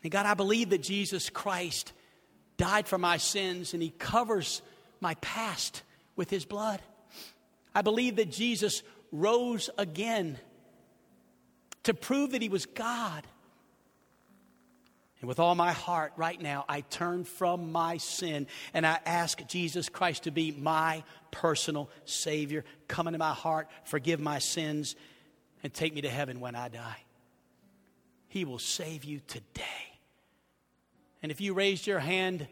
And 0.03 0.11
God, 0.11 0.27
I 0.27 0.35
believe 0.35 0.71
that 0.71 0.83
Jesus 0.83 1.31
Christ 1.31 1.93
died 2.57 2.89
for 2.89 2.99
my 2.99 3.17
sins 3.17 3.73
and 3.73 3.83
He 3.83 3.91
covers 3.91 4.63
my 5.01 5.15
past 5.17 5.83
with 6.17 6.31
His 6.31 6.45
blood. 6.45 6.81
I 7.75 7.83
believe 7.83 8.17
that 8.17 8.31
Jesus 8.31 8.83
rose 9.13 9.71
again 9.79 10.39
to 11.85 11.95
prove 11.95 12.33
that 12.33 12.43
He 12.43 12.49
was 12.49 12.67
God 12.67 13.27
and 15.23 15.29
with 15.29 15.39
all 15.39 15.55
my 15.55 15.71
heart, 15.71 16.13
right 16.17 16.41
now, 16.41 16.65
I 16.69 16.81
turn 16.81 17.23
from 17.23 17.71
my 17.71 17.99
sin 17.99 18.49
and 18.75 18.85
I 18.85 18.99
ask 19.07 19.47
Jesus 19.47 19.89
Christ 19.89 20.25
to 20.25 20.33
be 20.33 20.51
my 20.51 21.05
personal 21.31 21.89
Savior. 22.05 22.65
Come 22.89 23.07
into 23.07 23.21
my 23.21 23.33
heart, 23.33 23.69
forgive 23.85 24.19
my 24.19 24.41
sins, 24.41 24.97
and 25.63 25.73
take 25.73 25.95
me 25.95 26.01
to 26.01 26.11
heaven 26.11 26.41
when 26.41 26.57
I 26.57 26.69
die. 26.69 26.97
He 28.27 28.45
will 28.45 28.59
save 28.59 29.05
you 29.05 29.21
today. 29.29 29.63
And 31.23 31.31
if 31.31 31.41
you 31.41 31.55
raised 31.55 31.87
your 31.87 32.01
hand, 32.01 32.49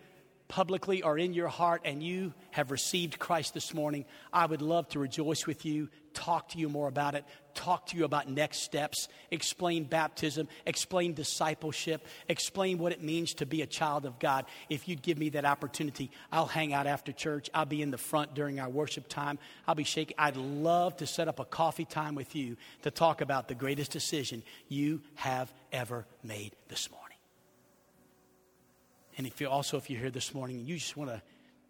publicly 0.51 1.03
or 1.03 1.17
in 1.17 1.33
your 1.33 1.49
heart 1.49 1.83
and 1.85 2.03
you 2.03 2.35
have 2.51 2.73
received 2.73 3.19
Christ 3.19 3.55
this 3.55 3.73
morning, 3.73 4.05
I 4.33 4.45
would 4.45 4.61
love 4.61 4.89
to 4.89 4.99
rejoice 4.99 5.47
with 5.47 5.65
you, 5.65 5.89
talk 6.13 6.49
to 6.51 6.59
you 6.59 6.69
more 6.69 6.89
about 6.89 7.15
it, 7.15 7.25
talk 7.55 7.87
to 7.87 7.97
you 7.97 8.05
about 8.05 8.29
next 8.29 8.59
steps, 8.59 9.09
explain 9.31 9.85
baptism, 9.85 10.49
explain 10.67 11.15
discipleship, 11.15 12.05
explain 12.29 12.79
what 12.79 12.91
it 12.91 13.01
means 13.01 13.35
to 13.35 13.47
be 13.47 13.63
a 13.63 13.67
child 13.67 14.05
of 14.05 14.19
God. 14.19 14.45
If 14.69 14.89
you'd 14.89 15.03
give 15.03 15.19
me 15.19 15.29
that 15.31 15.45
opportunity, 15.45 16.11
I'll 16.33 16.47
hang 16.47 16.75
out 16.75 16.89
after 16.89 17.13
church. 17.13 17.49
I'll 17.55 17.65
be 17.65 17.81
in 17.81 17.93
the 17.93 17.99
front 17.99 18.35
during 18.35 18.59
our 18.59 18.69
worship 18.69 19.07
time. 19.07 19.39
I'll 19.69 19.77
be 19.77 19.85
shaking. 19.85 20.17
I'd 20.19 20.37
love 20.37 20.97
to 20.97 21.07
set 21.07 21.29
up 21.29 21.39
a 21.39 21.45
coffee 21.45 21.85
time 21.85 22.17
with 22.17 22.35
you 22.35 22.57
to 22.83 22.91
talk 22.91 23.21
about 23.21 23.47
the 23.47 23.55
greatest 23.55 23.93
decision 23.93 24.43
you 24.69 25.01
have 25.15 25.53
ever 25.73 26.07
made 26.25 26.57
this 26.69 26.91
morning. 26.91 27.00
And 29.21 29.27
if 29.27 29.39
you 29.39 29.51
also, 29.51 29.77
if 29.77 29.91
you're 29.91 30.01
here 30.01 30.11
this 30.11 30.33
morning, 30.33 30.65
you 30.65 30.79
just 30.79 30.97
want 30.97 31.11
to 31.11 31.21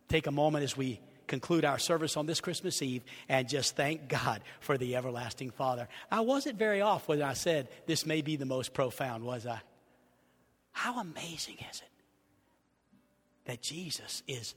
take 0.06 0.28
a 0.28 0.30
moment 0.30 0.62
as 0.62 0.76
we 0.76 1.00
conclude 1.26 1.64
our 1.64 1.80
service 1.80 2.16
on 2.16 2.24
this 2.24 2.40
Christmas 2.40 2.80
Eve 2.80 3.02
and 3.28 3.48
just 3.48 3.74
thank 3.74 4.06
God 4.08 4.42
for 4.60 4.78
the 4.78 4.94
everlasting 4.94 5.50
Father. 5.50 5.88
I 6.12 6.20
wasn't 6.20 6.60
very 6.60 6.80
off 6.80 7.08
when 7.08 7.20
I 7.20 7.32
said 7.32 7.66
this 7.86 8.06
may 8.06 8.22
be 8.22 8.36
the 8.36 8.46
most 8.46 8.72
profound, 8.72 9.24
was 9.24 9.46
I? 9.46 9.60
How 10.70 11.00
amazing 11.00 11.56
is 11.72 11.80
it 11.80 11.90
that 13.46 13.62
Jesus 13.62 14.22
is 14.28 14.54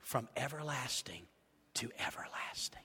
from 0.00 0.28
everlasting 0.36 1.22
to 1.74 1.90
everlasting? 2.04 2.82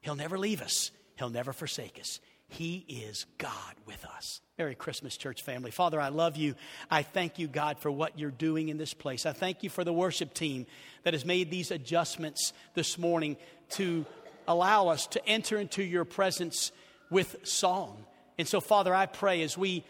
He'll 0.00 0.16
never 0.16 0.38
leave 0.40 0.60
us, 0.60 0.90
He'll 1.14 1.30
never 1.30 1.52
forsake 1.52 2.00
us. 2.00 2.18
He 2.48 2.84
is 2.88 3.26
God 3.36 3.74
with 3.86 4.04
us. 4.04 4.40
Merry 4.58 4.74
Christmas, 4.74 5.16
church 5.16 5.42
family. 5.42 5.70
Father, 5.70 6.00
I 6.00 6.08
love 6.08 6.36
you. 6.36 6.54
I 6.90 7.02
thank 7.02 7.38
you, 7.38 7.46
God, 7.46 7.78
for 7.78 7.90
what 7.90 8.18
you're 8.18 8.30
doing 8.30 8.70
in 8.70 8.78
this 8.78 8.94
place. 8.94 9.26
I 9.26 9.32
thank 9.32 9.62
you 9.62 9.70
for 9.70 9.84
the 9.84 9.92
worship 9.92 10.34
team 10.34 10.66
that 11.04 11.14
has 11.14 11.24
made 11.24 11.50
these 11.50 11.70
adjustments 11.70 12.52
this 12.74 12.98
morning 12.98 13.36
to 13.70 14.06
allow 14.48 14.88
us 14.88 15.06
to 15.08 15.24
enter 15.28 15.58
into 15.58 15.82
your 15.82 16.04
presence 16.04 16.72
with 17.10 17.36
song. 17.46 18.04
And 18.38 18.48
so, 18.48 18.60
Father, 18.60 18.94
I 18.94 19.06
pray 19.06 19.42
as 19.42 19.58
we 19.58 19.84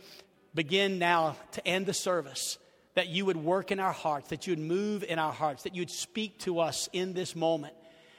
begin 0.54 0.98
now 0.98 1.36
to 1.52 1.66
end 1.66 1.86
the 1.86 1.94
service, 1.94 2.58
that 2.94 3.08
you 3.08 3.24
would 3.26 3.36
work 3.36 3.70
in 3.70 3.78
our 3.78 3.92
hearts, 3.92 4.30
that 4.30 4.46
you 4.46 4.52
would 4.52 4.58
move 4.58 5.04
in 5.04 5.20
our 5.20 5.32
hearts, 5.32 5.62
that 5.62 5.76
you 5.76 5.82
would 5.82 5.90
speak 5.90 6.38
to 6.40 6.58
us 6.58 6.88
in 6.92 7.12
this 7.12 7.36
moment. 7.36 7.74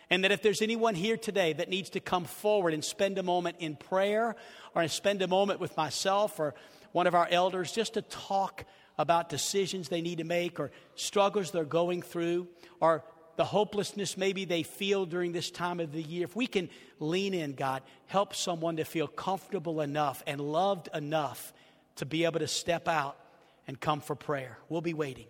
And 0.10 0.24
that 0.24 0.32
if 0.32 0.42
there's 0.42 0.62
anyone 0.62 0.96
here 0.96 1.18
today 1.18 1.54
that 1.54 1.70
needs 1.70 1.92
to 1.92 2.00
come 2.00 2.26
forward 2.26 2.74
and 2.74 2.84
spend 2.84 3.18
a 3.18 3.24
moment 3.24 3.58
in 3.60 3.76
prayer 3.76 4.36
or 4.76 4.88
spend 4.88 5.22
a 5.22 5.28
moment 5.28 5.60
with 5.60 5.76
myself 5.78 6.40
or 6.40 6.56
one 6.92 7.06
of 7.06 7.14
our 7.14 7.28
elders 7.30 7.72
just 7.72 7.94
to 7.94 8.02
talk 8.02 8.66
about 8.98 9.30
decisions 9.30 9.90
they 9.90 10.02
need 10.02 10.18
to 10.18 10.24
make 10.24 10.60
or 10.60 10.72
struggles 10.96 11.52
they're 11.52 11.64
going 11.64 12.02
through 12.02 12.48
or 12.80 13.04
the 13.40 13.46
hopelessness 13.46 14.18
maybe 14.18 14.44
they 14.44 14.64
feel 14.64 15.06
during 15.06 15.32
this 15.32 15.50
time 15.50 15.80
of 15.80 15.94
the 15.94 16.02
year, 16.02 16.26
if 16.26 16.36
we 16.36 16.46
can 16.46 16.70
lean 17.00 17.34
in, 17.34 17.54
God, 17.54 17.84
help 18.08 18.36
someone 18.36 18.76
to 18.76 18.84
feel 18.84 19.08
comfortable 19.08 19.80
enough 19.80 20.22
and 20.28 20.42
loved 20.42 20.90
enough 20.94 21.54
to 21.96 22.06
be 22.06 22.26
able 22.26 22.40
to 22.40 22.50
step 22.50 22.90
out 22.90 23.18
and 23.66 23.80
come 23.80 24.02
for 24.02 24.14
prayer. 24.14 24.58
We'll 24.68 24.82
be 24.82 24.94
waiting. 24.94 25.28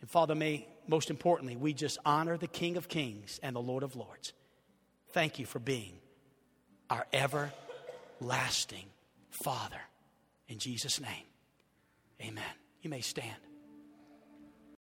And 0.00 0.08
Father, 0.08 0.36
may 0.36 0.68
most 0.88 1.10
importantly, 1.10 1.56
we 1.56 1.72
just 1.72 1.98
honor 2.04 2.36
the 2.36 2.46
King 2.46 2.76
of 2.76 2.88
Kings 2.88 3.40
and 3.42 3.54
the 3.56 3.60
Lord 3.60 3.82
of 3.82 3.96
Lords. 3.96 4.32
Thank 5.10 5.38
you 5.38 5.46
for 5.46 5.58
being 5.58 5.92
our 6.90 7.06
everlasting 7.12 8.86
Father. 9.30 9.80
In 10.48 10.58
Jesus' 10.58 11.00
name, 11.00 11.26
amen. 12.20 12.44
You 12.82 12.90
may 12.90 13.00
stand. 13.00 13.36